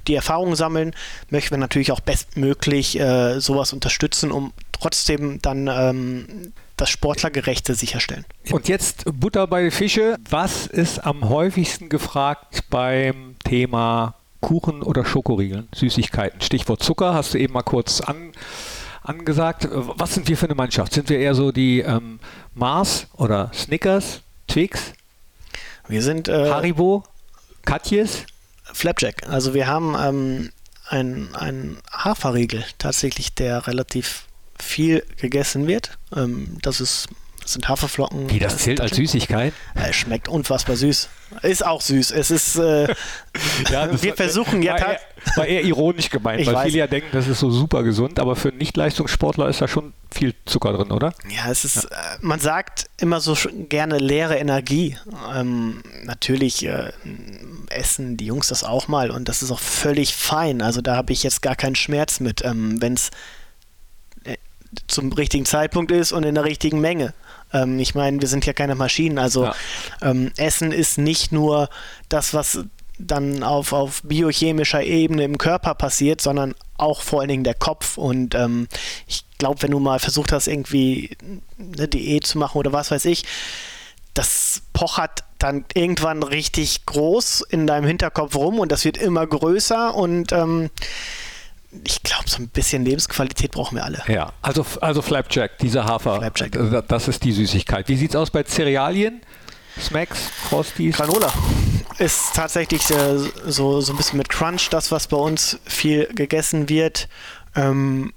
die 0.07 0.15
Erfahrungen 0.15 0.57
sammeln. 0.57 0.93
Möchten 1.29 1.51
wir 1.51 1.57
natürlich 1.57 1.93
auch 1.93 2.01
bestmöglich 2.01 2.99
äh, 2.99 3.39
sowas 3.39 3.71
unterstützen, 3.71 4.29
um 4.29 4.51
trotzdem 4.73 5.41
dann 5.41 5.67
ähm, 5.67 6.51
das 6.75 6.89
Sportlergerechte 6.89 7.75
sicherstellen. 7.75 8.25
Und 8.51 8.67
jetzt 8.67 9.05
Butter 9.05 9.47
bei 9.47 9.71
Fische. 9.71 10.17
Was 10.29 10.67
ist 10.67 10.99
am 10.99 11.29
häufigsten 11.29 11.87
gefragt 11.87 12.65
beim 12.69 13.35
Thema 13.45 14.15
Kuchen 14.41 14.83
oder 14.83 15.05
Schokoriegeln, 15.05 15.69
Süßigkeiten? 15.73 16.41
Stichwort 16.41 16.83
Zucker 16.83 17.13
hast 17.13 17.33
du 17.33 17.37
eben 17.37 17.53
mal 17.53 17.63
kurz 17.63 18.01
an, 18.01 18.33
angesagt. 19.05 19.67
Was 19.71 20.13
sind 20.13 20.27
wir 20.27 20.37
für 20.37 20.45
eine 20.45 20.55
Mannschaft? 20.55 20.93
Sind 20.93 21.09
wir 21.09 21.19
eher 21.19 21.35
so 21.35 21.51
die 21.51 21.79
ähm, 21.79 22.19
Mars 22.53 23.07
oder 23.13 23.51
Snickers, 23.53 24.21
Twix? 24.47 24.93
Wir 25.87 26.01
sind 26.01 26.27
äh, 26.27 26.49
Haribo, 26.49 27.03
Katjes? 27.63 28.25
Flapjack. 28.63 29.29
Also 29.29 29.53
wir 29.53 29.67
haben 29.67 29.95
ähm, 29.97 30.51
einen 30.89 31.77
Haferriegel 31.91 32.63
tatsächlich, 32.77 33.33
der 33.33 33.67
relativ 33.67 34.25
viel 34.59 35.03
gegessen 35.17 35.67
wird. 35.67 35.97
Ähm, 36.15 36.57
das 36.61 36.81
ist 36.81 37.07
das 37.45 37.53
sind 37.53 37.69
Haferflocken. 37.69 38.27
Wie, 38.31 38.39
das 38.39 38.57
zählt 38.57 38.81
als 38.81 38.95
Süßigkeit? 38.95 39.53
Ja, 39.75 39.93
schmeckt 39.93 40.27
unfassbar 40.27 40.75
süß. 40.75 41.09
Ist 41.43 41.63
auch 41.63 41.79
süß. 41.79 42.09
Es 42.09 42.31
ist, 42.31 42.55
äh, 42.55 42.87
ja, 43.69 44.01
wir 44.01 44.15
versuchen 44.15 44.63
ja... 44.63 44.73
War, 44.73 44.89
eher, 44.89 44.99
war 45.35 45.45
eher 45.45 45.63
ironisch 45.63 46.09
gemeint, 46.09 46.41
ich 46.41 46.47
weil 46.47 46.55
weiß. 46.55 46.65
viele 46.65 46.79
ja 46.79 46.87
denken, 46.87 47.09
das 47.11 47.27
ist 47.27 47.39
so 47.39 47.51
super 47.51 47.83
gesund, 47.83 48.19
aber 48.19 48.35
für 48.35 48.49
einen 48.49 48.57
Nicht-Leistungssportler 48.57 49.47
ist 49.47 49.61
da 49.61 49.67
schon 49.67 49.93
viel 50.11 50.33
Zucker 50.45 50.73
drin, 50.73 50.89
oder? 50.89 51.13
Ja, 51.29 51.51
es 51.51 51.65
ist, 51.65 51.83
ja. 51.83 52.15
Äh, 52.15 52.17
man 52.21 52.39
sagt 52.39 52.89
immer 52.97 53.19
so 53.19 53.37
gerne 53.69 53.99
leere 53.99 54.37
Energie. 54.37 54.97
Ähm, 55.31 55.83
natürlich 56.03 56.65
äh, 56.65 56.93
essen 57.69 58.17
die 58.17 58.25
Jungs 58.25 58.47
das 58.47 58.63
auch 58.63 58.87
mal 58.87 59.11
und 59.11 59.29
das 59.29 59.43
ist 59.43 59.51
auch 59.51 59.59
völlig 59.59 60.15
fein. 60.15 60.63
Also 60.63 60.81
da 60.81 60.95
habe 60.95 61.13
ich 61.13 61.21
jetzt 61.21 61.43
gar 61.43 61.55
keinen 61.55 61.75
Schmerz 61.75 62.19
mit, 62.19 62.43
ähm, 62.43 62.81
wenn 62.81 62.93
es 62.93 63.11
äh, 64.23 64.37
zum 64.87 65.11
richtigen 65.13 65.45
Zeitpunkt 65.45 65.91
ist 65.91 66.11
und 66.11 66.23
in 66.23 66.33
der 66.33 66.45
richtigen 66.45 66.81
Menge. 66.81 67.13
Ähm, 67.55 67.79
ich 67.79 67.95
meine, 67.95 68.21
wir 68.21 68.27
sind 68.27 68.45
ja 68.45 68.53
keine 68.53 68.75
Maschinen. 68.75 69.17
Also 69.17 69.45
ja. 69.45 69.55
ähm, 70.01 70.31
Essen 70.37 70.71
ist 70.71 70.97
nicht 70.97 71.31
nur 71.31 71.69
das, 72.09 72.33
was 72.33 72.59
dann 72.97 73.43
auf, 73.43 73.73
auf 73.73 74.01
biochemischer 74.03 74.83
Ebene 74.83 75.23
im 75.23 75.37
Körper 75.37 75.75
passiert, 75.75 76.21
sondern 76.21 76.55
auch 76.77 77.01
vor 77.01 77.21
allen 77.21 77.29
Dingen 77.29 77.43
der 77.43 77.53
Kopf. 77.53 77.97
Und 77.97 78.35
ähm, 78.35 78.67
ich 79.07 79.25
glaube, 79.37 79.61
wenn 79.61 79.71
du 79.71 79.79
mal 79.79 79.99
versucht 79.99 80.31
hast, 80.31 80.47
irgendwie 80.47 81.17
eine 81.57 81.87
Diät 81.87 82.27
zu 82.27 82.37
machen 82.37 82.57
oder 82.57 82.73
was 82.73 82.91
weiß 82.91 83.05
ich, 83.05 83.23
das 84.13 84.61
pochert 84.73 85.23
dann 85.39 85.65
irgendwann 85.73 86.23
richtig 86.23 86.85
groß 86.85 87.41
in 87.49 87.67
deinem 87.67 87.85
Hinterkopf 87.85 88.35
rum 88.35 88.59
und 88.59 88.71
das 88.71 88.85
wird 88.85 88.97
immer 88.97 89.27
größer 89.27 89.93
und 89.93 90.31
ähm, 90.31 90.69
ich 91.85 92.03
glaube, 92.03 92.29
so 92.29 92.37
ein 92.37 92.49
bisschen 92.49 92.85
Lebensqualität 92.85 93.51
brauchen 93.51 93.75
wir 93.75 93.83
alle. 93.83 94.03
Ja, 94.07 94.33
also, 94.41 94.65
also 94.81 95.01
Flapjack, 95.01 95.57
dieser 95.59 95.85
Hafer, 95.85 96.17
Flapjack. 96.17 96.55
Äh, 96.55 96.83
das 96.87 97.07
ist 97.07 97.23
die 97.23 97.31
Süßigkeit. 97.31 97.87
Wie 97.87 97.95
sieht 97.95 98.11
es 98.11 98.15
aus 98.15 98.31
bei 98.31 98.43
Cerealien? 98.43 99.21
Smacks, 99.79 100.19
Frosties? 100.49 100.95
Granola 100.95 101.33
ist 101.97 102.33
tatsächlich 102.33 102.89
äh, 102.89 103.17
so, 103.45 103.81
so 103.81 103.93
ein 103.93 103.97
bisschen 103.97 104.17
mit 104.17 104.29
Crunch 104.29 104.69
das, 104.69 104.91
was 104.91 105.07
bei 105.07 105.17
uns 105.17 105.59
viel 105.65 106.07
gegessen 106.13 106.69
wird. 106.69 107.07
Ähm, 107.55 108.13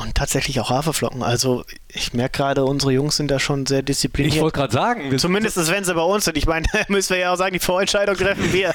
und 0.00 0.14
tatsächlich 0.14 0.60
auch 0.60 0.70
Haferflocken. 0.70 1.22
Also 1.22 1.64
ich 1.88 2.14
merke 2.14 2.38
gerade, 2.38 2.64
unsere 2.64 2.92
Jungs 2.92 3.16
sind 3.16 3.30
da 3.30 3.38
schon 3.38 3.66
sehr 3.66 3.82
diszipliniert. 3.82 4.34
Ich 4.34 4.40
wollte 4.40 4.58
gerade 4.58 4.72
sagen. 4.72 5.18
Zumindest 5.18 5.56
wenn 5.70 5.84
sie 5.84 5.94
bei 5.94 6.02
uns 6.02 6.24
sind. 6.24 6.36
Ich 6.36 6.46
meine, 6.46 6.66
müssen 6.88 7.10
wir 7.10 7.18
ja 7.18 7.32
auch 7.32 7.36
sagen, 7.36 7.52
die 7.52 7.60
Vorentscheidung 7.60 8.16
treffen 8.16 8.52
wir. 8.52 8.74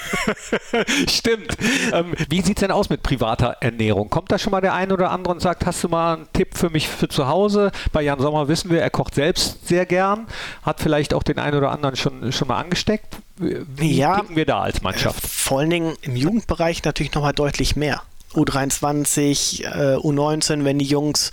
Stimmt. 1.10 1.58
Ähm, 1.92 2.14
wie 2.30 2.42
sieht 2.42 2.58
es 2.58 2.62
denn 2.62 2.72
aus 2.72 2.90
mit 2.90 3.04
privater 3.04 3.58
Ernährung? 3.62 4.10
Kommt 4.10 4.32
da 4.32 4.38
schon 4.38 4.52
mal 4.52 4.62
der 4.62 4.74
eine 4.74 4.94
oder 4.94 5.12
andere 5.12 5.34
und 5.34 5.40
sagt, 5.42 5.66
hast 5.66 5.84
du 5.84 5.90
mal 5.90 6.16
einen 6.16 6.28
Tipp 6.34 6.58
für 6.58 6.70
mich 6.70 6.88
für 6.88 7.08
zu 7.08 7.28
Hause? 7.28 7.72
Bei 7.92 8.02
Jan 8.02 8.20
Sommer 8.20 8.48
wissen 8.48 8.70
wir, 8.70 8.82
er 8.82 8.90
kocht 8.90 9.16
selbst 9.16 9.68
sehr 9.68 9.86
gern. 9.86 10.28
Hat 10.64 10.80
vielleicht 10.80 11.14
auch 11.14 11.24
den 11.24 11.40
einen 11.40 11.58
oder 11.58 11.72
anderen 11.72 11.96
schon, 11.96 12.32
schon 12.32 12.48
mal 12.48 12.60
angesteckt. 12.60 13.18
Wie 13.38 13.98
ja, 13.98 14.24
wir 14.30 14.46
da 14.46 14.62
als 14.62 14.82
Mannschaft? 14.82 15.24
Äh, 15.24 15.28
vor 15.28 15.60
allen 15.60 15.70
Dingen 15.70 15.96
im 16.02 16.16
Jugendbereich 16.16 16.84
natürlich 16.84 17.14
nochmal 17.14 17.34
deutlich 17.34 17.76
mehr. 17.76 18.02
U23, 18.36 19.64
äh, 19.64 19.96
U19, 19.98 20.64
wenn 20.64 20.80
die 20.80 20.86
Jungs 20.86 21.32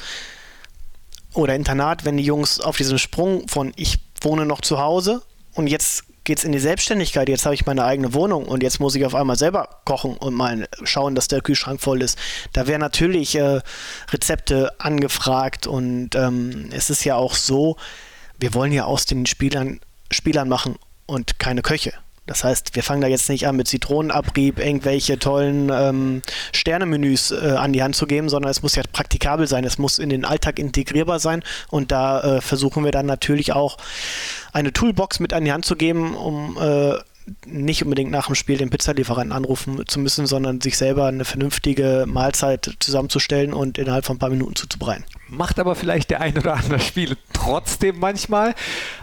oder 1.35 1.55
Internat, 1.55 2.05
wenn 2.05 2.17
die 2.17 2.25
Jungs 2.25 2.61
auf 2.61 2.77
diesen 2.77 2.99
Sprung 2.99 3.49
von 3.49 3.73
ich 3.77 3.99
wohne 4.21 4.47
noch 4.47 4.61
zu 4.61 4.79
Hause 4.79 5.23
und 5.55 5.67
jetzt 5.67 6.05
geht 6.25 6.39
es 6.39 6.45
in 6.45 6.53
die 6.53 6.61
Selbstständigkeit, 6.61 7.29
jetzt 7.29 7.45
habe 7.45 7.55
ich 7.55 7.67
meine 7.67 7.85
eigene 7.85 8.15
Wohnung 8.15 8.45
und 8.47 8.63
jetzt 8.63 8.79
muss 8.79 8.95
ich 8.95 9.05
auf 9.05 9.15
einmal 9.15 9.37
selber 9.37 9.81
kochen 9.85 10.17
und 10.17 10.35
mal 10.35 10.69
schauen, 10.85 11.15
dass 11.15 11.27
der 11.27 11.41
Kühlschrank 11.41 11.81
voll 11.81 12.01
ist. 12.01 12.17
Da 12.53 12.67
werden 12.67 12.81
natürlich 12.81 13.35
äh, 13.35 13.61
Rezepte 14.11 14.73
angefragt 14.79 15.67
und 15.67 16.15
ähm, 16.15 16.69
es 16.71 16.91
ist 16.91 17.05
ja 17.05 17.17
auch 17.17 17.35
so, 17.35 17.77
wir 18.39 18.55
wollen 18.55 18.73
ja 18.73 18.85
aus 18.85 19.05
den 19.05 19.27
Spielern 19.27 19.81
Spielern 20.11 20.49
machen 20.49 20.77
und 21.07 21.39
keine 21.39 21.63
Köche. 21.63 21.93
Das 22.27 22.45
heißt, 22.45 22.77
wir 22.77 22.85
fangen 22.85 23.01
da 23.01 23.09
jetzt 23.09 23.29
nicht 23.29 23.49
an, 23.49 23.57
mit 23.57 23.67
Zitronenabrieb 23.67 24.61
irgendwelche 24.61 25.19
tollen 25.19 25.71
ähm, 25.73 26.23
Sternemenüs 26.53 27.33
äh, 27.33 27.57
an 27.59 27.73
die 27.73 27.83
Hand 27.83 27.97
zu 27.97 28.07
geben, 28.07 28.29
sondern 28.29 28.51
es 28.51 28.63
muss 28.63 28.77
ja 28.77 28.83
praktikabel 28.93 29.49
sein, 29.49 29.65
es 29.65 29.77
muss 29.79 29.99
in 29.99 30.09
den 30.09 30.25
Alltag 30.25 30.61
integrierbar 30.61 31.19
sein. 31.19 31.43
Und 31.69 31.91
da 31.91 32.21
äh, 32.37 32.41
versuchen 32.41 32.85
wir 32.85 32.93
dann 32.93 33.07
natürlich 33.07 33.53
auch 33.53 33.77
eine 34.53 34.73
Toolbox 34.73 35.19
mit 35.19 35.33
an 35.33 35.45
die 35.45 35.53
Hand 35.53 35.65
zu 35.65 35.75
geben, 35.75 36.15
um 36.15 36.57
äh, 36.61 36.95
nicht 37.47 37.83
unbedingt 37.85 38.11
nach 38.11 38.27
dem 38.27 38.35
Spiel 38.35 38.59
den 38.59 38.71
Pizzalieferanten 38.71 39.33
anrufen 39.33 39.83
zu 39.87 40.01
müssen, 40.01 40.27
sondern 40.27 40.61
sich 40.61 40.77
selber 40.77 41.07
eine 41.07 41.25
vernünftige 41.25 42.05
Mahlzeit 42.07 42.77
zusammenzustellen 42.79 43.53
und 43.53 43.79
innerhalb 43.79 44.05
von 44.05 44.17
ein 44.17 44.19
paar 44.19 44.31
Minuten 44.31 44.57
zuzubereiten. 44.57 45.05
Macht 45.29 45.59
aber 45.59 45.75
vielleicht 45.75 46.11
der 46.11 46.21
ein 46.21 46.37
oder 46.37 46.55
andere 46.55 46.79
Spiele 46.81 47.17
trotzdem 47.33 47.99
manchmal. 47.99 48.55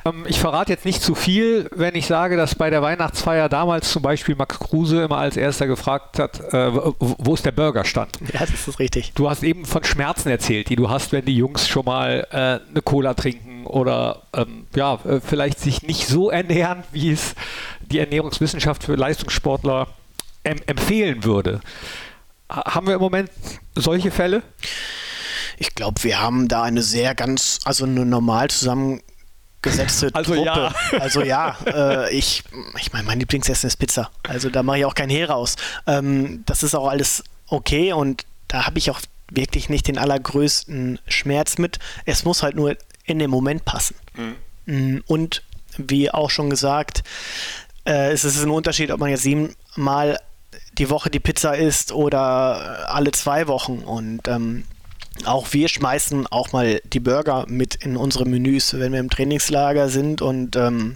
Ähm, 0.05 0.25
ich 0.27 0.39
verrate 0.39 0.71
jetzt 0.71 0.85
nicht 0.85 1.01
zu 1.01 1.15
viel, 1.15 1.69
wenn 1.73 1.95
ich 1.95 2.05
sage, 2.05 2.37
dass 2.37 2.55
bei 2.55 2.69
der 2.69 2.81
Weihnachtsfeier 2.81 3.49
damals 3.49 3.91
zum 3.91 4.01
Beispiel 4.01 4.35
Max 4.35 4.59
Kruse 4.59 5.03
immer 5.03 5.17
als 5.17 5.37
erster 5.37 5.67
gefragt 5.67 6.19
hat, 6.19 6.39
äh, 6.53 6.71
wo 6.99 7.33
ist 7.33 7.45
der 7.45 7.51
Burgerstand? 7.51 8.19
Ja, 8.33 8.41
das 8.41 8.67
ist 8.67 8.79
richtig. 8.79 9.13
Du 9.15 9.29
hast 9.29 9.43
eben 9.43 9.65
von 9.65 9.83
Schmerzen 9.83 10.29
erzählt, 10.29 10.69
die 10.69 10.75
du 10.75 10.89
hast, 10.89 11.11
wenn 11.11 11.25
die 11.25 11.35
Jungs 11.35 11.67
schon 11.67 11.85
mal 11.85 12.27
äh, 12.31 12.35
eine 12.69 12.81
Cola 12.83 13.13
trinken 13.13 13.48
oder 13.69 14.23
ähm, 14.33 14.67
ja, 14.75 14.95
äh, 15.05 15.21
vielleicht 15.21 15.59
sich 15.59 15.83
nicht 15.83 16.07
so 16.07 16.29
ernähren, 16.29 16.83
wie 16.91 17.11
es 17.11 17.35
die 17.81 17.99
Ernährungswissenschaft 17.99 18.83
für 18.83 18.95
Leistungssportler 18.95 19.87
em 20.43 20.59
empfehlen 20.65 21.23
würde. 21.23 21.61
Haben 22.49 22.87
wir 22.87 22.95
im 22.95 23.01
Moment 23.01 23.29
solche 23.75 24.11
Fälle? 24.11 24.41
Ich 25.57 25.75
glaube, 25.75 26.03
wir 26.03 26.19
haben 26.19 26.47
da 26.47 26.63
eine 26.63 26.81
sehr 26.81 27.13
ganz, 27.13 27.59
also 27.65 27.85
eine 27.85 28.05
normal 28.05 28.49
zusammengesetzte 28.49 30.09
also 30.13 30.33
Truppe. 30.33 30.45
Ja. 30.45 30.73
Also 30.99 31.21
ja, 31.21 31.57
äh, 31.65 32.15
ich, 32.15 32.43
ich 32.79 32.93
meine, 32.93 33.05
mein 33.05 33.19
Lieblingsessen 33.19 33.67
ist 33.67 33.77
Pizza. 33.77 34.09
Also 34.27 34.49
da 34.49 34.63
mache 34.63 34.79
ich 34.79 34.85
auch 34.85 34.95
kein 34.95 35.09
Hehl 35.09 35.25
raus. 35.25 35.57
Ähm, 35.85 36.43
das 36.45 36.63
ist 36.63 36.75
auch 36.75 36.87
alles 36.87 37.23
okay 37.47 37.93
und 37.93 38.25
da 38.47 38.65
habe 38.65 38.79
ich 38.79 38.89
auch 38.89 39.01
wirklich 39.31 39.69
nicht 39.69 39.87
den 39.87 39.97
allergrößten 39.97 40.99
Schmerz 41.07 41.57
mit. 41.57 41.77
Es 42.05 42.23
muss 42.23 42.41
halt 42.41 42.55
nur 42.55 42.75
in 43.09 43.19
den 43.19 43.29
Moment 43.29 43.65
passen. 43.65 43.95
Mhm. 44.65 45.03
Und 45.07 45.43
wie 45.77 46.11
auch 46.11 46.29
schon 46.29 46.49
gesagt, 46.49 47.03
äh, 47.85 48.11
es 48.11 48.23
ist 48.23 48.41
ein 48.41 48.49
Unterschied, 48.49 48.91
ob 48.91 48.99
man 48.99 49.09
jetzt 49.09 49.23
siebenmal 49.23 50.19
die 50.77 50.89
Woche 50.89 51.09
die 51.09 51.19
Pizza 51.19 51.55
isst 51.55 51.91
oder 51.91 52.89
alle 52.89 53.11
zwei 53.11 53.47
Wochen. 53.47 53.79
Und 53.79 54.27
ähm, 54.27 54.65
auch 55.25 55.47
wir 55.51 55.67
schmeißen 55.67 56.27
auch 56.27 56.51
mal 56.51 56.81
die 56.85 56.99
Burger 56.99 57.45
mit 57.47 57.75
in 57.75 57.97
unsere 57.97 58.25
Menüs, 58.25 58.73
wenn 58.73 58.93
wir 58.93 58.99
im 58.99 59.09
Trainingslager 59.09 59.89
sind 59.89 60.21
und 60.21 60.55
ähm, 60.55 60.95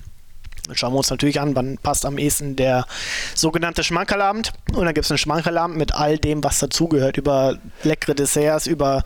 schauen 0.71 0.93
wir 0.93 0.97
uns 0.97 1.10
natürlich 1.10 1.39
an, 1.39 1.56
wann 1.56 1.78
passt 1.78 2.06
am 2.06 2.17
ehesten 2.17 2.56
der 2.56 2.86
sogenannte 3.36 3.84
Schmankerlabend. 3.84 4.54
Und 4.73 4.86
dann 4.86 4.93
gibt 4.93 5.06
es 5.06 5.12
einen 5.12 5.17
Schmankerlabend 5.17 5.78
mit 5.78 5.93
all 5.93 6.17
dem, 6.17 6.43
was 6.43 6.60
dazugehört, 6.60 7.17
über 7.17 7.58
leckere 7.84 8.15
Desserts, 8.15 8.67
über 8.67 9.04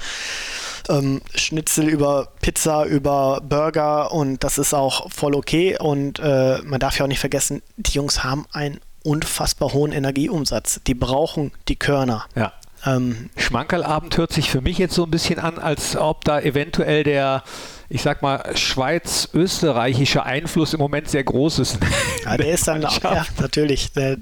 ähm, 0.89 1.21
Schnitzel, 1.33 1.87
über 1.87 2.29
Pizza, 2.41 2.85
über 2.85 3.41
Burger 3.41 4.11
und 4.11 4.43
das 4.43 4.57
ist 4.57 4.73
auch 4.73 5.11
voll 5.11 5.35
okay. 5.35 5.77
Und 5.79 6.19
äh, 6.19 6.59
man 6.63 6.79
darf 6.79 6.97
ja 6.97 7.05
auch 7.05 7.09
nicht 7.09 7.19
vergessen, 7.19 7.61
die 7.77 7.91
Jungs 7.91 8.23
haben 8.23 8.45
einen 8.51 8.79
unfassbar 9.03 9.73
hohen 9.73 9.91
Energieumsatz. 9.91 10.81
Die 10.85 10.93
brauchen 10.93 11.51
die 11.67 11.77
Körner. 11.77 12.25
Ja. 12.35 12.53
Ähm, 12.85 13.29
Schmankerlabend 13.37 14.17
hört 14.17 14.31
sich 14.31 14.49
für 14.49 14.61
mich 14.61 14.77
jetzt 14.77 14.93
so 14.93 15.03
ein 15.03 15.11
bisschen 15.11 15.39
an, 15.39 15.57
als 15.57 15.95
ob 15.95 16.23
da 16.25 16.39
eventuell 16.39 17.03
der, 17.03 17.43
ich 17.89 18.01
sag 18.01 18.21
mal, 18.21 18.43
schweiz-österreichische 18.55 20.23
Einfluss 20.23 20.73
im 20.73 20.79
Moment 20.79 21.09
sehr 21.09 21.23
groß 21.23 21.59
ist. 21.59 21.77
Ja, 22.25 22.37
der 22.37 22.51
ist 22.51 22.67
dann, 22.67 22.83
auch, 22.85 23.01
ja, 23.03 23.25
natürlich. 23.39 23.93
Der, 23.93 24.17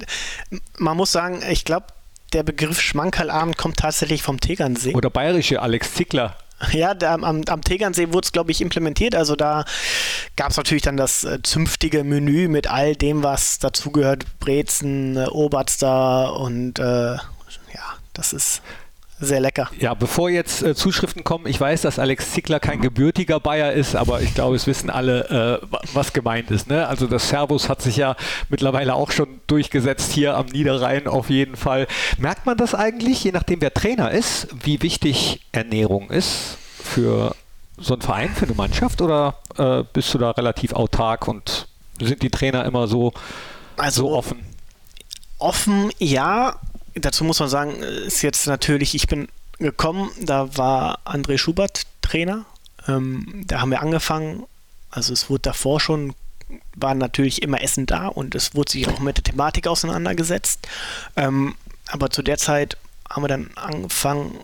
man 0.78 0.96
muss 0.98 1.12
sagen, 1.12 1.42
ich 1.50 1.66
glaube, 1.66 1.88
der 2.34 2.44
Begriff 2.44 2.80
Schmankerlabend 2.80 3.58
kommt 3.58 3.78
tatsächlich 3.78 4.22
vom 4.22 4.40
Tegernsee. 4.40 4.94
Oder 4.94 5.10
bayerische 5.10 5.62
Alex 5.62 5.94
Zickler. 5.94 6.36
Ja, 6.72 6.94
da, 6.94 7.16
am, 7.16 7.44
am 7.44 7.62
Tegernsee 7.62 8.14
wurde 8.14 8.26
es, 8.26 8.32
glaube 8.32 8.52
ich, 8.52 8.62
implementiert. 8.62 9.14
Also 9.16 9.36
da 9.36 9.66
gab 10.36 10.52
es 10.52 10.58
natürlich 10.58 10.84
dann 10.84 10.98
das 10.98 11.24
äh, 11.24 11.42
zünftige 11.44 12.04
Menü 12.04 12.48
mit 12.48 12.68
all 12.68 12.96
dem, 12.96 13.24
was 13.24 13.60
dazugehört. 13.60 14.26
Brezen, 14.40 15.18
äh, 15.18 15.26
Oberster 15.28 16.40
und 16.40 16.80
äh, 16.80 17.14
ja, 17.14 17.22
das 18.14 18.32
ist 18.32 18.62
sehr 19.20 19.40
lecker. 19.40 19.70
Ja, 19.80 19.94
bevor 19.94 20.30
jetzt 20.30 20.62
äh, 20.62 20.76
Zuschriften 20.76 21.24
kommen, 21.24 21.48
ich 21.48 21.60
weiß, 21.60 21.82
dass 21.82 22.00
Alex 22.00 22.32
Zickler 22.32 22.60
kein 22.60 22.82
gebürtiger 22.82 23.40
Bayer 23.40 23.72
ist, 23.72 23.96
aber 23.96 24.22
ich 24.22 24.34
glaube, 24.34 24.56
es 24.56 24.68
wissen 24.68 24.90
alle, 24.90 25.62
äh, 25.62 25.76
was 25.94 26.12
gemeint 26.12 26.52
ist. 26.52 26.68
Ne? 26.68 26.88
Also 26.88 27.08
das 27.08 27.30
Servus 27.30 27.70
hat 27.70 27.82
sich 27.82 27.96
ja 27.96 28.16
mittlerweile 28.50 28.94
auch 28.94 29.12
schon 29.12 29.40
durchgesetzt 29.48 30.12
hier 30.12 30.36
am 30.36 30.48
Niederrhein 30.48 31.08
auf 31.08 31.30
jeden 31.30 31.56
Fall. 31.56 31.88
Merkt 32.18 32.46
man 32.46 32.58
das 32.58 32.76
eigentlich, 32.76 33.24
je 33.24 33.32
nachdem 33.32 33.62
wer 33.62 33.74
Trainer 33.74 34.12
ist, 34.12 34.48
wie 34.64 34.82
wichtig 34.82 35.42
Ernährung 35.52 36.10
ist 36.10 36.58
für 36.82 37.36
so 37.78 37.94
einen 37.94 38.02
Verein, 38.02 38.30
für 38.30 38.46
eine 38.46 38.56
Mannschaft 38.56 39.02
oder 39.02 39.36
äh, 39.58 39.84
bist 39.94 40.14
du 40.14 40.18
da 40.18 40.32
relativ 40.32 40.74
autark 40.74 41.28
und 41.28 41.68
sind 42.02 42.22
die 42.22 42.30
Trainer 42.30 42.66
immer 42.66 42.88
so, 42.88 43.14
also, 43.78 44.02
so 44.02 44.12
offen? 44.12 44.46
Offen, 45.40 45.92
ja, 46.00 46.56
dazu 46.96 47.24
muss 47.24 47.40
man 47.40 47.50
sagen, 47.50 47.82
ist 47.82 48.22
jetzt 48.22 48.48
natürlich, 48.48 48.96
ich 48.96 49.08
bin 49.08 49.28
gekommen, 49.60 50.12
da 50.22 50.58
war 50.58 51.00
André 51.06 51.38
Schubert 51.38 51.84
Trainer. 52.02 52.46
Ähm, 52.88 53.44
da 53.48 53.62
haben 53.62 53.72
wir 53.72 53.82
angefangen, 53.82 54.44
also 54.90 55.14
es 55.14 55.30
wurde 55.30 55.42
davor 55.42 55.80
schon, 55.80 56.14
war 56.76 56.94
natürlich 56.94 57.42
immer 57.42 57.62
Essen 57.62 57.86
da 57.86 58.08
und 58.08 58.36
es 58.36 58.56
wurde 58.56 58.72
sich 58.72 58.88
auch 58.88 59.00
mit 59.00 59.18
der 59.18 59.24
Thematik 59.24 59.68
auseinandergesetzt. 59.68 60.68
Ähm, 61.16 61.56
aber 61.88 62.10
zu 62.10 62.22
der 62.22 62.38
Zeit 62.38 62.78
haben 63.10 63.24
wir 63.24 63.28
dann 63.28 63.50
angefangen, 63.56 64.38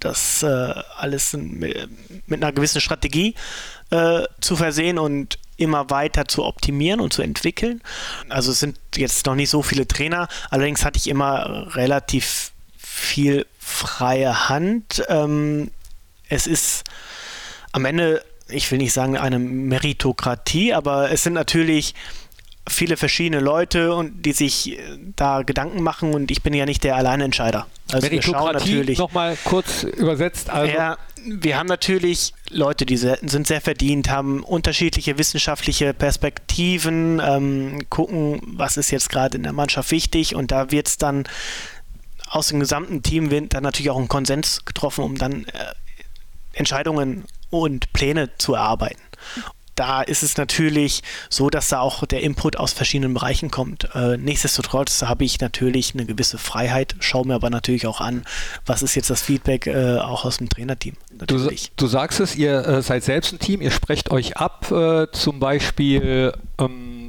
das 0.00 0.42
äh, 0.42 0.74
alles 0.96 1.32
mit, 1.32 1.88
mit, 2.26 2.42
einer 2.42 2.52
gewissen 2.52 2.80
Strategie 2.80 3.34
äh, 3.90 4.24
zu 4.40 4.56
versehen 4.56 4.98
und 4.98 5.38
immer 5.62 5.90
weiter 5.90 6.26
zu 6.26 6.44
optimieren 6.44 7.00
und 7.00 7.12
zu 7.12 7.22
entwickeln. 7.22 7.80
Also 8.28 8.52
es 8.52 8.60
sind 8.60 8.78
jetzt 8.96 9.26
noch 9.26 9.34
nicht 9.34 9.50
so 9.50 9.62
viele 9.62 9.86
Trainer, 9.86 10.28
allerdings 10.50 10.84
hatte 10.84 10.98
ich 10.98 11.08
immer 11.08 11.74
relativ 11.74 12.52
viel 12.76 13.46
freie 13.58 14.48
Hand. 14.48 15.02
Ähm, 15.08 15.70
es 16.28 16.46
ist 16.46 16.84
am 17.72 17.84
Ende, 17.84 18.22
ich 18.48 18.70
will 18.70 18.78
nicht 18.78 18.92
sagen 18.92 19.16
eine 19.16 19.38
Meritokratie, 19.38 20.74
aber 20.74 21.10
es 21.10 21.22
sind 21.22 21.32
natürlich 21.32 21.94
viele 22.68 22.96
verschiedene 22.96 23.40
Leute 23.40 23.94
und 23.94 24.22
die 24.22 24.32
sich 24.32 24.72
äh, 24.72 24.78
da 25.16 25.42
Gedanken 25.42 25.82
machen 25.82 26.14
und 26.14 26.30
ich 26.30 26.42
bin 26.42 26.54
ja 26.54 26.64
nicht 26.64 26.84
der 26.84 26.96
Alleinentscheider. 26.96 27.66
Also 27.90 28.06
Meritokratie 28.06 28.74
natürlich 28.74 28.98
nochmal 28.98 29.36
kurz 29.44 29.82
übersetzt. 29.82 30.48
Also 30.50 30.72
ja, 30.72 30.96
wir 31.24 31.58
haben 31.58 31.66
natürlich 31.66 32.32
Leute, 32.50 32.86
die 32.86 32.96
sind 32.96 33.46
sehr 33.46 33.60
verdient, 33.60 34.10
haben 34.10 34.42
unterschiedliche 34.42 35.18
wissenschaftliche 35.18 35.94
Perspektiven, 35.94 37.20
ähm, 37.24 37.86
gucken, 37.90 38.40
was 38.44 38.76
ist 38.76 38.90
jetzt 38.90 39.08
gerade 39.10 39.36
in 39.36 39.42
der 39.42 39.52
Mannschaft 39.52 39.90
wichtig. 39.90 40.34
Und 40.34 40.50
da 40.50 40.70
wird 40.70 40.88
es 40.88 40.98
dann 40.98 41.24
aus 42.28 42.48
dem 42.48 42.60
gesamten 42.60 43.02
Team 43.02 43.30
wird 43.30 43.54
dann 43.54 43.62
natürlich 43.62 43.90
auch 43.90 43.98
ein 43.98 44.08
Konsens 44.08 44.64
getroffen, 44.64 45.04
um 45.04 45.18
dann 45.18 45.44
äh, 45.44 45.74
Entscheidungen 46.54 47.24
und 47.50 47.92
Pläne 47.92 48.30
zu 48.38 48.54
erarbeiten 48.54 49.02
da 49.74 50.02
ist 50.02 50.22
es 50.22 50.36
natürlich 50.36 51.02
so, 51.28 51.50
dass 51.50 51.68
da 51.68 51.80
auch 51.80 52.04
der 52.06 52.22
Input 52.22 52.56
aus 52.56 52.72
verschiedenen 52.72 53.14
Bereichen 53.14 53.50
kommt. 53.50 53.88
Äh, 53.94 54.16
nichtsdestotrotz 54.16 55.02
habe 55.02 55.24
ich 55.24 55.40
natürlich 55.40 55.94
eine 55.94 56.04
gewisse 56.04 56.38
Freiheit, 56.38 56.96
schaue 57.00 57.26
mir 57.26 57.34
aber 57.34 57.50
natürlich 57.50 57.86
auch 57.86 58.00
an, 58.00 58.24
was 58.66 58.82
ist 58.82 58.94
jetzt 58.94 59.10
das 59.10 59.22
Feedback 59.22 59.66
äh, 59.66 59.98
auch 59.98 60.24
aus 60.24 60.38
dem 60.38 60.48
Trainerteam. 60.48 60.94
Du, 61.10 61.48
du, 61.76 61.86
sagst 61.86 62.20
es, 62.20 62.36
ihr 62.36 62.66
äh, 62.66 62.82
seid 62.82 63.04
selbst 63.04 63.32
ein 63.32 63.38
Team, 63.38 63.60
ihr 63.60 63.70
sprecht 63.70 64.10
euch 64.10 64.36
ab, 64.36 64.70
äh, 64.70 65.06
zum 65.12 65.38
Beispiel. 65.40 66.32
Ähm 66.58 67.01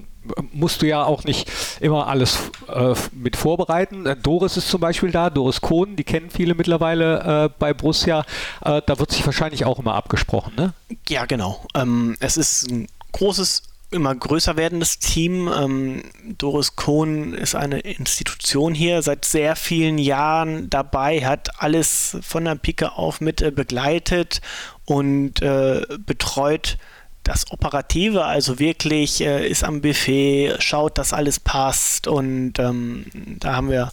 musst 0.51 0.81
du 0.81 0.87
ja 0.87 1.03
auch 1.03 1.23
nicht 1.23 1.49
immer 1.79 2.07
alles 2.07 2.51
äh, 2.67 2.93
mit 3.11 3.35
vorbereiten. 3.35 4.05
Äh, 4.05 4.15
Doris 4.15 4.57
ist 4.57 4.69
zum 4.69 4.81
Beispiel 4.81 5.11
da, 5.11 5.29
Doris 5.29 5.61
Kohn, 5.61 5.95
die 5.95 6.03
kennen 6.03 6.29
viele 6.29 6.55
mittlerweile 6.55 7.45
äh, 7.45 7.49
bei 7.59 7.73
Borussia. 7.73 8.25
Äh, 8.63 8.81
da 8.85 8.99
wird 8.99 9.11
sich 9.11 9.25
wahrscheinlich 9.25 9.65
auch 9.65 9.79
immer 9.79 9.95
abgesprochen, 9.95 10.53
ne? 10.55 10.73
Ja, 11.09 11.25
genau. 11.25 11.65
Ähm, 11.75 12.15
es 12.19 12.37
ist 12.37 12.69
ein 12.69 12.87
großes 13.11 13.63
immer 13.93 14.13
größer 14.13 14.57
werdendes 14.57 14.99
Team. 14.99 15.47
Ähm, 15.47 16.01
Doris 16.37 16.75
Kohn 16.75 17.33
ist 17.33 17.55
eine 17.55 17.79
Institution 17.79 18.73
hier, 18.73 19.01
seit 19.01 19.23
sehr 19.23 19.55
vielen 19.55 19.97
Jahren 19.97 20.69
dabei, 20.69 21.25
hat 21.25 21.61
alles 21.61 22.17
von 22.21 22.45
der 22.45 22.55
Pike 22.55 22.93
auf 22.93 23.21
mit 23.21 23.41
äh, 23.41 23.51
begleitet 23.51 24.41
und 24.85 25.41
äh, 25.41 25.85
betreut 26.05 26.77
das 27.23 27.51
Operative, 27.51 28.25
also 28.25 28.59
wirklich 28.59 29.21
äh, 29.21 29.47
ist 29.47 29.63
am 29.63 29.81
Buffet, 29.81 30.55
schaut, 30.59 30.97
dass 30.97 31.13
alles 31.13 31.39
passt 31.39 32.07
und 32.07 32.59
ähm, 32.59 33.05
da 33.39 33.55
haben 33.55 33.69
wir 33.69 33.91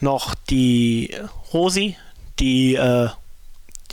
noch 0.00 0.34
die 0.48 1.14
Rosi, 1.52 1.96
die 2.38 2.74
äh, 2.74 3.08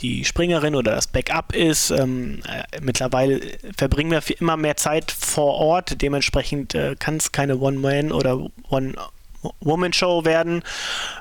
die 0.02 0.24
Springerin 0.24 0.74
oder 0.74 0.94
das 0.94 1.06
Backup 1.06 1.54
ist. 1.54 1.90
Ähm, 1.90 2.40
äh, 2.46 2.80
mittlerweile 2.80 3.40
verbringen 3.76 4.10
wir 4.10 4.22
immer 4.40 4.56
mehr 4.56 4.76
Zeit 4.76 5.10
vor 5.12 5.54
Ort, 5.54 6.02
dementsprechend 6.02 6.74
äh, 6.74 6.96
kann 6.98 7.16
es 7.16 7.32
keine 7.32 7.58
One-Man- 7.58 8.12
oder 8.12 8.48
One-Woman-Show 8.68 10.24
werden. 10.24 10.62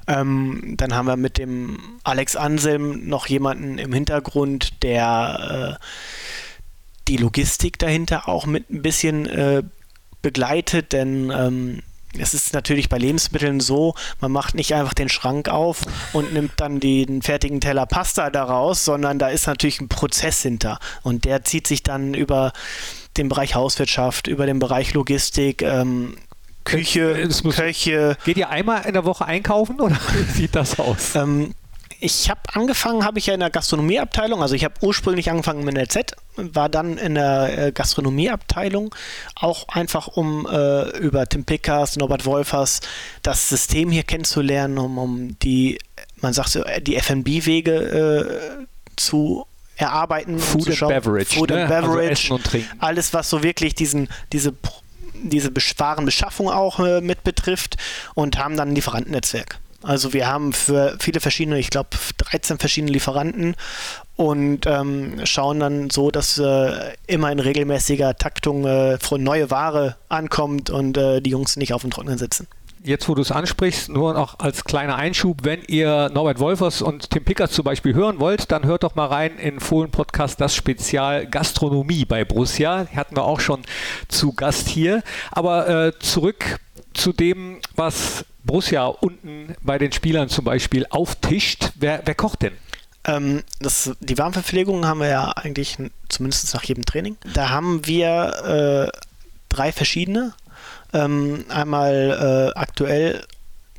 Ähm, 0.08 0.76
dann 0.78 0.96
haben 0.96 1.06
wir 1.08 1.18
mit 1.18 1.38
dem 1.38 1.80
Alex 2.04 2.36
Anselm 2.36 3.08
noch 3.08 3.28
jemanden 3.28 3.78
im 3.78 3.94
Hintergrund, 3.94 4.84
der 4.84 5.78
äh, 5.80 5.86
die 7.12 7.18
Logistik 7.18 7.78
dahinter 7.78 8.30
auch 8.30 8.46
mit 8.46 8.70
ein 8.70 8.82
bisschen 8.82 9.26
äh, 9.26 9.64
begleitet, 10.22 10.94
denn 10.94 11.30
ähm, 11.30 11.84
es 12.18 12.34
ist 12.34 12.54
natürlich 12.54 12.88
bei 12.88 12.98
Lebensmitteln 12.98 13.60
so, 13.60 13.96
man 14.22 14.32
macht 14.32 14.56
nicht 14.56 14.74
einfach 14.76 14.94
den 14.94 15.10
Schrank 15.10 15.50
auf 15.50 15.82
und 16.14 16.34
nimmt 16.34 16.54
dann 16.56 16.80
den 16.80 17.22
fertigen 17.22 17.60
Teller 17.60 17.86
Pasta 17.86 18.30
daraus, 18.30 18.86
sondern 18.86 19.20
da 19.20 19.28
ist 19.28 19.46
natürlich 19.46 19.82
ein 19.82 19.90
Prozess 19.90 20.42
hinter 20.42 20.80
und 21.04 21.26
der 21.26 21.44
zieht 21.44 21.68
sich 21.68 21.84
dann 21.84 22.14
über 22.14 22.54
den 23.18 23.28
Bereich 23.28 23.56
Hauswirtschaft, 23.56 24.28
über 24.28 24.46
den 24.46 24.60
Bereich 24.60 24.94
Logistik, 24.94 25.64
ähm, 25.64 26.16
Küche, 26.64 27.28
Köche. 27.50 28.18
Geht 28.24 28.38
ihr 28.38 28.50
einmal 28.50 28.86
in 28.86 28.94
der 28.94 29.04
Woche 29.04 29.26
einkaufen 29.26 29.82
oder 29.82 29.98
wie 30.14 30.32
sieht 30.32 30.56
das 30.56 30.80
aus? 30.80 31.16
Ähm, 31.16 31.54
ich 32.02 32.32
habe 32.32 32.42
angefangen, 32.54 33.06
habe 33.06 33.20
ich 33.20 33.28
ja 33.28 33.36
in 33.36 33.40
der 33.40 33.52
Gastronomieabteilung, 33.52 34.42
also 34.42 34.56
ich 34.56 34.66
habe 34.66 34.74
ursprünglich 34.82 35.30
angefangen 35.30 35.64
mit 35.64 35.78
der 35.78 35.88
Z, 35.88 36.16
war 36.36 36.68
dann 36.68 36.98
in 36.98 37.14
der 37.14 37.68
äh, 37.68 37.72
Gastronomieabteilung, 37.72 38.94
auch 39.36 39.68
einfach 39.68 40.08
um 40.08 40.48
äh, 40.48 40.98
über 40.98 41.28
Tim 41.28 41.46
Pickers, 41.46 41.98
Norbert 41.98 42.26
Wolfers 42.26 42.82
das 43.22 43.48
System 43.48 43.92
hier 43.92 44.02
kennenzulernen, 44.02 44.80
um, 44.80 44.98
um 44.98 45.40
die, 45.40 45.78
man 46.22 46.34
sagt 46.34 46.50
so, 46.50 46.64
die 46.82 46.96
FNB-Wege 46.96 47.72
äh, 47.72 48.66
zu 48.96 49.46
erarbeiten. 49.76 50.40
Food 50.40 50.70
and 50.70 50.80
Beverage. 50.80 51.36
Food 51.38 51.52
ne? 51.52 51.64
and 51.64 51.72
also 51.72 51.88
Beverage. 51.88 52.10
Also 52.10 52.36
und 52.36 52.44
Trinken. 52.44 52.80
Alles, 52.80 53.14
was 53.14 53.30
so 53.30 53.44
wirklich 53.44 53.76
diesen, 53.76 54.10
diese 54.34 54.54
diese 55.24 55.52
Warenbeschaffung 55.78 56.50
auch 56.50 56.80
äh, 56.80 57.00
mit 57.00 57.24
betrifft 57.24 57.78
und 58.16 58.40
haben 58.40 58.58
dann 58.58 58.70
ein 58.70 58.76
Lieferantennetzwerk. 58.76 59.60
Also 59.84 60.14
wir 60.14 60.28
haben 60.28 60.54
für 60.54 60.96
viele 61.00 61.20
verschiedene, 61.20 61.60
ich 61.60 61.70
glaube 61.70 61.90
13 62.18 62.60
verschiedene 62.60 62.92
Lieferanten 62.92 63.56
und 64.16 64.66
ähm, 64.68 65.22
schauen 65.26 65.60
dann 65.60 65.90
so, 65.90 66.12
dass 66.12 66.38
äh, 66.38 66.94
immer 67.08 67.32
in 67.32 67.40
regelmäßiger 67.40 68.16
Taktung 68.16 68.66
äh, 68.66 68.98
neue 69.18 69.50
Ware 69.50 69.98
ankommt 70.10 70.70
und 70.70 70.98
äh, 70.98 71.22
die 71.22 71.32
Jungs 71.32 71.58
nicht 71.58 71.74
auf 71.74 71.82
dem 71.82 71.92
Trocknen 71.92 72.18
sitzen 72.18 72.48
jetzt 72.84 73.08
wo 73.08 73.16
du 73.16 73.22
es 73.22 73.32
ansprichst, 73.32 73.90
nur 73.90 74.14
noch 74.14 74.40
als 74.40 74.64
kleiner 74.64 74.96
Einschub, 74.96 75.40
wenn 75.44 75.62
ihr 75.68 76.10
Norbert 76.14 76.40
Wolfers 76.40 76.82
und 76.82 77.10
Tim 77.10 77.24
Pickers 77.24 77.52
zum 77.52 77.64
Beispiel 77.64 77.94
hören 77.94 78.20
wollt, 78.20 78.52
dann 78.52 78.66
hört 78.66 78.84
doch 78.84 78.96
mal 78.96 79.06
rein 79.06 79.38
in 79.38 79.60
Fohlen 79.60 79.92
Podcast 79.92 80.42
das 80.42 80.56
Spezial 80.56 81.28
Gastronomie 81.28 82.06
bei 82.06 82.26
Borussia. 82.26 82.88
Hatten 82.96 83.16
wir 83.16 83.24
auch 83.24 83.40
schon 83.40 83.62
zu 84.08 84.34
Gast 84.34 84.68
hier. 84.68 85.04
Aber 85.32 85.68
äh, 85.68 86.00
zurück 86.00 86.60
zu 86.94 87.14
dem, 87.14 87.60
was 87.76 88.26
Borussia 88.44 88.86
unten 88.86 89.56
bei 89.62 89.78
den 89.78 89.92
Spielern 89.92 90.30
zum 90.30 90.46
Beispiel 90.46 90.86
auftischt. 90.90 91.72
Wer, 91.76 92.02
wer 92.06 92.16
kocht 92.16 92.42
denn? 92.42 92.54
Ähm, 93.04 93.44
das, 93.60 93.92
die 94.00 94.18
Warmverpflegung 94.18 94.86
haben 94.86 95.00
wir 95.00 95.08
ja 95.08 95.32
eigentlich 95.32 95.78
zumindest 96.10 96.54
nach 96.54 96.64
jedem 96.64 96.86
Training. 96.86 97.18
Da 97.34 97.50
haben 97.50 97.86
wir 97.86 98.92
äh, 98.94 98.98
drei 99.50 99.72
verschiedene. 99.72 100.34
Ähm, 100.94 101.46
einmal 101.50 102.52
äh, 102.56 102.60
aktuell 102.60 103.24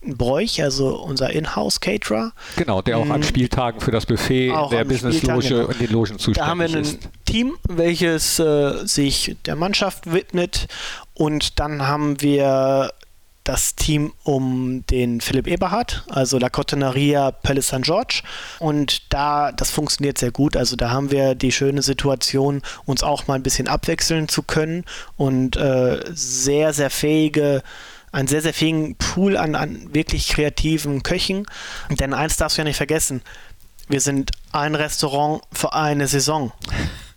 Bräuch, 0.04 0.60
also 0.62 0.96
unser 0.96 1.30
Inhouse-Caterer. 1.30 2.32
Genau, 2.56 2.82
der 2.82 2.98
auch 2.98 3.08
an 3.08 3.20
mm. 3.20 3.24
Spieltagen 3.24 3.80
für 3.80 3.92
das 3.92 4.06
Buffet 4.06 4.52
der 4.70 4.84
Business-Loge 4.84 5.48
genau. 5.48 5.64
und 5.66 5.80
den 5.80 5.90
Logen 5.90 6.18
zuständig 6.18 6.36
ist. 6.36 6.38
Da 6.38 6.46
haben 6.46 6.58
wir 6.58 6.68
ein 6.68 6.82
ist. 6.82 7.08
Team, 7.24 7.54
welches 7.68 8.38
äh, 8.40 8.84
sich 8.84 9.36
der 9.46 9.54
Mannschaft 9.54 10.12
widmet 10.12 10.66
und 11.14 11.60
dann 11.60 11.86
haben 11.86 12.20
wir 12.20 12.92
das 13.44 13.74
Team 13.74 14.12
um 14.22 14.84
den 14.86 15.20
Philipp 15.20 15.46
Eberhardt, 15.46 16.04
also 16.08 16.38
La 16.38 16.48
Cotoneria 16.48 17.30
Pelle 17.32 17.62
St. 17.62 17.82
George. 17.82 18.22
Und 18.58 19.12
da, 19.12 19.52
das 19.52 19.70
funktioniert 19.70 20.18
sehr 20.18 20.30
gut. 20.30 20.56
Also 20.56 20.76
da 20.76 20.90
haben 20.90 21.10
wir 21.10 21.34
die 21.34 21.52
schöne 21.52 21.82
Situation, 21.82 22.62
uns 22.84 23.02
auch 23.02 23.26
mal 23.26 23.34
ein 23.34 23.42
bisschen 23.42 23.68
abwechseln 23.68 24.28
zu 24.28 24.42
können 24.42 24.84
und 25.16 25.56
äh, 25.56 26.00
sehr, 26.12 26.72
sehr 26.72 26.90
fähige 26.90 27.62
einen 28.12 28.28
sehr, 28.28 28.42
sehr 28.42 28.52
fähigen 28.52 28.94
Pool 28.96 29.38
an, 29.38 29.54
an 29.54 29.94
wirklich 29.94 30.28
kreativen 30.28 31.02
Köchen. 31.02 31.46
Denn 31.88 32.12
eins 32.12 32.36
darfst 32.36 32.58
du 32.58 32.60
ja 32.60 32.64
nicht 32.64 32.76
vergessen, 32.76 33.22
wir 33.88 34.02
sind 34.02 34.32
ein 34.52 34.74
Restaurant 34.74 35.42
für 35.50 35.72
eine 35.72 36.06
Saison. 36.06 36.52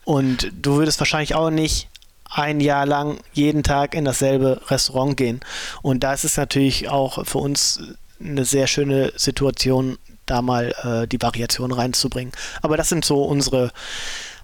Und 0.06 0.52
du 0.54 0.78
würdest 0.78 1.00
wahrscheinlich 1.00 1.36
auch 1.36 1.50
nicht 1.50 1.90
ein 2.30 2.60
Jahr 2.60 2.86
lang 2.86 3.20
jeden 3.34 3.64
Tag 3.64 3.96
in 3.96 4.06
dasselbe 4.06 4.62
Restaurant 4.68 5.18
gehen. 5.18 5.40
Und 5.82 6.04
da 6.04 6.14
ist 6.14 6.26
es 6.26 6.38
natürlich 6.38 6.90
auch 6.90 7.26
für 7.26 7.38
uns 7.38 7.82
eine 8.20 8.46
sehr 8.46 8.68
schöne 8.68 9.14
Situation, 9.16 9.98
da 10.26 10.42
mal 10.42 10.74
äh, 10.84 11.08
die 11.08 11.22
Variation 11.22 11.72
reinzubringen. 11.72 12.34
Aber 12.62 12.78
das 12.78 12.90
sind 12.90 13.06
so 13.06 13.24
unsere 13.24 13.72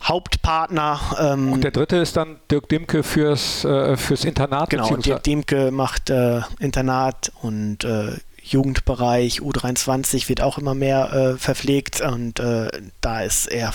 Hauptpartner. 0.03 0.99
Ähm, 1.19 1.53
und 1.53 1.63
der 1.63 1.71
dritte 1.71 1.97
ist 1.97 2.17
dann 2.17 2.39
Dirk 2.49 2.69
Dimke 2.69 3.03
fürs, 3.03 3.65
äh, 3.65 3.97
fürs 3.97 4.25
Internat? 4.25 4.69
Genau, 4.69 4.95
Dirk 4.97 5.23
Dimke 5.23 5.71
macht 5.71 6.09
äh, 6.09 6.41
Internat 6.59 7.31
und 7.41 7.83
äh, 7.83 8.17
Jugendbereich, 8.43 9.39
U23 9.41 10.27
wird 10.27 10.41
auch 10.41 10.57
immer 10.57 10.73
mehr 10.73 11.13
äh, 11.13 11.37
verpflegt 11.37 12.01
und 12.01 12.39
äh, 12.39 12.69
da 12.99 13.21
ist 13.21 13.47
er 13.47 13.73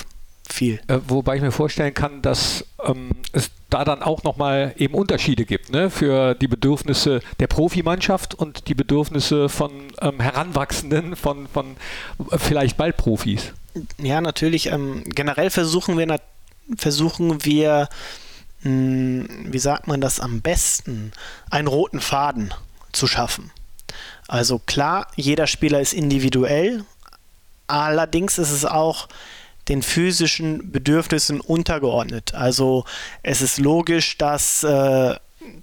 viel. 0.53 0.81
Äh, 0.89 0.99
wobei 1.09 1.37
ich 1.37 1.43
mir 1.43 1.53
vorstellen 1.53 1.95
kann, 1.95 2.23
dass 2.23 2.65
ähm, 2.85 3.11
es 3.33 3.51
da 3.71 3.85
dann 3.85 4.03
auch 4.03 4.23
nochmal 4.23 4.75
eben 4.77 4.95
Unterschiede 4.95 5.45
gibt, 5.45 5.73
ne? 5.73 5.91
für 5.91 6.35
die 6.35 6.49
Bedürfnisse 6.49 7.21
der 7.41 7.47
Profimannschaft 7.49 8.35
und 8.35 8.69
die 8.69 8.75
Bedürfnisse 8.75 9.49
von 9.49 9.71
ähm, 10.01 10.21
Heranwachsenden, 10.21 11.17
von, 11.17 11.49
von 11.49 11.77
äh, 12.31 12.39
vielleicht 12.39 12.77
bald 12.77 12.97
Profis. 12.97 13.53
Ja, 13.99 14.21
natürlich. 14.21 14.67
Ähm, 14.67 15.05
generell 15.07 15.51
versuchen 15.51 15.99
wir, 15.99 16.21
versuchen 16.77 17.45
wir, 17.45 17.89
mh, 18.63 18.71
hm, 18.71 19.29
wie 19.53 19.59
sagt 19.59 19.89
man 19.89 20.01
das 20.01 20.21
am 20.21 20.41
besten, 20.41 21.13
einen 21.51 21.69
roten 21.69 22.01
Faden 22.01 22.55
zu 22.93 23.07
schaffen. 23.07 23.51
Also 24.29 24.59
klar, 24.59 25.09
jeder 25.17 25.47
Spieler 25.47 25.81
ist 25.81 25.93
individuell, 25.93 26.85
allerdings 27.67 28.39
ist 28.39 28.51
es 28.51 28.65
auch 28.65 29.09
den 29.69 29.83
physischen 29.83 30.71
Bedürfnissen 30.71 31.41
untergeordnet. 31.41 32.35
Also 32.35 32.85
es 33.23 33.43
ist 33.43 33.59
logisch, 33.59 34.17
dass, 34.19 34.63
äh, 34.63 35.17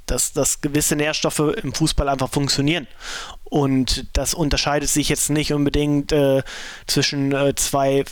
dass, 0.05 0.33
dass 0.33 0.61
gewisse 0.61 0.95
Nährstoffe 0.95 1.39
im 1.39 1.73
Fußball 1.73 2.09
einfach 2.09 2.29
funktionieren. 2.29 2.87
Und 3.43 4.07
das 4.13 4.33
unterscheidet 4.33 4.89
sich 4.89 5.09
jetzt 5.09 5.29
nicht 5.29 5.53
unbedingt 5.53 6.11
äh, 6.11 6.43
zwischen 6.87 7.31
äh, 7.31 7.55
zwei 7.55 8.03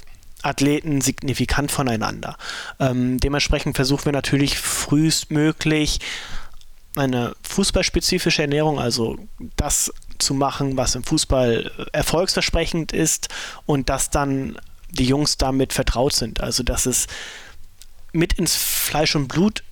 Athleten 0.44 1.02
signifikant 1.02 1.72
voneinander. 1.72 2.38
Ähm, 2.80 3.20
dementsprechend 3.20 3.76
versuchen 3.76 4.06
wir 4.06 4.12
natürlich 4.12 4.58
frühestmöglich 4.58 6.00
eine 6.96 7.36
fußballspezifische 7.44 8.42
Ernährung, 8.42 8.80
also 8.80 9.18
das 9.56 9.94
zu 10.18 10.34
machen, 10.34 10.78
was 10.78 10.96
im 10.96 11.04
Fußball 11.04 11.72
erfolgsversprechend 11.94 12.92
ist 12.92 13.30
und 13.66 13.90
das 13.90 14.10
dann 14.10 14.58
die 14.92 15.06
Jungs 15.06 15.38
damit 15.38 15.74
vertraut 15.74 16.14
sind. 16.14 16.42
Also 16.42 16.64
dass 16.64 16.86
es 16.86 17.08
mit 18.14 18.34
ins 18.34 18.56
Fleisch 18.56 19.16
und 19.16 19.28
Blut 19.28 19.64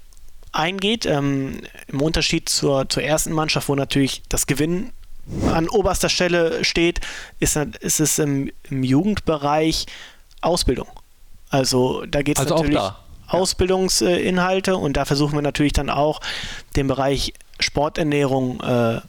eingeht. 0.51 1.05
Ähm, 1.05 1.61
Im 1.87 2.01
Unterschied 2.01 2.49
zur, 2.49 2.89
zur 2.89 3.03
ersten 3.03 3.33
Mannschaft, 3.33 3.69
wo 3.69 3.75
natürlich 3.75 4.23
das 4.29 4.47
Gewinnen 4.47 4.91
an 5.51 5.69
oberster 5.69 6.09
Stelle 6.09 6.63
steht, 6.63 7.01
ist, 7.39 7.55
ist 7.55 7.99
es 7.99 8.17
im, 8.17 8.51
im 8.69 8.83
Jugendbereich 8.83 9.85
Ausbildung. 10.41 10.87
Also 11.49 12.05
da 12.05 12.21
geht 12.21 12.37
es 12.37 12.43
also 12.43 12.55
natürlich 12.55 12.77
da. 12.77 12.99
Ausbildungsinhalte 13.27 14.75
und 14.75 14.97
da 14.97 15.05
versuchen 15.05 15.35
wir 15.35 15.41
natürlich 15.41 15.73
dann 15.73 15.89
auch 15.89 16.19
den 16.75 16.87
Bereich 16.87 17.33
Sporternährung 17.59 18.59
äh, 18.61 19.01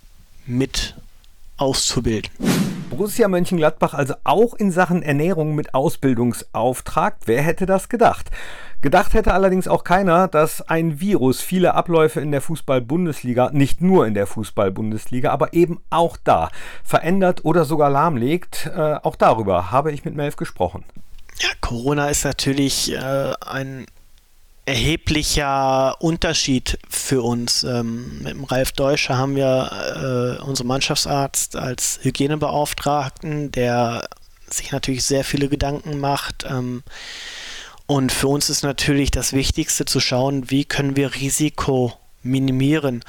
mit 0.46 0.94
auszubilden. 1.60 2.30
Borussia 2.90 3.28
Mönchengladbach 3.28 3.94
also 3.94 4.14
auch 4.24 4.54
in 4.54 4.72
Sachen 4.72 5.02
Ernährung 5.02 5.54
mit 5.54 5.74
Ausbildungsauftrag. 5.74 7.18
Wer 7.24 7.42
hätte 7.42 7.64
das 7.64 7.88
gedacht? 7.88 8.30
Gedacht 8.82 9.14
hätte 9.14 9.34
allerdings 9.34 9.68
auch 9.68 9.84
keiner, 9.84 10.26
dass 10.26 10.62
ein 10.62 11.00
Virus 11.00 11.40
viele 11.40 11.74
Abläufe 11.74 12.20
in 12.20 12.30
der 12.32 12.40
Fußball-Bundesliga, 12.40 13.50
nicht 13.52 13.80
nur 13.80 14.06
in 14.06 14.14
der 14.14 14.26
Fußball-Bundesliga, 14.26 15.30
aber 15.30 15.52
eben 15.52 15.80
auch 15.90 16.16
da 16.16 16.50
verändert 16.82 17.44
oder 17.44 17.64
sogar 17.64 17.90
lahmlegt. 17.90 18.70
Äh, 18.74 18.94
auch 19.02 19.16
darüber 19.16 19.70
habe 19.70 19.92
ich 19.92 20.04
mit 20.04 20.16
Melf 20.16 20.36
gesprochen. 20.36 20.84
Ja, 21.40 21.48
Corona 21.60 22.08
ist 22.08 22.24
natürlich 22.24 22.92
äh, 22.92 23.32
ein 23.46 23.86
erheblicher 24.70 26.00
Unterschied 26.00 26.78
für 26.88 27.22
uns. 27.22 27.64
Ähm, 27.64 28.20
mit 28.22 28.34
dem 28.34 28.44
Ralf 28.44 28.70
Deutscher 28.70 29.18
haben 29.18 29.34
wir 29.34 30.38
äh, 30.38 30.42
unseren 30.44 30.68
Mannschaftsarzt 30.68 31.56
als 31.56 31.98
Hygienebeauftragten, 32.02 33.50
der 33.50 34.08
sich 34.48 34.70
natürlich 34.70 35.02
sehr 35.02 35.24
viele 35.24 35.48
Gedanken 35.48 35.98
macht. 35.98 36.46
Ähm, 36.48 36.84
und 37.86 38.12
für 38.12 38.28
uns 38.28 38.48
ist 38.48 38.62
natürlich 38.62 39.10
das 39.10 39.32
Wichtigste 39.32 39.86
zu 39.86 39.98
schauen, 39.98 40.50
wie 40.50 40.64
können 40.64 40.94
wir 40.94 41.16
Risiko 41.16 41.92
minimieren. 42.22 43.02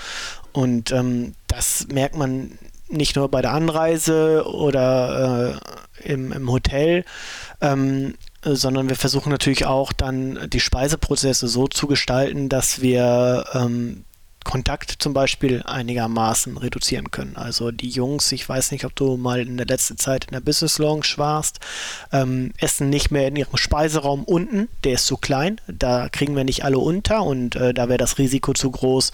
Und 0.54 0.92
ähm, 0.92 1.36
das 1.48 1.88
merkt 1.90 2.18
man 2.18 2.58
nicht 2.90 3.16
nur 3.16 3.30
bei 3.30 3.44
der 3.44 3.54
Anreise 3.54 4.46
oder 4.48 5.60
äh, 6.04 6.12
im, 6.12 6.32
im 6.32 6.52
Hotel, 6.52 7.06
ähm, 7.62 8.16
äh, 8.16 8.31
sondern 8.44 8.90
wir 8.90 8.96
versuchen 8.96 9.30
natürlich 9.30 9.66
auch 9.66 9.94
dann 9.94 10.50
die 10.50 10.60
Speiseprozesse 10.60 11.48
so 11.48 11.68
zu 11.68 11.88
gestalten, 11.88 12.50
dass 12.50 12.82
wir 12.82 13.46
ähm, 13.54 14.06
Kontakt 14.44 14.96
zum 14.98 15.14
Beispiel 15.14 15.62
einigermaßen 15.66 16.58
reduzieren 16.58 17.12
können. 17.12 17.36
Also 17.36 17.72
die 17.72 17.90
Jungs, 17.90 18.32
ich 18.32 18.48
weiß 18.48 18.72
nicht, 18.72 18.86
ob 18.86 18.96
du 18.96 19.18
mal 19.18 19.42
in 19.42 19.58
der 19.58 19.68
letzten 19.68 19.98
Zeit 19.98 20.26
in 20.26 20.32
der 20.32 20.40
Business 20.40 20.80
Lounge 20.80 21.06
warst, 21.18 21.60
ähm, 22.12 22.52
essen 22.58 22.90
nicht 22.90 23.12
mehr 23.12 23.28
in 23.28 23.36
ihrem 23.36 23.58
Speiseraum 23.58 24.24
unten, 24.24 24.68
der 24.84 24.94
ist 24.94 25.06
zu 25.06 25.18
klein, 25.18 25.62
da 25.68 26.10
kriegen 26.10 26.36
wir 26.36 26.44
nicht 26.44 26.64
alle 26.66 26.80
unter 26.80 27.24
und 27.24 27.56
äh, 27.56 27.74
da 27.74 27.88
wäre 27.88 28.00
das 28.00 28.18
Risiko 28.18 28.54
zu 28.54 28.72
groß, 28.72 29.12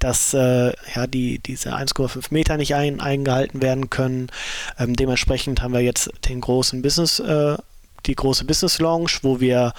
dass 0.00 0.34
äh, 0.34 0.72
ja, 0.94 1.06
die, 1.06 1.38
diese 1.38 1.74
1,5 1.74 2.26
Meter 2.30 2.56
nicht 2.56 2.74
ein, 2.74 3.00
eingehalten 3.00 3.62
werden 3.62 3.90
können. 3.90 4.28
Ähm, 4.78 4.96
dementsprechend 4.96 5.62
haben 5.62 5.72
wir 5.72 5.80
jetzt 5.80 6.10
den 6.28 6.40
großen 6.40 6.82
Business 6.82 7.20
äh, 7.20 7.56
die 8.06 8.14
große 8.14 8.44
Business 8.44 8.78
Lounge, 8.78 9.12
wo 9.22 9.40
wir 9.40 9.72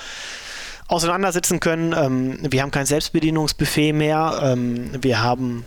auseinandersitzen 0.87 1.59
können. 1.59 1.93
Ähm, 1.93 2.39
wir 2.51 2.61
haben 2.61 2.71
kein 2.71 2.85
Selbstbedienungsbuffet 2.85 3.93
mehr. 3.93 4.39
Ähm, 4.43 4.91
wir 5.01 5.21
haben 5.23 5.65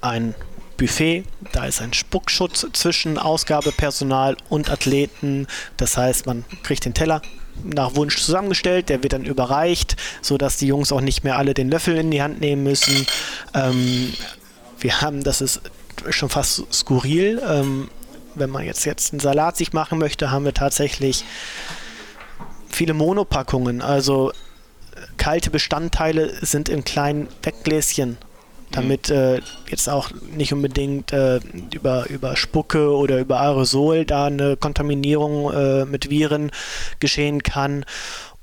ein 0.00 0.34
Buffet, 0.76 1.24
da 1.52 1.66
ist 1.66 1.80
ein 1.80 1.92
Spuckschutz 1.92 2.66
zwischen 2.72 3.18
Ausgabepersonal 3.18 4.36
und 4.48 4.70
Athleten. 4.70 5.46
Das 5.76 5.96
heißt, 5.96 6.26
man 6.26 6.44
kriegt 6.62 6.84
den 6.84 6.94
Teller 6.94 7.22
nach 7.62 7.94
Wunsch 7.94 8.16
zusammengestellt, 8.16 8.88
der 8.88 9.02
wird 9.02 9.12
dann 9.12 9.24
überreicht, 9.24 9.96
sodass 10.22 10.56
die 10.56 10.66
Jungs 10.66 10.90
auch 10.90 11.00
nicht 11.00 11.22
mehr 11.22 11.36
alle 11.36 11.54
den 11.54 11.70
Löffel 11.70 11.96
in 11.98 12.10
die 12.10 12.22
Hand 12.22 12.40
nehmen 12.40 12.62
müssen. 12.64 13.06
Ähm, 13.54 14.12
wir 14.80 15.00
haben, 15.00 15.22
das 15.22 15.40
ist 15.40 15.60
schon 16.10 16.30
fast 16.30 16.64
skurril, 16.72 17.40
ähm, 17.46 17.88
wenn 18.34 18.50
man 18.50 18.64
jetzt, 18.64 18.84
jetzt 18.84 19.12
einen 19.12 19.20
Salat 19.20 19.56
sich 19.56 19.72
machen 19.72 19.98
möchte, 19.98 20.30
haben 20.30 20.44
wir 20.44 20.54
tatsächlich 20.54 21.24
viele 22.68 22.94
Monopackungen. 22.94 23.82
Also 23.82 24.32
kalte 25.16 25.50
Bestandteile 25.50 26.32
sind 26.44 26.68
in 26.68 26.84
kleinen 26.84 27.28
Weggläschen, 27.42 28.18
damit 28.70 29.10
äh, 29.10 29.40
jetzt 29.68 29.88
auch 29.88 30.10
nicht 30.34 30.52
unbedingt 30.52 31.12
äh, 31.12 31.40
über, 31.72 32.08
über 32.08 32.36
Spucke 32.36 32.94
oder 32.96 33.18
über 33.18 33.40
Aerosol 33.40 34.04
da 34.04 34.26
eine 34.26 34.56
Kontaminierung 34.56 35.52
äh, 35.52 35.84
mit 35.84 36.10
Viren 36.10 36.50
geschehen 37.00 37.42
kann. 37.42 37.84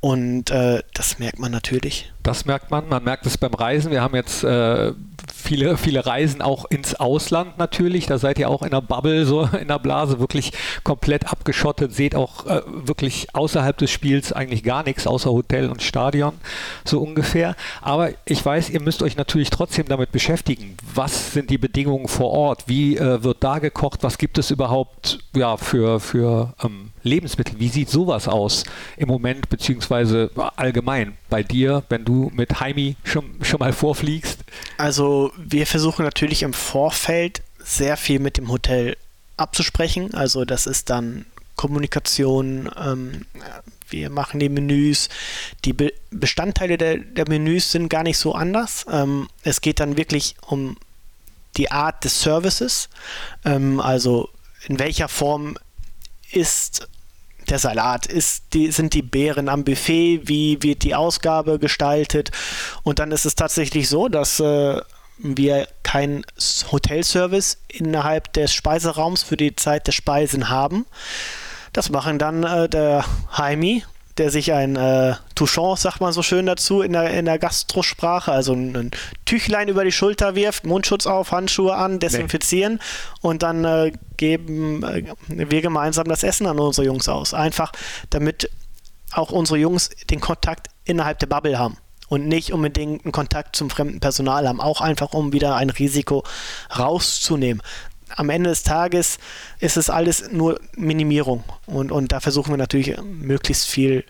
Und 0.02 0.50
äh, 0.50 0.82
das 0.94 1.20
merkt 1.20 1.40
man 1.40 1.52
natürlich. 1.52 2.12
Das 2.24 2.46
merkt 2.46 2.72
man. 2.72 2.88
Man 2.88 3.04
merkt 3.04 3.26
es 3.26 3.38
beim 3.38 3.54
Reisen. 3.54 3.92
Wir 3.92 4.02
haben 4.02 4.16
jetzt 4.16 4.44
äh, 4.46 4.94
viele, 5.34 5.78
viele 5.78 6.06
Reisen 6.06 6.42
auch 6.42 6.66
ins 6.66 6.96
Ausland 6.96 7.58
natürlich. 7.58 8.06
Da 8.06 8.18
seid 8.18 8.40
ihr 8.40 8.50
auch 8.50 8.62
in 8.62 8.72
der 8.72 8.82
Bubble, 8.82 9.26
so 9.26 9.44
in 9.60 9.68
der 9.68 9.80
Blase, 9.80 10.20
wirklich 10.20 10.54
komplett 10.84 11.30
abgeschottet. 11.32 11.94
Seht 11.94 12.16
auch 12.16 12.46
äh, 12.46 12.62
wirklich 12.66 13.36
außerhalb 13.36 13.78
des 13.78 13.92
Spiels 13.92 14.32
eigentlich 14.32 14.64
gar 14.64 14.84
nichts, 14.84 15.06
außer 15.06 15.32
Hotel 15.32 15.70
und 15.70 15.82
Stadion, 15.82 16.34
so 16.86 17.02
ungefähr. 17.02 17.56
Aber 17.82 18.12
ich 18.26 18.46
weiß, 18.46 18.70
ihr 18.70 18.82
müsst 18.82 19.04
euch 19.04 19.18
natürlich 19.18 19.50
trotzdem 19.50 19.88
damit 19.88 20.12
beschäftigen. 20.14 20.78
Was 20.94 21.34
sind 21.34 21.50
die 21.50 21.58
Bedingungen 21.58 22.08
vor 22.08 22.32
Ort? 22.32 22.64
Wie 22.68 22.98
äh, 22.98 23.24
wird 23.24 23.44
da 23.44 23.60
gekocht? 23.60 24.04
Was 24.04 24.18
gibt 24.18 24.38
es 24.38 24.50
überhaupt 24.52 25.20
ja, 25.36 25.58
für, 25.58 26.00
für 26.00 26.54
ähm, 26.64 26.89
Lebensmittel? 27.04 27.60
Wie 27.60 27.70
sieht 27.70 27.90
sowas 27.90 28.28
aus 28.28 28.64
im 28.98 29.08
Moment, 29.08 29.50
beziehungsweise 29.50 30.32
allgemein 30.56 31.18
bei 31.30 31.44
dir, 31.44 31.84
wenn 31.90 32.06
du 32.06 32.32
mit 32.34 32.60
Heimi 32.60 32.96
schon, 33.04 33.26
schon 33.42 33.60
mal 33.60 33.74
vorfliegst? 33.74 34.40
Also 34.78 35.32
wir 35.38 35.68
versuchen 35.68 36.06
natürlich 36.06 36.44
im 36.44 36.54
Vorfeld 36.54 37.42
sehr 37.64 37.98
viel 37.98 38.20
mit 38.20 38.38
dem 38.38 38.52
Hotel 38.52 38.98
abzusprechen. 39.38 40.14
Also 40.14 40.46
das 40.46 40.68
ist 40.68 40.90
dann 40.90 41.26
Kommunikation, 41.56 42.70
ähm, 42.82 43.26
wir 43.90 44.10
machen 44.10 44.40
die 44.40 44.50
Menüs. 44.50 45.10
Die 45.66 45.74
Be 45.74 45.92
Bestandteile 46.12 46.78
der, 46.78 46.98
der, 46.98 47.28
Menüs 47.28 47.72
sind 47.72 47.90
gar 47.90 48.04
nicht 48.04 48.18
so 48.18 48.34
anders. 48.34 48.86
Ähm, 48.90 49.28
es 49.44 49.62
geht 49.62 49.80
dann 49.80 49.98
wirklich 49.98 50.36
um 50.48 50.78
die 51.58 51.72
Art 51.72 52.04
des 52.04 52.22
Services, 52.22 52.90
ähm, 53.46 53.80
also 53.80 54.30
in 54.68 54.80
welcher 54.80 55.08
Form 55.08 55.58
ist 56.32 56.88
der 57.50 57.60
Salat, 57.60 58.06
ist 58.06 58.54
die, 58.54 58.72
sind 58.72 58.94
die 58.94 59.02
Beeren 59.02 59.50
am 59.50 59.64
Buffet, 59.64 60.22
wie 60.26 60.62
wird 60.62 60.84
die 60.84 60.96
Ausgabe 60.96 61.60
gestaltet 61.60 62.32
und 62.84 63.00
dann 63.00 63.12
ist 63.12 63.26
es 63.26 63.36
tatsächlich 63.36 63.90
so, 63.90 64.08
dass 64.08 64.40
äh, 64.40 64.82
wir 65.18 65.68
keinen 65.84 66.24
Hotelservice 66.72 67.58
innerhalb 67.68 68.32
des 68.34 68.54
Speiseraums 68.54 69.24
für 69.24 69.38
die 69.38 69.56
Zeit 69.56 69.88
der 69.88 69.92
Speisen 69.92 70.50
haben. 70.50 70.86
Das 71.74 71.90
machen 71.90 72.20
dann 72.20 72.44
äh, 72.44 72.70
der 72.70 73.06
Heimi, 73.38 73.84
der 74.20 74.30
sich 74.30 74.54
ein 74.54 74.76
äh, 74.76 75.16
Touchon, 75.34 75.78
sagt 75.78 76.02
man 76.02 76.14
so 76.14 76.22
schön 76.22 76.46
dazu, 76.46 76.82
in 76.82 76.94
der, 76.94 77.10
in 77.12 77.26
der 77.26 77.40
Gastrosprache, 77.40 78.32
also 78.32 78.54
ein, 78.54 78.76
ein 78.76 78.92
Tüchlein 79.26 79.70
über 79.70 79.84
die 79.84 79.92
Schulter 79.92 80.36
wirft, 80.36 80.66
Mundschutz 80.66 81.08
auf, 81.08 81.32
Handschuhe 81.32 81.76
an, 81.76 82.00
desinfizieren 82.00 82.74
nee. 82.74 82.80
und 83.22 83.42
dann 83.42 83.66
äh, 83.66 83.92
geben 84.18 84.84
äh, 84.84 85.04
wir 85.28 85.62
gemeinsam 85.62 86.08
das 86.08 86.24
Essen 86.24 86.46
an 86.46 86.60
unsere 86.60 86.86
Jungs 86.86 87.08
aus. 87.08 87.34
Einfach, 87.34 87.72
damit 88.10 88.50
auch 89.12 89.32
unsere 89.32 89.58
Jungs 89.58 89.90
den 90.10 90.20
Kontakt 90.20 90.68
innerhalb 90.84 91.20
der 91.20 91.28
Bubble 91.28 91.58
haben 91.58 91.78
und 92.10 92.28
nicht 92.28 92.52
unbedingt 92.52 93.06
einen 93.06 93.12
Kontakt 93.12 93.56
zum 93.56 93.70
fremden 93.70 94.00
Personal 94.00 94.48
haben, 94.48 94.60
auch 94.60 94.82
einfach 94.82 95.14
um 95.14 95.32
wieder 95.32 95.56
ein 95.56 95.70
Risiko 95.70 96.24
rauszunehmen. 96.78 97.62
Am 98.16 98.30
Ende 98.30 98.50
des 98.50 98.64
Tages 98.64 99.18
ist 99.60 99.78
es 99.78 99.90
alles 99.90 100.32
nur 100.32 100.60
Minimierung 100.76 101.44
und, 101.66 101.92
und 101.92 102.12
da 102.12 102.20
versuchen 102.20 102.52
wir 102.52 102.58
natürlich 102.58 102.96
möglichst 103.02 103.68
viel 103.68 104.04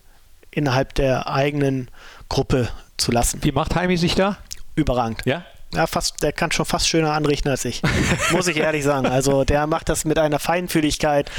innerhalb 0.51 0.95
der 0.95 1.27
eigenen 1.27 1.89
Gruppe 2.27 2.69
zu 2.97 3.11
lassen. 3.11 3.43
Wie 3.43 3.51
macht 3.51 3.75
Heimi 3.75 3.97
sich 3.97 4.15
da? 4.15 4.37
Überragend. 4.75 5.21
Ja? 5.25 5.45
Ja, 5.73 5.85
fast, 5.85 6.23
der 6.23 6.31
kann 6.31 6.51
schon 6.51 6.65
fast 6.65 6.87
schöner 6.87 7.13
anrichten 7.13 7.49
als 7.49 7.65
ich. 7.65 7.81
Muss 8.31 8.47
ich 8.47 8.57
ehrlich 8.57 8.83
sagen. 8.83 9.05
Also 9.05 9.43
der 9.43 9.67
macht 9.67 9.89
das 9.89 10.03
mit 10.03 10.17
einer 10.17 10.39
Feinfühligkeit 10.39 11.29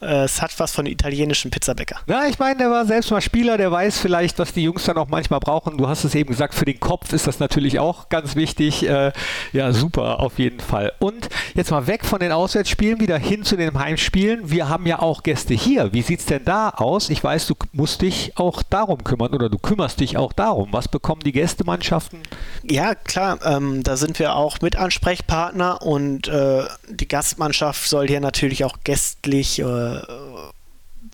äh, 0.00 0.24
es 0.24 0.42
hat 0.42 0.58
was 0.58 0.72
von 0.72 0.86
italienischen 0.86 1.50
Pizzabäcker. 1.50 1.96
Na, 2.06 2.28
ich 2.28 2.38
meine, 2.38 2.58
der 2.58 2.70
war 2.70 2.84
selbst 2.86 3.10
mal 3.10 3.20
Spieler, 3.20 3.56
der 3.56 3.70
weiß 3.70 3.98
vielleicht, 3.98 4.38
was 4.38 4.52
die 4.52 4.62
Jungs 4.62 4.84
dann 4.84 4.96
auch 4.96 5.08
manchmal 5.08 5.40
brauchen. 5.40 5.76
Du 5.78 5.88
hast 5.88 6.04
es 6.04 6.14
eben 6.14 6.30
gesagt, 6.30 6.54
für 6.54 6.64
den 6.64 6.80
Kopf 6.80 7.12
ist 7.12 7.26
das 7.26 7.38
natürlich 7.38 7.78
auch 7.78 8.08
ganz 8.08 8.36
wichtig. 8.36 8.88
Äh, 8.88 9.12
ja, 9.52 9.72
super, 9.72 10.20
auf 10.20 10.38
jeden 10.38 10.60
Fall. 10.60 10.92
Und 10.98 11.28
jetzt 11.54 11.70
mal 11.70 11.86
weg 11.86 12.04
von 12.04 12.20
den 12.20 12.32
Auswärtsspielen, 12.32 13.00
wieder 13.00 13.18
hin 13.18 13.42
zu 13.42 13.56
den 13.56 13.78
Heimspielen. 13.78 14.50
Wir 14.50 14.68
haben 14.68 14.86
ja 14.86 15.00
auch 15.00 15.22
Gäste 15.22 15.54
hier. 15.54 15.92
Wie 15.92 16.02
sieht 16.02 16.20
es 16.20 16.26
denn 16.26 16.44
da 16.44 16.70
aus? 16.70 17.10
Ich 17.10 17.22
weiß, 17.22 17.46
du 17.46 17.54
musst 17.72 18.02
dich 18.02 18.32
auch 18.36 18.62
darum 18.62 19.02
kümmern 19.04 19.34
oder 19.34 19.48
du 19.48 19.58
kümmerst 19.58 20.00
dich 20.00 20.16
auch 20.16 20.32
darum. 20.32 20.68
Was 20.72 20.88
bekommen 20.88 21.22
die 21.24 21.32
Gästemannschaften? 21.32 22.20
Ja, 22.62 22.94
klar, 22.94 23.38
ähm, 23.44 23.82
da 23.82 23.96
sind 23.96 24.18
wir 24.18 24.36
auch 24.36 24.60
mit 24.60 24.76
Ansprechpartner 24.76 25.82
und 25.82 26.28
äh, 26.28 26.64
die 26.88 27.08
Gastmannschaft 27.08 27.88
soll 27.88 28.08
hier 28.08 28.20
natürlich 28.20 28.64
auch 28.64 28.78
gästlich 28.84 29.58
äh, 29.60 29.85
äh, 29.86 30.52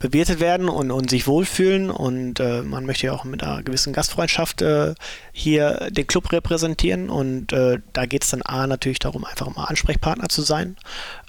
bewirtet 0.01 0.41
werden 0.41 0.68
und, 0.68 0.91
und 0.91 1.11
sich 1.11 1.27
wohlfühlen. 1.27 1.91
Und 1.91 2.41
äh, 2.41 2.62
man 2.62 2.87
möchte 2.87 3.07
ja 3.07 3.12
auch 3.12 3.25
mit 3.25 3.43
einer 3.43 3.62
gewissen 3.62 3.93
Gastfreundschaft 3.93 4.62
äh, 4.62 4.95
hier 5.33 5.89
den 5.91 6.07
Club 6.07 6.33
repräsentieren. 6.33 7.11
Und 7.11 7.53
äh, 7.53 7.79
da 7.93 8.07
geht 8.07 8.25
es 8.25 8.31
dann 8.31 8.43
A 8.43 8.66
natürlich 8.66 8.99
darum, 8.99 9.25
einfach 9.25 9.55
mal 9.55 9.64
Ansprechpartner 9.64 10.29
zu 10.29 10.43
sein. 10.43 10.77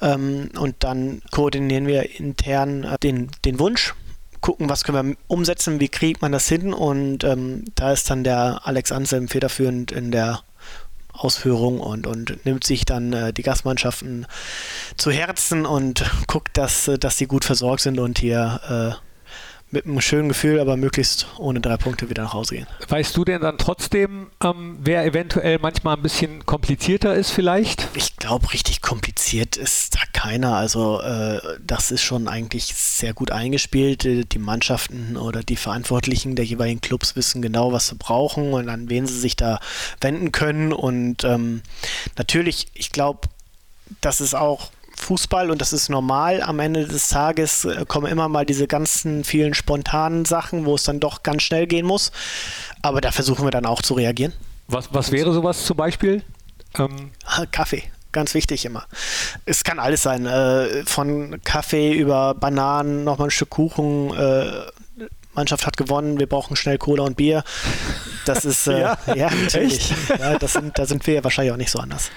Ähm, 0.02 0.50
und 0.58 0.76
dann 0.80 1.22
koordinieren 1.32 1.88
wir 1.88 2.20
intern 2.20 2.84
äh, 2.84 2.98
den, 3.02 3.30
den 3.46 3.60
Wunsch 3.60 3.94
gucken, 4.42 4.70
was 4.70 4.84
können 4.84 5.10
wir 5.10 5.18
umsetzen, 5.28 5.80
wie 5.80 5.90
kriegt 5.90 6.22
man 6.22 6.32
das 6.32 6.48
hin. 6.48 6.74
Und 6.74 7.24
ähm, 7.24 7.66
da 7.76 7.94
ist 7.94 8.10
dann 8.10 8.24
der 8.24 8.62
Alex 8.64 8.92
Anselm 8.92 9.28
federführend 9.28 9.92
in 9.92 10.12
der 10.12 10.42
Ausführung 11.24 11.80
und, 11.80 12.08
und 12.08 12.46
nimmt 12.46 12.64
sich 12.64 12.86
dann 12.86 13.14
äh, 13.14 13.34
die 13.34 13.44
Gastmannschaften 13.44 14.26
zu 14.98 15.12
Herzen 15.12 15.66
und 15.66 16.04
guckt, 16.28 16.58
dass, 16.58 16.88
äh, 16.88 17.00
dass 17.00 17.18
sie 17.18 17.28
gut 17.28 17.46
versorgt 17.46 17.82
sind 17.82 18.00
und 18.00 18.20
hier 18.20 19.00
äh, 19.00 19.13
mit 19.74 19.86
einem 19.86 20.00
schönen 20.02 20.30
Gefühl, 20.30 20.60
aber 20.60 20.78
möglichst 20.78 21.26
ohne 21.38 21.60
drei 21.60 21.78
Punkte 21.78 22.10
wieder 22.10 22.24
nach 22.24 22.34
Hause 22.34 22.56
gehen. 22.56 22.68
Weißt 22.88 23.18
du 23.18 23.26
denn 23.26 23.42
dann 23.42 23.58
trotzdem, 23.58 24.28
ähm, 24.44 24.78
wer 24.80 25.04
eventuell 25.04 25.58
manchmal 25.60 25.98
ein 25.98 26.04
bisschen 26.04 26.46
komplizierter 26.46 27.16
ist 27.16 27.32
vielleicht? 27.32 27.88
Ich 27.96 28.16
glaube, 28.18 28.54
richtig 28.54 28.82
kompliziert 28.82 29.58
ist 29.58 29.96
da 29.96 30.00
keiner. 30.14 30.56
Also 30.56 31.02
äh, 31.02 31.42
das 31.66 31.90
ist 31.90 32.04
schon 32.04 32.28
eigentlich 32.28 32.66
sehr 32.76 33.14
gut 33.14 33.32
eingespielt. 33.32 34.06
Äh, 34.06 34.26
die 34.26 34.40
Mannschaften 34.40 35.18
oder 35.18 35.44
die 35.44 35.56
Verantwortlichen 35.56 36.36
der 36.36 36.46
jeweiligen 36.46 36.82
Clubs 36.82 37.16
wissen 37.16 37.42
genau, 37.42 37.74
was 37.74 37.88
sie 37.88 37.96
brauchen 37.96 38.54
und 38.54 38.70
an 38.70 38.90
wen 38.90 39.08
sie 39.08 39.20
sich 39.20 39.36
da 39.36 39.60
wenden 40.02 40.32
können. 40.32 40.72
Und 40.72 41.24
ähm, 41.24 41.64
natürlich, 42.16 42.68
ich 42.76 42.92
glaube, 42.92 43.28
das 44.02 44.22
ist 44.22 44.36
auch 44.36 44.72
Fußball 45.04 45.52
und 45.52 45.62
das 45.62 45.74
ist 45.74 45.90
normal. 45.90 46.42
Am 46.42 46.60
Ende 46.60 46.88
des 46.88 47.10
Tages 47.10 47.66
äh, 47.66 47.86
kommen 47.88 48.08
immer 48.08 48.28
mal 48.30 48.46
diese 48.46 48.68
ganzen 48.68 49.24
vielen 49.24 49.54
spontanen 49.54 50.26
Sachen, 50.26 50.66
wo 50.66 50.76
es 50.76 50.84
dann 50.84 51.00
doch 51.00 51.24
ganz 51.24 51.44
schnell 51.44 51.68
gehen 51.68 51.86
muss. 51.86 52.12
Aber 52.82 53.02
da 53.02 53.12
versuchen 53.12 53.46
wir 53.46 53.52
dann 53.52 53.66
auch 53.66 53.82
zu 53.82 53.94
reagieren. 53.94 54.34
Was, 54.68 54.94
was 54.94 55.12
wäre 55.12 55.34
sowas 55.34 55.66
zum 55.66 55.78
Beispiel? 55.78 56.24
Ähm 56.78 57.12
Kaffee 57.52 57.84
ganz 58.14 58.34
wichtig 58.34 58.64
immer. 58.64 58.86
Es 59.46 59.66
kann 59.66 59.80
alles 59.80 60.04
sein, 60.04 60.26
äh, 60.26 60.86
von 60.86 61.42
Kaffee 61.44 61.92
über 61.92 62.34
Bananen, 62.36 63.04
nochmal 63.04 63.28
ein 63.28 63.32
Stück 63.32 63.50
Kuchen. 63.50 64.14
Äh, 64.16 64.52
Mannschaft 65.36 65.66
hat 65.66 65.78
gewonnen, 65.78 66.20
wir 66.20 66.28
brauchen 66.28 66.56
schnell 66.56 66.78
Cola 66.78 67.04
und 67.04 67.18
Bier. 67.18 67.44
Das 68.26 68.46
ist, 68.46 68.68
äh, 68.68 68.82
ja, 68.82 68.98
ja, 69.16 69.30
natürlich. 69.30 69.94
Ja, 70.20 70.38
das 70.38 70.54
sind, 70.54 70.78
da 70.78 70.86
sind 70.86 71.06
wir 71.08 71.16
ja 71.16 71.24
wahrscheinlich 71.24 71.54
auch 71.54 71.58
nicht 71.58 71.72
so 71.72 71.80
anders. 71.80 72.12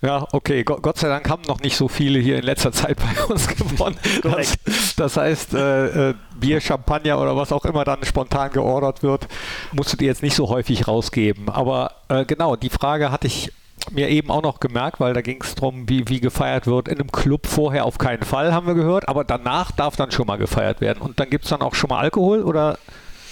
Ja, 0.00 0.26
okay. 0.32 0.64
Gott, 0.64 0.82
Gott, 0.82 0.98
sei 0.98 1.08
Dank 1.08 1.28
haben 1.30 1.42
noch 1.46 1.60
nicht 1.60 1.76
so 1.76 1.86
viele 1.86 2.18
hier 2.18 2.38
in 2.38 2.44
letzter 2.44 2.72
Zeit 2.72 2.98
bei 2.98 3.24
uns 3.28 3.46
gewonnen. 3.46 3.96
Das, 4.22 4.58
das 4.96 5.16
heißt, 5.16 5.54
äh, 5.54 6.10
äh, 6.10 6.14
Bier, 6.38 6.60
Champagner 6.60 7.20
oder 7.20 7.36
was 7.36 7.52
auch 7.52 7.64
immer 7.64 7.84
dann 7.84 8.04
spontan 8.04 8.50
geordert 8.50 9.02
wird, 9.02 9.28
musst 9.72 9.92
du 9.92 9.96
dir 9.96 10.06
jetzt 10.06 10.22
nicht 10.22 10.34
so 10.34 10.48
häufig 10.48 10.88
rausgeben. 10.88 11.48
Aber 11.48 11.92
äh, 12.08 12.24
genau, 12.24 12.56
die 12.56 12.70
Frage 12.70 13.12
hatte 13.12 13.28
ich 13.28 13.52
mir 13.90 14.08
eben 14.08 14.30
auch 14.30 14.42
noch 14.42 14.60
gemerkt, 14.60 15.00
weil 15.00 15.14
da 15.14 15.20
ging 15.20 15.42
es 15.42 15.54
darum, 15.54 15.88
wie, 15.88 16.08
wie 16.08 16.20
gefeiert 16.20 16.66
wird. 16.66 16.88
In 16.88 17.00
einem 17.00 17.10
Club 17.12 17.46
vorher 17.46 17.84
auf 17.84 17.98
keinen 17.98 18.22
Fall, 18.22 18.52
haben 18.52 18.66
wir 18.66 18.74
gehört, 18.74 19.08
aber 19.08 19.24
danach 19.24 19.70
darf 19.72 19.96
dann 19.96 20.10
schon 20.10 20.26
mal 20.26 20.36
gefeiert 20.36 20.80
werden. 20.80 21.00
Und 21.00 21.20
dann 21.20 21.30
gibt 21.30 21.44
es 21.44 21.50
dann 21.50 21.62
auch 21.62 21.74
schon 21.74 21.88
mal 21.88 21.98
Alkohol 21.98 22.42
oder 22.42 22.78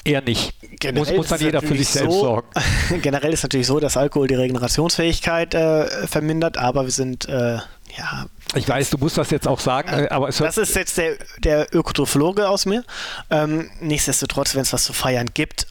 Eher 0.02 0.22
nicht. 0.22 0.54
Generell 0.80 0.98
muss, 0.98 1.12
muss 1.12 1.28
dann 1.28 1.40
jeder 1.40 1.60
für 1.60 1.76
sich 1.76 1.88
selbst 1.88 2.14
so, 2.14 2.20
sorgen. 2.20 2.48
Generell 3.02 3.34
ist 3.34 3.42
natürlich 3.42 3.66
so, 3.66 3.80
dass 3.80 3.98
Alkohol 3.98 4.28
die 4.28 4.34
Regenerationsfähigkeit 4.34 5.54
äh, 5.54 6.06
vermindert, 6.06 6.56
aber 6.56 6.84
wir 6.84 6.90
sind 6.90 7.28
äh, 7.28 7.58
ja. 7.96 8.26
Ich 8.54 8.68
weiß, 8.68 8.90
du 8.90 8.98
musst 8.98 9.18
das 9.18 9.30
jetzt 9.30 9.46
auch 9.46 9.60
sagen, 9.60 9.90
äh, 9.90 10.08
aber 10.08 10.28
das 10.28 10.56
ist 10.56 10.74
jetzt 10.74 10.96
der, 10.96 11.16
der 11.38 11.74
Ökotrophologe 11.74 12.48
aus 12.48 12.66
mir. 12.66 12.84
Ähm, 13.30 13.70
nichtsdestotrotz, 13.80 14.54
wenn 14.54 14.62
es 14.62 14.72
was 14.72 14.84
zu 14.84 14.92
feiern 14.92 15.28
gibt, 15.34 15.66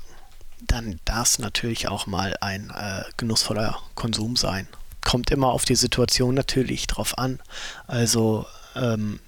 dann 0.70 1.00
darf 1.06 1.28
es 1.28 1.40
natürlich 1.40 1.88
auch 1.88 2.08
mal 2.08 2.36
ein 2.42 2.72
äh, 2.76 3.04
genussvoller 3.18 3.78
Konsum 3.96 4.36
sein. 4.36 4.68
Kommt 5.04 5.32
immer 5.32 5.48
auf 5.48 5.66
die 5.66 5.76
Situation 5.76 6.36
natürlich 6.36 6.88
drauf 6.88 7.18
an. 7.18 7.40
Also 7.88 8.46
ähm, 8.76 9.20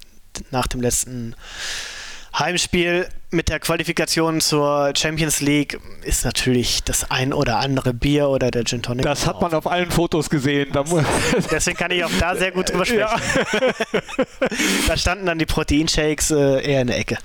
nach 0.50 0.66
dem 0.66 0.80
letzten 0.80 1.34
Heimspiel 2.38 3.08
mit 3.30 3.48
der 3.48 3.60
Qualifikation 3.60 4.40
zur 4.40 4.92
Champions 4.96 5.40
League 5.40 5.78
ist 6.02 6.24
natürlich 6.24 6.82
das 6.82 7.10
ein 7.10 7.32
oder 7.32 7.58
andere 7.58 7.92
Bier 7.92 8.28
oder 8.28 8.50
der 8.50 8.64
Gin 8.64 8.82
Tonic. 8.82 9.04
Das 9.04 9.26
hat 9.26 9.40
man 9.40 9.52
auf 9.52 9.66
allen 9.66 9.90
Fotos 9.90 10.30
gesehen. 10.30 10.72
Deswegen 11.50 11.76
kann 11.76 11.90
ich 11.90 12.04
auch 12.04 12.10
da 12.18 12.36
sehr 12.36 12.52
gut 12.52 12.70
drüber 12.70 12.86
sprechen. 12.86 13.00
Ja. 13.00 13.16
da 14.88 14.96
standen 14.96 15.26
dann 15.26 15.38
die 15.38 15.46
Proteinshakes 15.46 16.30
äh, 16.30 16.62
eher 16.62 16.82
in 16.82 16.86
der 16.86 16.98
Ecke. 16.98 17.18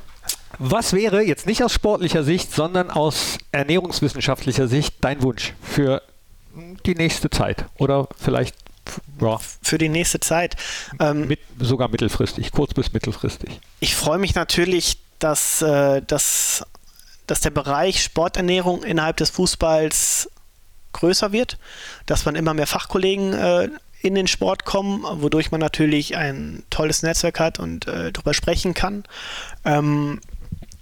Was 0.60 0.94
wäre 0.94 1.22
jetzt 1.22 1.46
nicht 1.46 1.64
aus 1.64 1.74
sportlicher 1.74 2.24
Sicht, 2.24 2.52
sondern 2.52 2.90
aus 2.90 3.38
ernährungswissenschaftlicher 3.52 4.68
Sicht 4.68 4.96
dein 5.02 5.22
Wunsch 5.22 5.54
für 5.62 6.02
die 6.86 6.96
nächste 6.96 7.30
Zeit? 7.30 7.66
Oder 7.78 8.08
vielleicht 8.18 8.56
ja. 9.22 9.40
für 9.62 9.78
die 9.78 9.90
nächste 9.90 10.20
Zeit. 10.20 10.56
Ähm, 11.00 11.28
Mit, 11.28 11.40
sogar 11.60 11.90
mittelfristig, 11.90 12.52
kurz 12.52 12.74
bis 12.74 12.94
mittelfristig. 12.94 13.60
Ich 13.80 13.96
freue 13.96 14.18
mich 14.18 14.36
natürlich, 14.36 14.98
dass, 15.20 15.62
äh, 15.62 16.02
dass, 16.02 16.66
dass 17.28 17.42
der 17.42 17.52
Bereich 17.52 18.04
Sporternährung 18.04 18.84
innerhalb 18.84 19.18
des 19.18 19.30
Fußballs 19.32 20.30
größer 20.94 21.32
wird, 21.32 21.58
dass 22.06 22.26
man 22.26 22.36
immer 22.36 22.54
mehr 22.54 22.68
Fachkollegen 22.68 23.34
äh, 23.34 23.70
in 24.02 24.16
den 24.16 24.28
Sport 24.28 24.66
kommen, 24.66 25.04
wodurch 25.22 25.52
man 25.52 25.60
natürlich 25.60 26.16
ein 26.16 26.64
tolles 26.70 27.04
Netzwerk 27.04 27.40
hat 27.40 27.60
und 27.60 27.88
äh, 27.88 28.12
darüber 28.12 28.34
sprechen 28.34 28.74
kann. 28.74 29.04
Ähm, 29.66 30.22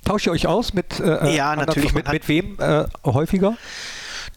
Tauscht 0.06 0.28
ihr 0.28 0.32
euch 0.32 0.48
aus 0.48 0.74
mit, 0.74 1.00
äh, 1.00 1.36
ja, 1.36 1.56
natürlich, 1.56 1.94
mit, 1.94 2.10
mit 2.10 2.28
wem 2.30 2.58
äh, 2.60 2.86
häufiger? 3.04 3.58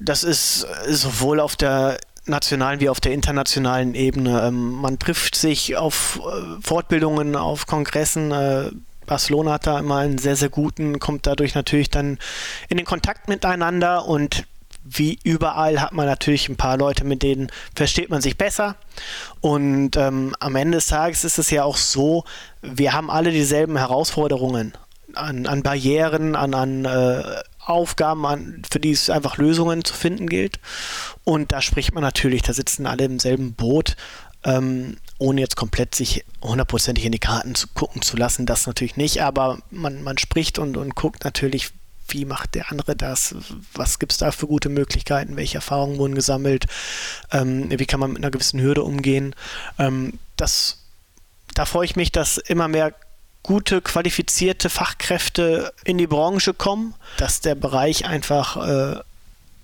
Das 0.01 0.25
ist 0.25 0.67
sowohl 0.89 1.41
auf 1.41 1.57
der 1.57 1.99
nationalen 2.29 2.81
wie 2.81 2.89
auf 2.89 3.01
der 3.01 3.13
internationalen 3.13 3.95
Ebene. 3.95 4.43
Ähm, 4.43 4.73
man 4.73 4.99
trifft 4.99 5.35
sich 5.35 5.77
auf 5.77 6.21
äh, 6.21 6.63
Fortbildungen, 6.63 7.37
auf 7.37 7.67
Kongressen. 7.67 8.31
Äh, 8.33 8.71
Barcelona 9.07 9.53
hat 9.53 9.67
da 9.67 9.79
immer 9.79 9.97
einen 9.99 10.19
sehr, 10.19 10.37
sehr 10.37 10.51
guten, 10.51 10.99
kommt 10.99 11.27
dadurch 11.27 11.55
natürlich 11.55 11.91
dann 11.91 12.19
in 12.69 12.77
den 12.77 12.87
Kontakt 12.87 13.29
miteinander 13.29 14.05
und 14.07 14.45
wie 14.85 15.19
überall 15.23 15.81
hat 15.81 15.93
man 15.93 16.07
natürlich 16.07 16.49
ein 16.49 16.57
paar 16.57 16.79
Leute, 16.79 17.05
mit 17.05 17.23
denen 17.23 17.51
versteht 17.75 18.11
man 18.11 18.23
sich 18.23 18.39
besser. 18.39 18.77
Und 19.41 19.97
ähm, 19.97 20.35
am 20.41 20.57
Ende 20.57 20.79
des 20.79 20.87
Tages 20.87 21.25
ist 21.25 21.39
es 21.39 21.51
ja 21.51 21.65
auch 21.65 21.77
so, 21.77 22.25
wir 22.63 22.93
haben 22.93 23.11
alle 23.11 23.31
dieselben 23.31 23.77
Herausforderungen 23.77 24.73
an, 25.15 25.47
an 25.47 25.63
Barrieren, 25.63 26.37
an, 26.37 26.55
an 26.55 26.85
äh, 26.85 27.23
Aufgaben, 27.59 28.25
an, 28.27 28.63
für 28.71 28.81
die 28.81 28.93
es 28.93 29.11
einfach 29.11 29.37
Lösungen 29.37 29.85
zu 29.85 29.95
finden 29.95 30.29
gilt. 30.29 30.59
Und 31.25 31.53
da 31.53 31.61
spricht 31.61 31.93
man 31.93 32.03
natürlich, 32.03 32.43
da 32.43 32.53
sitzen 32.53 32.87
alle 32.87 33.05
im 33.05 33.19
selben 33.19 33.55
Boot. 33.55 33.97
Ähm, 34.45 34.97
ohne 35.19 35.41
jetzt 35.41 35.57
komplett 35.57 35.97
sich 35.97 36.25
hundertprozentig 36.43 37.05
in 37.05 37.11
die 37.11 37.19
Karten 37.19 37.57
zu 37.57 37.67
gucken 37.75 38.03
zu 38.03 38.17
lassen, 38.17 38.47
das 38.47 38.69
natürlich 38.69 38.97
nicht, 38.97 39.21
aber 39.21 39.59
man, 39.71 40.03
man 40.05 40.17
spricht 40.17 40.61
und, 40.61 40.77
und 40.77 40.95
guckt 40.95 41.25
natürlich, 41.25 41.73
wie 42.07 42.25
macht 42.25 42.55
der 42.55 42.71
andere 42.71 42.97
das, 42.97 43.35
was 43.75 43.99
gibt 43.99 44.13
es 44.13 44.19
da 44.19 44.31
für 44.31 44.47
gute 44.47 44.69
Möglichkeiten, 44.69 45.37
welche 45.37 45.57
Erfahrungen 45.57 45.99
wurden 45.99 46.15
gesammelt, 46.15 46.67
ähm, 47.33 47.69
wie 47.69 47.87
kann 47.87 48.01
man 48.01 48.13
mit 48.13 48.23
einer 48.23 48.31
gewissen 48.31 48.61
Hürde 48.61 48.83
umgehen. 48.83 49.35
Ähm, 49.79 50.19
das, 50.37 50.85
da 51.55 51.67
freue 51.67 51.85
ich 51.85 51.97
mich, 51.97 52.13
dass 52.13 52.39
immer 52.39 52.69
mehr 52.69 52.95
gute, 53.43 53.81
qualifizierte 53.81 54.71
Fachkräfte 54.71 55.73
in 55.85 55.99
die 55.99 56.07
Branche 56.07 56.55
kommen, 56.55 56.95
dass 57.17 57.41
der 57.41 57.55
Bereich 57.55 58.05
einfach 58.05 58.57
äh, 58.57 59.01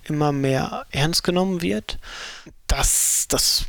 immer 0.03 0.31
mehr 0.31 0.85
ernst 0.91 1.23
genommen 1.23 1.61
wird. 1.61 1.97
Das, 2.67 3.25
das 3.29 3.65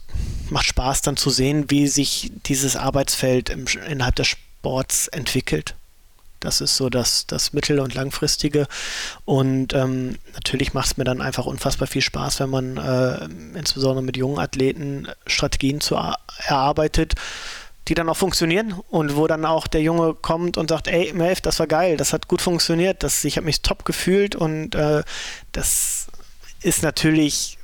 macht 0.48 0.66
Spaß 0.66 1.02
dann 1.02 1.16
zu 1.16 1.30
sehen, 1.30 1.70
wie 1.70 1.86
sich 1.86 2.30
dieses 2.46 2.76
Arbeitsfeld 2.76 3.50
im, 3.50 3.66
innerhalb 3.88 4.16
des 4.16 4.28
Sports 4.28 5.08
entwickelt. 5.08 5.74
Das 6.40 6.60
ist 6.60 6.76
so 6.76 6.90
das, 6.90 7.26
das 7.26 7.52
mittel- 7.52 7.80
und 7.80 7.94
langfristige. 7.94 8.68
Und 9.24 9.72
ähm, 9.74 10.16
natürlich 10.34 10.74
macht 10.74 10.86
es 10.86 10.96
mir 10.96 11.04
dann 11.04 11.20
einfach 11.20 11.46
unfassbar 11.46 11.88
viel 11.88 12.02
Spaß, 12.02 12.40
wenn 12.40 12.50
man 12.50 12.76
äh, 12.76 13.24
insbesondere 13.58 14.04
mit 14.04 14.16
jungen 14.16 14.38
Athleten 14.38 15.08
Strategien 15.26 15.80
zu 15.80 15.96
erarbeitet, 16.38 17.14
die 17.88 17.94
dann 17.94 18.08
auch 18.08 18.16
funktionieren 18.16 18.74
und 18.90 19.16
wo 19.16 19.26
dann 19.26 19.44
auch 19.44 19.66
der 19.66 19.82
Junge 19.82 20.14
kommt 20.14 20.56
und 20.56 20.70
sagt, 20.70 20.88
ey, 20.88 21.12
Melf, 21.12 21.40
das 21.40 21.58
war 21.58 21.66
geil, 21.66 21.96
das 21.96 22.12
hat 22.12 22.28
gut 22.28 22.42
funktioniert, 22.42 23.02
das, 23.02 23.24
ich 23.24 23.36
habe 23.36 23.44
mich 23.44 23.62
top 23.62 23.84
gefühlt 23.84 24.34
und 24.34 24.74
äh, 24.74 25.02
das 25.52 26.08
ist 26.62 26.82
natürlich 26.82 27.58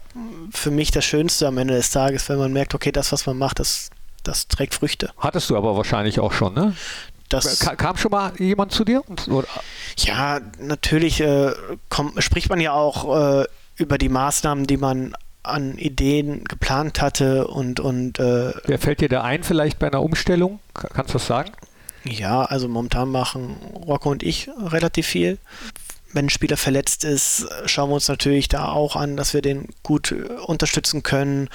für 0.52 0.70
mich 0.70 0.90
das 0.90 1.04
Schönste 1.04 1.46
am 1.46 1.58
Ende 1.58 1.74
des 1.74 1.90
Tages, 1.90 2.28
wenn 2.28 2.38
man 2.38 2.52
merkt, 2.52 2.74
okay, 2.74 2.92
das, 2.92 3.12
was 3.12 3.26
man 3.26 3.38
macht, 3.38 3.58
das, 3.58 3.90
das 4.22 4.46
trägt 4.46 4.74
Früchte. 4.74 5.10
Hattest 5.18 5.50
du 5.50 5.56
aber 5.56 5.76
wahrscheinlich 5.76 6.20
auch 6.20 6.32
schon, 6.32 6.54
ne? 6.54 6.76
Das, 7.28 7.60
kam 7.60 7.96
schon 7.96 8.10
mal 8.10 8.32
jemand 8.38 8.72
zu 8.72 8.84
dir? 8.84 9.02
Oder? 9.28 9.48
Ja, 9.96 10.40
natürlich 10.58 11.20
äh, 11.20 11.52
kommt, 11.88 12.22
spricht 12.22 12.50
man 12.50 12.60
ja 12.60 12.72
auch 12.72 13.40
äh, 13.40 13.46
über 13.76 13.96
die 13.96 14.10
Maßnahmen, 14.10 14.66
die 14.66 14.76
man 14.76 15.14
an 15.42 15.76
Ideen 15.76 16.44
geplant 16.44 17.00
hatte 17.00 17.46
und 17.48 17.80
und 17.80 18.18
äh, 18.18 18.52
Wer 18.64 18.78
fällt 18.78 19.00
dir 19.00 19.08
da 19.08 19.22
ein 19.22 19.42
vielleicht 19.42 19.78
bei 19.78 19.88
einer 19.88 20.02
Umstellung? 20.02 20.60
Kannst 20.74 21.10
du 21.10 21.18
das 21.18 21.26
sagen? 21.26 21.50
Ja, 22.04 22.44
also 22.44 22.68
momentan 22.68 23.08
machen 23.10 23.56
Rocco 23.74 24.10
und 24.10 24.22
ich 24.22 24.50
relativ 24.56 25.06
viel. 25.06 25.38
Wenn 26.12 26.26
ein 26.26 26.30
Spieler 26.30 26.56
verletzt 26.56 27.04
ist, 27.04 27.46
schauen 27.66 27.90
wir 27.90 27.94
uns 27.94 28.08
natürlich 28.08 28.48
da 28.48 28.68
auch 28.68 28.96
an, 28.96 29.16
dass 29.16 29.34
wir 29.34 29.42
den 29.42 29.68
gut 29.82 30.12
äh, 30.12 30.24
unterstützen 30.46 31.02
können. 31.02 31.48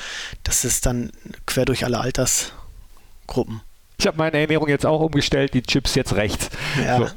Das 0.44 0.66
ist 0.66 0.86
dann 0.86 1.12
quer 1.46 1.66
durch 1.66 1.86
alle 1.86 2.00
Altersgruppen. 2.00 3.62
Ich 4.00 4.06
habe 4.06 4.18
meine 4.18 4.38
Ernährung 4.38 4.68
jetzt 4.68 4.86
auch 4.86 5.02
umgestellt, 5.02 5.56
die 5.56 5.64
Chips 5.64 5.96
jetzt 5.96 6.14
rechts. 6.14 6.50
Ja. 6.84 7.00
So. 7.00 7.08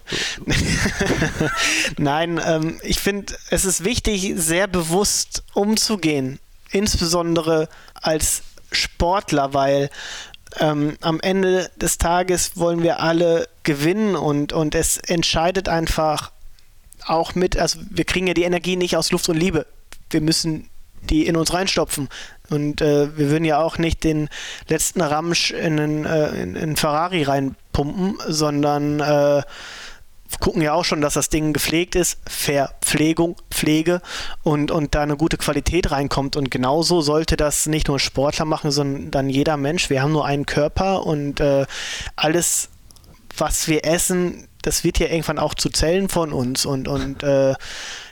Nein, 1.99 2.41
ähm, 2.45 2.81
ich 2.83 2.99
finde, 2.99 3.35
es 3.51 3.67
ist 3.67 3.85
wichtig, 3.85 4.33
sehr 4.37 4.67
bewusst 4.67 5.45
umzugehen, 5.53 6.39
insbesondere 6.71 7.69
als 7.95 8.43
Sportler, 8.73 9.55
weil 9.55 9.91
ähm, 10.59 10.97
am 11.01 11.21
Ende 11.21 11.71
des 11.77 11.99
Tages 11.99 12.57
wollen 12.57 12.83
wir 12.83 13.01
alle 13.01 13.49
gewinnen 13.63 14.17
und, 14.17 14.53
und 14.53 14.75
es 14.75 14.97
entscheidet 14.99 15.69
einfach 15.69 16.33
auch 17.07 17.35
mit, 17.35 17.57
also 17.57 17.79
wir 17.91 18.05
kriegen 18.05 18.27
ja 18.27 18.35
die 18.35 18.43
Energie 18.43 18.77
nicht 18.77 18.97
aus 18.97 19.11
Luft 19.11 19.29
und 19.29 19.37
Liebe. 19.37 19.67
Wir 20.11 20.21
müssen 20.21 20.69
die 21.03 21.27
in 21.27 21.37
uns 21.37 21.53
reinstopfen. 21.53 22.09
Und 22.51 22.81
äh, 22.81 23.17
wir 23.17 23.31
würden 23.31 23.45
ja 23.45 23.63
auch 23.63 23.79
nicht 23.79 24.05
den 24.05 24.29
letzten 24.69 25.01
Ramsch 25.01 25.51
in 25.51 25.81
einen, 25.81 26.05
äh, 26.05 26.43
in, 26.43 26.57
in 26.57 26.77
Ferrari 26.77 27.23
reinpumpen, 27.23 28.19
sondern 28.27 29.01
äh, 29.01 29.43
gucken 30.39 30.63
ja 30.63 30.75
auch 30.75 30.85
schon, 30.85 31.01
dass 31.01 31.15
das 31.15 31.29
Ding 31.29 31.53
gepflegt 31.53 31.97
ist, 31.97 32.19
Verpflegung, 32.29 33.37
Pflege 33.51 34.01
und, 34.43 34.71
und 34.71 34.95
da 34.95 35.03
eine 35.03 35.17
gute 35.17 35.37
Qualität 35.37 35.91
reinkommt. 35.91 36.37
Und 36.37 36.51
genauso 36.51 37.01
sollte 37.01 37.37
das 37.37 37.67
nicht 37.67 37.89
nur 37.89 37.99
Sportler 37.99 38.45
machen, 38.45 38.71
sondern 38.71 39.29
jeder 39.29 39.57
Mensch. 39.57 39.91
Wir 39.91 40.03
haben 40.03 40.13
nur 40.13 40.27
einen 40.27 40.47
Körper 40.47 41.05
und 41.05 41.41
äh, 41.41 41.67
alles, 42.17 42.69
was 43.37 43.67
wir 43.67 43.85
essen, 43.85 44.47
das 44.63 44.85
wird 44.85 44.99
ja 44.99 45.09
irgendwann 45.09 45.39
auch 45.39 45.55
zu 45.55 45.71
Zellen 45.71 46.09
von 46.09 46.33
uns. 46.33 46.67
Und, 46.67 46.87
und 46.87 47.23
äh, 47.23 47.55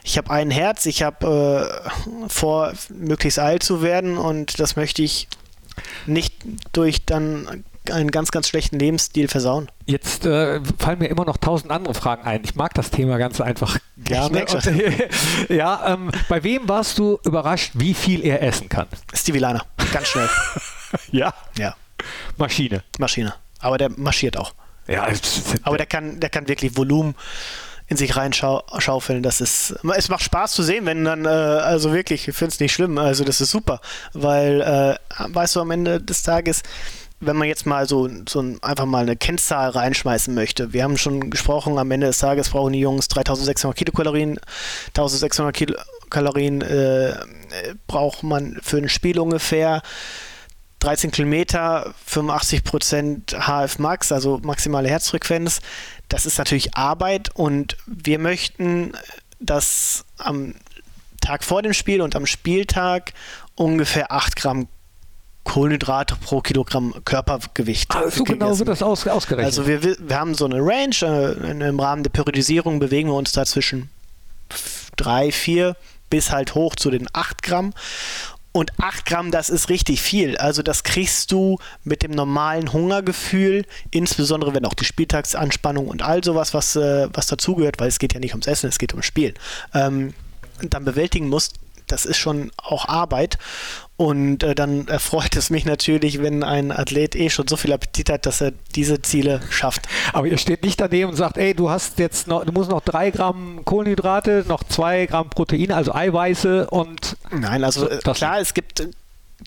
ich 0.03 0.19
habe 0.19 0.31
ein 0.31 0.51
Herz, 0.51 0.87
ich 0.87 1.03
habe 1.03 1.81
äh, 1.87 2.29
vor, 2.29 2.73
möglichst 2.89 3.39
alt 3.39 3.63
zu 3.63 3.83
werden 3.83 4.17
und 4.17 4.59
das 4.59 4.77
möchte 4.77 5.03
ich 5.03 5.29
nicht 6.07 6.35
durch 6.73 7.05
dann 7.05 7.65
einen 7.93 8.11
ganz, 8.11 8.31
ganz 8.31 8.49
schlechten 8.49 8.79
Lebensstil 8.79 9.29
versauen. 9.29 9.71
Jetzt 9.87 10.27
äh, 10.27 10.61
fallen 10.79 10.99
mir 10.99 11.09
immer 11.09 11.25
noch 11.25 11.37
tausend 11.37 11.71
andere 11.71 11.95
Fragen 11.95 12.25
ein. 12.25 12.43
Ich 12.45 12.55
mag 12.55 12.75
das 12.75 12.91
Thema 12.91 13.19
ganz 13.19 13.41
einfach 13.41 13.79
gerne. 13.97 14.45
Und, 14.45 14.71
ja, 15.49 15.95
ähm, 15.95 16.11
bei 16.29 16.43
wem 16.45 16.69
warst 16.69 16.99
du 16.99 17.19
überrascht, 17.25 17.73
wie 17.75 17.95
viel 17.95 18.25
er 18.25 18.43
essen 18.43 18.69
kann? 18.69 18.87
Stevie 19.13 19.39
Liner, 19.39 19.65
ganz 19.93 20.09
schnell. 20.09 20.29
ja? 21.13 21.33
Ja. 21.57 21.75
Maschine. 22.37 22.83
Maschine. 22.99 23.35
Aber 23.61 23.79
der 23.79 23.91
marschiert 23.91 24.37
auch. 24.37 24.53
Ja, 24.87 25.07
aber 25.63 25.77
der 25.77 25.87
kann, 25.87 26.19
der 26.19 26.31
kann 26.31 26.49
wirklich 26.49 26.77
Volumen 26.77 27.15
in 27.89 27.97
sich 27.97 28.17
reinschaufeln. 28.17 29.23
Das 29.23 29.41
ist, 29.41 29.75
es 29.97 30.09
macht 30.09 30.23
Spaß 30.23 30.53
zu 30.53 30.63
sehen, 30.63 30.87
wenn 30.87 31.05
dann, 31.05 31.25
äh, 31.25 31.29
also 31.29 31.93
wirklich, 31.93 32.29
ich 32.29 32.37
finde 32.37 32.53
es 32.53 32.61
nicht 32.61 32.73
schlimm, 32.73 32.99
also 32.99 33.25
das 33.25 33.41
ist 33.41 33.51
super, 33.51 33.81
weil, 34.13 34.61
äh, 34.61 35.35
weißt 35.35 35.57
du, 35.57 35.61
am 35.61 35.71
Ende 35.71 36.01
des 36.01 36.23
Tages, 36.23 36.63
wenn 37.21 37.37
man 37.37 37.49
jetzt 37.49 37.67
mal 37.67 37.89
so, 37.89 38.09
so 38.29 38.41
ein, 38.41 38.63
einfach 38.63 38.87
mal 38.87 39.03
eine 39.03 39.17
Kennzahl 39.17 39.71
reinschmeißen 39.71 40.35
möchte, 40.35 40.73
wir 40.73 40.85
haben 40.85 40.97
schon 40.97 41.31
gesprochen, 41.31 41.79
am 41.79 41.91
Ende 41.91 42.07
des 42.07 42.19
Tages 42.19 42.51
brauchen 42.51 42.73
die 42.73 42.81
Jungs 42.81 43.09
3600 43.09 43.77
Kilokalorien, 43.77 44.39
1600 44.89 45.55
Kilokalorien 45.55 46.63
äh, 46.63 47.15
braucht 47.87 48.23
man 48.23 48.59
für 48.63 48.79
ein 48.79 48.89
Spiel 48.89 49.19
ungefähr. 49.19 49.83
13 50.81 51.11
Kilometer, 51.11 51.93
85 52.07 52.63
Prozent 52.63 53.37
HF 53.37 53.81
Max, 53.81 54.13
also 54.13 54.39
maximale 54.43 54.89
Herzfrequenz. 54.89 55.61
Das 56.09 56.25
ist 56.25 56.39
natürlich 56.39 56.77
Arbeit 56.77 57.31
und 57.35 57.77
wir 57.87 58.21
möchten, 58.21 58.93
dass 59.41 60.05
am 60.19 60.55
Tag 61.21 61.43
vor 61.43 61.63
dem 61.63 61.73
Spiel 61.73 62.01
und 62.01 62.15
am 62.15 62.27
Spieltag 62.27 63.13
ungefähr 63.57 64.13
8 64.13 64.37
Gramm 64.37 64.69
Kohlenhydrate 65.49 66.15
pro 66.17 66.41
Kilogramm 66.41 66.95
Körpergewicht. 67.05 67.95
Ah, 67.95 68.11
so 68.11 68.25
genau 68.25 68.57
wird 68.59 68.69
das 68.69 68.83
aus, 68.83 69.07
ausgerechnet. 69.07 69.47
Also 69.47 69.67
wir, 69.67 69.83
wir 69.83 70.19
haben 70.19 70.35
so 70.35 70.45
eine 70.45 70.59
Range, 70.61 70.95
äh, 71.03 71.69
im 71.69 71.81
Rahmen 71.81 72.03
der 72.03 72.11
Periodisierung 72.11 72.79
bewegen 72.79 73.09
wir 73.09 73.15
uns 73.15 73.33
da 73.33 73.47
zwischen 73.47 73.89
3, 74.97 75.33
4 75.33 75.77
bis 76.11 76.31
halt 76.31 76.55
hoch 76.55 76.77
zu 76.77 76.91
den 76.91 77.09
8 77.13 77.43
Gramm. 77.43 77.73
Und 78.53 78.73
8 78.79 79.07
Gramm, 79.07 79.31
das 79.31 79.49
ist 79.49 79.71
richtig 79.71 80.03
viel. 80.03 80.37
Also 80.37 80.63
das 80.63 80.83
kriegst 80.83 81.33
du 81.33 81.59
mit 81.83 82.03
dem 82.03 82.11
normalen 82.11 82.73
Hungergefühl, 82.73 83.65
insbesondere 83.91 84.55
wenn 84.55 84.67
auch 84.67 84.75
die 84.75 84.85
Spieltagsanspannung 84.85 85.89
und 85.89 86.03
all 86.03 86.23
sowas, 86.23 86.53
was, 86.53 86.77
äh, 86.77 87.09
was 87.13 87.27
dazugehört, 87.27 87.81
weil 87.81 87.89
es 87.89 87.99
geht 87.99 88.13
ja 88.13 88.21
nicht 88.21 88.35
ums 88.35 88.47
Essen, 88.47 88.69
es 88.69 88.79
geht 88.79 88.93
ums 88.93 89.07
Spielen, 89.07 89.35
ähm, 89.73 90.13
dann 90.61 90.85
bewältigen 90.85 91.29
musst, 91.29 91.55
das 91.93 92.07
ist 92.07 92.17
schon 92.17 92.51
auch 92.57 92.89
Arbeit. 92.89 93.39
Und 93.97 94.45
äh, 94.45 94.55
dann 94.55 94.87
erfreut 94.87 95.35
es 95.35 95.51
mich 95.51 95.65
natürlich, 95.65 96.23
wenn 96.23 96.45
ein 96.45 96.71
Athlet 96.71 97.17
eh 97.17 97.31
schon 97.31 97.49
so 97.49 97.57
viel 97.57 97.73
Appetit 97.73 98.11
hat, 98.11 98.27
dass 98.27 98.41
er 98.41 98.53
diese 98.77 99.03
Ziele 99.03 99.41
schafft. 99.51 99.89
Aber 100.13 100.29
ihr 100.29 100.39
steht 100.39 100.63
nicht 100.63 100.81
daneben 100.81 101.11
und 101.11 101.17
sagt, 101.17 101.37
ey, 101.37 101.53
du 101.53 101.69
hast 101.69 101.99
jetzt 101.99 102.29
noch, 102.29 102.45
du 102.45 102.53
musst 102.53 102.71
noch 102.71 102.81
drei 102.81 103.11
Gramm 103.11 103.65
Kohlenhydrate, 103.65 104.45
noch 104.47 104.63
zwei 104.63 105.07
Gramm 105.07 105.31
Proteine, 105.31 105.75
also 105.75 105.93
Eiweiße 105.93 106.71
und. 106.71 107.17
Nein, 107.33 107.65
also 107.65 107.91
äh, 107.91 107.99
klar, 107.99 108.39
es 108.39 108.55
gibt 108.55 108.87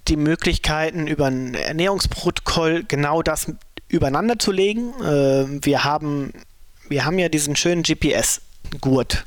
die 0.09 0.17
Möglichkeiten, 0.17 1.07
über 1.07 1.27
ein 1.27 1.53
Ernährungsprotokoll 1.53 2.83
genau 2.85 3.21
das 3.21 3.53
übereinander 3.87 4.37
zu 4.37 4.51
legen. 4.51 4.93
Äh, 5.01 5.63
wir 5.65 5.85
haben, 5.85 6.33
wir 6.89 7.05
haben 7.05 7.19
ja 7.19 7.29
diesen 7.29 7.55
schönen 7.55 7.83
GPS-Gurt 7.83 9.25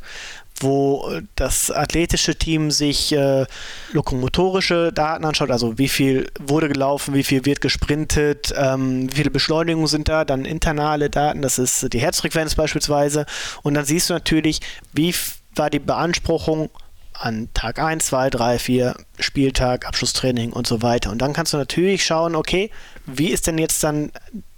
wo 0.61 1.11
das 1.35 1.71
athletische 1.71 2.37
Team 2.37 2.71
sich 2.71 3.13
äh, 3.13 3.47
lokomotorische 3.93 4.93
Daten 4.93 5.25
anschaut, 5.25 5.51
also 5.51 5.79
wie 5.79 5.89
viel 5.89 6.31
wurde 6.41 6.69
gelaufen, 6.69 7.15
wie 7.15 7.25
viel 7.25 7.45
wird 7.45 7.61
gesprintet, 7.61 8.55
ähm, 8.57 9.11
wie 9.11 9.17
viele 9.17 9.31
Beschleunigungen 9.31 9.89
sind 9.89 10.09
da, 10.09 10.25
dann 10.25 10.45
internale 10.45 11.11
Daten, 11.11 11.43
das 11.43 11.59
ist 11.59 11.93
die 11.93 12.01
Herzfrequenz 12.01 12.55
beispielsweise. 12.55 13.27
Und 13.63 13.75
dann 13.75 13.85
siehst 13.85 14.11
du 14.11 14.15
natürlich, 14.15 14.61
wie 14.93 15.15
war 15.57 15.71
die 15.71 15.81
Beanspruchung 15.81 16.71
an 17.15 17.49
Tag 17.55 17.79
1, 17.79 18.07
2, 18.07 18.31
3, 18.31 18.59
4, 18.59 18.97
Spieltag, 19.21 19.87
Abschlusstraining 19.87 20.53
und 20.53 20.67
so 20.67 20.83
weiter. 20.83 21.11
Und 21.11 21.19
dann 21.19 21.33
kannst 21.33 21.53
du 21.53 21.57
natürlich 21.57 22.05
schauen, 22.05 22.35
okay, 22.35 22.71
wie 23.07 23.29
ist 23.29 23.47
denn 23.47 23.59
jetzt 23.59 23.85
dann 23.85 24.11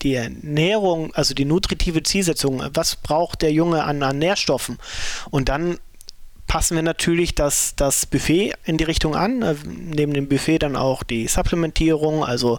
die 0.03 0.15
Ernährung, 0.15 1.15
also 1.15 1.35
die 1.35 1.45
nutritive 1.45 2.03
Zielsetzung, 2.03 2.63
was 2.73 2.97
braucht 2.97 3.43
der 3.43 3.53
Junge 3.53 3.85
an, 3.85 4.03
an 4.03 4.19
Nährstoffen? 4.19 4.79
Und 5.31 5.49
dann 5.49 5.79
passen 6.47 6.77
wir 6.77 6.83
natürlich 6.83 7.35
das, 7.35 7.75
das 7.77 8.07
Buffet 8.07 8.55
in 8.65 8.79
die 8.79 8.85
Richtung 8.85 9.15
an. 9.15 9.43
Äh, 9.43 9.55
neben 9.65 10.15
dem 10.15 10.29
Buffet 10.29 10.59
dann 10.59 10.77
auch 10.77 11.03
die 11.03 11.27
Supplementierung, 11.27 12.25
also 12.25 12.59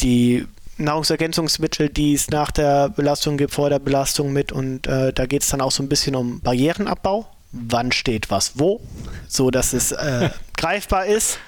die 0.00 0.46
Nahrungsergänzungsmittel, 0.78 1.88
die 1.88 2.14
es 2.14 2.30
nach 2.30 2.50
der 2.50 2.88
Belastung 2.88 3.36
gibt, 3.36 3.52
vor 3.52 3.70
der 3.70 3.78
Belastung 3.78 4.32
mit. 4.32 4.52
Und 4.52 4.86
äh, 4.86 5.12
da 5.12 5.26
geht 5.26 5.42
es 5.42 5.48
dann 5.48 5.60
auch 5.60 5.72
so 5.72 5.82
ein 5.82 5.88
bisschen 5.88 6.14
um 6.14 6.40
Barrierenabbau. 6.40 7.26
Wann 7.52 7.92
steht 7.92 8.30
was 8.30 8.52
wo, 8.58 8.80
so 9.28 9.50
dass 9.50 9.74
es 9.74 9.92
äh, 9.92 10.30
greifbar 10.56 11.06
ist. 11.06 11.38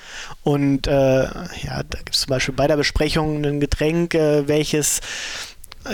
Und 0.43 0.87
äh, 0.87 1.23
ja, 1.23 1.83
da 1.89 1.99
gibt 1.99 2.15
es 2.15 2.23
zum 2.23 2.31
Beispiel 2.31 2.55
bei 2.55 2.67
der 2.67 2.77
Besprechung 2.77 3.45
ein 3.45 3.61
Getränk, 3.61 4.15
äh, 4.15 4.47
welches 4.47 5.01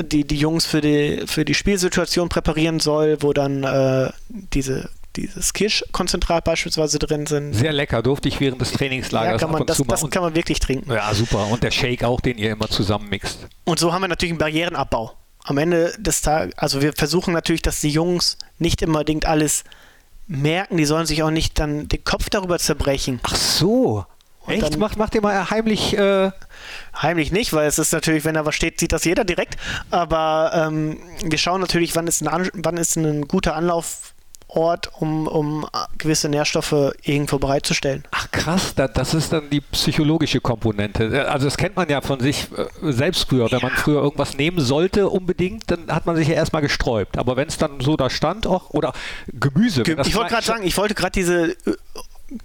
die, 0.03 0.25
die 0.25 0.37
Jungs 0.37 0.67
für 0.67 0.81
die, 0.81 1.25
für 1.27 1.45
die 1.45 1.55
Spielsituation 1.55 2.29
präparieren 2.29 2.81
soll, 2.81 3.23
wo 3.23 3.33
dann 3.33 3.65
äh, 3.65 4.11
diese 4.29 4.89
dieses 5.17 5.53
Kirschkonzentrat 5.53 6.45
beispielsweise 6.45 6.99
drin 6.99 7.27
sind. 7.27 7.53
Sehr 7.55 7.73
lecker, 7.73 8.03
durfte 8.03 8.29
ich 8.29 8.41
während 8.41 8.61
des 8.61 8.73
Trainingslagers 8.73 9.33
ja, 9.33 9.39
kann 9.39 9.51
man, 9.51 9.67
das, 9.67 9.83
das 9.87 10.11
kann 10.11 10.23
man 10.23 10.35
wirklich 10.35 10.61
trinken. 10.61 10.91
Ja, 10.91 11.13
super. 11.15 11.47
Und 11.51 11.63
der 11.63 11.71
Shake 11.71 12.05
auch, 12.05 12.21
den 12.21 12.39
ihr 12.39 12.53
immer 12.53 12.69
zusammen 12.69 13.09
mixt. 13.09 13.47
Und 13.65 13.79
so 13.79 13.93
haben 13.93 14.03
wir 14.03 14.09
natürlich 14.09 14.33
einen 14.33 14.39
Barrierenabbau. 14.39 15.13
Am 15.45 15.59
Ende 15.59 15.95
des 15.99 16.23
Tages, 16.23 16.57
also 16.59 16.83
wir 16.83 16.93
versuchen 16.93 17.33
natürlich, 17.33 17.63
dass 17.63 17.81
die 17.81 17.91
Jungs 17.91 18.37
nicht 18.59 18.83
unbedingt 18.87 19.27
alles 19.27 19.65
merken, 20.27 20.77
die 20.77 20.85
sollen 20.85 21.07
sich 21.07 21.23
auch 21.23 21.31
nicht 21.31 21.59
dann 21.59 21.89
den 21.89 22.05
Kopf 22.05 22.31
darüber 22.31 22.59
zerbrechen. 22.59 23.21
Ach 23.23 23.35
so. 23.35 24.05
Und 24.47 24.55
Echt? 24.55 24.79
Macht, 24.79 24.97
macht 24.97 25.15
ihr 25.15 25.23
mal 25.23 25.51
heimlich. 25.51 25.97
Äh 25.97 26.31
heimlich 27.01 27.33
nicht, 27.33 27.53
weil 27.53 27.67
es 27.67 27.79
ist 27.79 27.93
natürlich, 27.93 28.25
wenn 28.25 28.35
da 28.35 28.45
was 28.47 28.55
steht, 28.55 28.81
sieht 28.81 28.93
das 28.93 29.05
jeder 29.05 29.25
direkt. 29.25 29.57
Aber 29.91 30.53
ähm, 30.55 30.99
wir 31.25 31.39
schauen 31.39 31.61
natürlich, 31.61 31.95
wann 31.97 32.07
ist 32.07 32.27
ein, 32.27 32.51
wann 32.55 32.77
ist 32.77 32.97
ein 32.97 33.27
guter 33.29 33.55
Anlauf 33.55 34.15
Ort, 34.51 34.91
um, 35.01 35.27
um 35.27 35.67
gewisse 35.99 36.29
Nährstoffe 36.29 36.93
irgendwo 37.03 37.39
bereitzustellen. 37.39 38.05
Ach 38.11 38.31
krass, 38.31 38.75
da, 38.75 38.89
das 38.89 39.15
ist 39.15 39.33
dann 39.33 39.49
die 39.51 39.61
psychologische 39.61 40.41
Komponente. 40.41 41.29
Also 41.31 41.47
das 41.47 41.57
kennt 41.57 41.77
man 41.77 41.89
ja 41.89 42.01
von 42.01 42.21
sich 42.21 42.49
äh, 42.57 42.93
selbst 42.93 43.29
früher. 43.29 43.51
Wenn 43.51 43.61
man 43.63 43.73
früher 43.73 44.03
irgendwas 44.03 44.37
nehmen 44.37 44.61
sollte 44.61 45.09
unbedingt, 45.09 45.71
dann 45.71 45.87
hat 45.89 46.07
man 46.07 46.17
sich 46.17 46.29
ja 46.29 46.35
erstmal 46.35 46.63
gesträubt. 46.63 47.19
Aber 47.19 47.37
wenn 47.37 47.49
es 47.49 47.59
dann 47.59 47.81
so 47.81 47.97
da 47.97 48.11
stand 48.11 48.47
auch, 48.47 48.71
oder 48.71 48.93
Gemüse. 49.29 49.83
Ge 49.83 49.97
ich 50.05 50.15
wollte 50.15 50.31
gerade 50.31 50.47
sagen, 50.47 50.65
ich 50.65 50.77
wollte 50.77 50.95
gerade 50.95 51.13
diese 51.13 51.51
äh, 51.51 51.77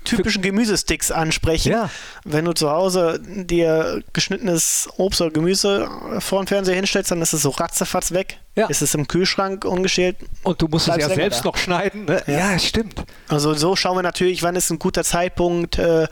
typischen 0.03 0.41
Gemüsesticks 0.41 1.11
ansprechen. 1.11 1.71
Ja. 1.71 1.89
Wenn 2.23 2.45
du 2.45 2.53
zu 2.53 2.69
Hause 2.69 3.19
dir 3.21 4.03
geschnittenes 4.13 4.89
Obst 4.97 5.21
oder 5.21 5.31
Gemüse 5.31 5.89
vor 6.19 6.43
dem 6.43 6.47
Fernseher 6.47 6.75
hinstellst, 6.75 7.11
dann 7.11 7.21
ist 7.21 7.33
es 7.33 7.41
so 7.41 7.49
ratzefatz 7.49 8.11
weg. 8.11 8.39
Ja. 8.55 8.67
Ist 8.67 8.81
es 8.81 8.95
im 8.95 9.07
Kühlschrank 9.07 9.65
ungeschält. 9.65 10.17
Und 10.43 10.61
du 10.61 10.67
musst 10.67 10.87
es 10.87 10.95
ja 10.95 11.09
selbst 11.09 11.41
da. 11.41 11.45
noch 11.45 11.57
schneiden. 11.57 12.05
Ne? 12.05 12.23
Ja. 12.25 12.51
ja, 12.51 12.59
stimmt. 12.59 13.03
Also 13.27 13.53
so 13.53 13.75
schauen 13.75 13.97
wir 13.97 14.03
natürlich, 14.03 14.43
wann 14.43 14.55
ist 14.55 14.69
ein 14.69 14.79
guter 14.79 15.03
Zeitpunkt, 15.03 15.77
äh, 15.77 16.07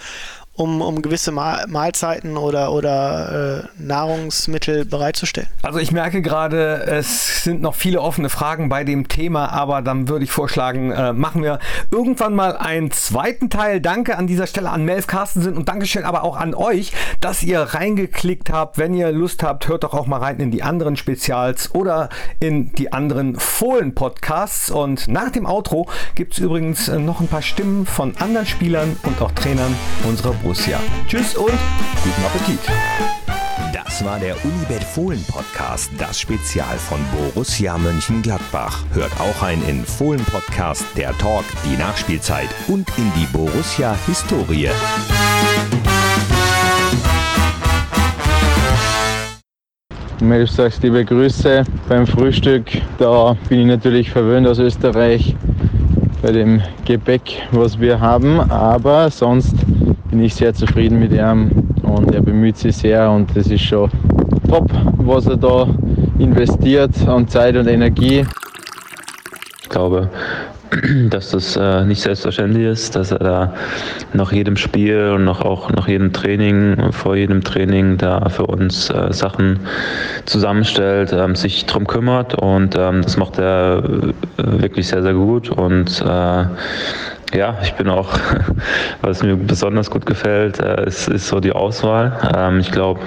um, 0.55 0.81
um 0.81 1.01
gewisse 1.01 1.31
Mahlzeiten 1.31 2.37
oder, 2.37 2.71
oder 2.71 3.63
äh, 3.63 3.81
Nahrungsmittel 3.81 4.85
bereitzustellen? 4.85 5.47
Also 5.63 5.79
ich 5.79 5.91
merke 5.91 6.21
gerade, 6.21 6.83
es 6.83 7.43
sind 7.43 7.61
noch 7.61 7.73
viele 7.73 8.01
offene 8.01 8.29
Fragen 8.29 8.69
bei 8.69 8.83
dem 8.83 9.07
Thema, 9.07 9.51
aber 9.51 9.81
dann 9.81 10.07
würde 10.09 10.25
ich 10.25 10.31
vorschlagen, 10.31 10.91
äh, 10.91 11.11
machen 11.11 11.41
wir 11.41 11.57
irgendwann 11.89 12.35
mal 12.35 12.55
einen 12.55 12.91
zweiten 12.91 13.49
Teil. 13.49 13.81
Danke 13.81 14.17
an 14.17 14.27
dieser 14.27 14.45
Stelle 14.45 14.69
an 14.69 14.85
Melf 14.85 15.07
Carstensen 15.07 15.57
und 15.57 15.69
Dankeschön 15.69 16.03
aber 16.03 16.23
auch 16.23 16.37
an 16.37 16.53
euch, 16.53 16.91
dass 17.19 17.41
ihr 17.41 17.59
reingeklickt 17.59 18.51
habt. 18.51 18.77
Wenn 18.77 18.93
ihr 18.93 19.11
Lust 19.11 19.41
habt, 19.41 19.67
hört 19.67 19.83
doch 19.83 19.95
auch 19.95 20.05
mal 20.05 20.17
rein 20.17 20.37
in 20.37 20.51
die 20.51 20.61
anderen 20.61 20.97
Spezials 20.97 21.73
oder 21.73 22.09
in 22.39 22.71
die 22.73 22.93
anderen 22.93 23.39
Fohlen-Podcasts. 23.39 24.69
Und 24.69 25.07
nach 25.07 25.31
dem 25.31 25.47
Outro 25.47 25.87
gibt 26.13 26.33
es 26.33 26.39
übrigens 26.39 26.89
äh, 26.89 26.99
noch 26.99 27.21
ein 27.21 27.27
paar 27.27 27.41
Stimmen 27.41 27.87
von 27.87 28.15
anderen 28.17 28.45
Spielern 28.45 28.97
und 29.03 29.19
auch 29.19 29.31
Trainern 29.31 29.75
unserer 30.07 30.42
Borussia. 30.43 30.77
Tschüss 31.07 31.35
und 31.35 31.53
guten 32.03 32.25
Appetit. 32.25 32.59
Das 33.71 34.03
war 34.03 34.19
der 34.19 34.35
Unibet 34.43 34.83
Fohlen 34.83 35.23
Podcast, 35.29 35.89
das 35.97 36.19
Spezial 36.19 36.77
von 36.77 36.99
Borussia 37.15 37.77
Mönchengladbach. 37.77 38.83
Hört 38.93 39.11
auch 39.21 39.41
ein 39.41 39.63
in 39.69 39.85
Fohlen 39.85 40.23
Podcast, 40.25 40.85
der 40.97 41.17
Talk, 41.17 41.45
die 41.63 41.77
Nachspielzeit 41.77 42.49
und 42.67 42.87
in 42.97 43.11
die 43.15 43.25
Borussia 43.31 43.95
Historie. 44.05 44.69
Melf 50.19 50.51
sagst 50.51 50.83
liebe 50.83 51.05
Grüße 51.05 51.63
beim 51.87 52.05
Frühstück. 52.05 52.65
Da 52.97 53.37
bin 53.47 53.61
ich 53.61 53.67
natürlich 53.67 54.11
verwöhnt 54.11 54.45
aus 54.47 54.59
Österreich 54.59 55.35
bei 56.21 56.31
dem 56.31 56.61
Gebäck, 56.85 57.47
was 57.51 57.79
wir 57.79 57.99
haben. 57.99 58.39
Aber 58.39 59.09
sonst 59.09 59.55
bin 60.13 60.23
ich 60.25 60.35
sehr 60.35 60.53
zufrieden 60.53 60.99
mit 60.99 61.11
ihm 61.11 61.49
und 61.81 62.13
er 62.13 62.21
bemüht 62.21 62.55
sich 62.55 62.77
sehr 62.77 63.09
und 63.09 63.35
das 63.35 63.47
ist 63.47 63.63
schon 63.63 63.89
top, 64.47 64.69
was 64.97 65.25
er 65.25 65.37
da 65.37 65.67
investiert 66.19 66.91
an 67.07 67.27
Zeit 67.27 67.55
und 67.55 67.65
Energie. 67.65 68.23
Ich 69.63 69.69
glaube, 69.69 70.11
dass 71.09 71.31
das 71.31 71.55
äh, 71.55 71.83
nicht 71.85 72.03
selbstverständlich 72.03 72.63
ist, 72.63 72.95
dass 72.95 73.09
er 73.09 73.17
da 73.17 73.53
nach 74.13 74.31
jedem 74.31 74.55
Spiel 74.55 75.13
und 75.15 75.23
nach, 75.23 75.41
auch 75.41 75.71
nach 75.71 75.87
jedem 75.87 76.13
Training, 76.13 76.91
vor 76.91 77.15
jedem 77.15 77.43
Training 77.43 77.97
da 77.97 78.29
für 78.29 78.45
uns 78.45 78.91
äh, 78.91 79.11
Sachen 79.11 79.61
zusammenstellt, 80.25 81.11
ähm, 81.11 81.35
sich 81.35 81.65
darum 81.65 81.87
kümmert 81.87 82.35
und 82.35 82.75
ähm, 82.77 83.01
das 83.01 83.17
macht 83.17 83.39
er 83.39 83.81
äh, 83.83 84.61
wirklich 84.61 84.89
sehr, 84.89 85.01
sehr 85.01 85.15
gut 85.15 85.49
und 85.49 86.03
äh, 86.07 86.45
ja, 87.33 87.57
ich 87.63 87.73
bin 87.73 87.89
auch, 87.89 88.09
was 89.01 89.23
mir 89.23 89.35
besonders 89.35 89.89
gut 89.89 90.05
gefällt, 90.05 90.59
äh, 90.59 90.85
ist, 90.85 91.07
ist 91.07 91.27
so 91.27 91.39
die 91.39 91.51
Auswahl. 91.51 92.17
Ähm, 92.35 92.59
ich 92.59 92.71
glaube, 92.71 92.99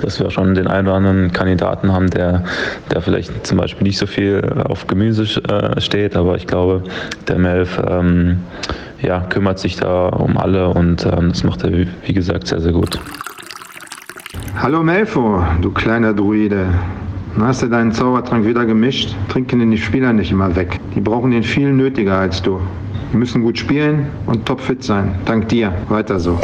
dass 0.00 0.18
wir 0.18 0.30
schon 0.30 0.54
den 0.54 0.66
einen 0.66 0.88
oder 0.88 0.96
anderen 0.96 1.32
Kandidaten 1.32 1.92
haben, 1.92 2.08
der, 2.10 2.44
der 2.90 3.02
vielleicht 3.02 3.46
zum 3.46 3.58
Beispiel 3.58 3.86
nicht 3.86 3.98
so 3.98 4.06
viel 4.06 4.42
auf 4.64 4.86
Gemüse 4.86 5.24
äh, 5.44 5.80
steht, 5.80 6.16
aber 6.16 6.36
ich 6.36 6.46
glaube, 6.46 6.82
der 7.28 7.38
Melf 7.38 7.80
ähm, 7.86 8.38
ja, 9.02 9.20
kümmert 9.20 9.58
sich 9.58 9.76
da 9.76 10.08
um 10.08 10.38
alle 10.38 10.68
und 10.68 11.04
ähm, 11.04 11.28
das 11.28 11.44
macht 11.44 11.64
er, 11.64 11.70
wie 11.72 12.12
gesagt, 12.12 12.46
sehr, 12.46 12.60
sehr 12.60 12.72
gut. 12.72 12.98
Hallo 14.56 14.82
Melfo, 14.82 15.44
du 15.60 15.70
kleiner 15.72 16.14
Druide. 16.14 16.66
Hast 17.38 17.62
du 17.62 17.66
deinen 17.66 17.92
Zaubertrank 17.92 18.46
wieder 18.46 18.64
gemischt? 18.64 19.14
Trinken 19.28 19.58
den 19.58 19.70
die 19.70 19.78
Spieler 19.78 20.12
nicht 20.12 20.30
immer 20.30 20.54
weg. 20.54 20.78
Die 20.94 21.00
brauchen 21.00 21.30
den 21.30 21.42
viel 21.42 21.72
nötiger 21.72 22.18
als 22.18 22.42
du 22.42 22.60
müssen 23.14 23.42
gut 23.42 23.58
spielen 23.58 24.06
und 24.26 24.46
topfit 24.46 24.82
sein. 24.82 25.14
Dank 25.24 25.48
dir. 25.48 25.72
Weiter 25.88 26.18
so. 26.18 26.38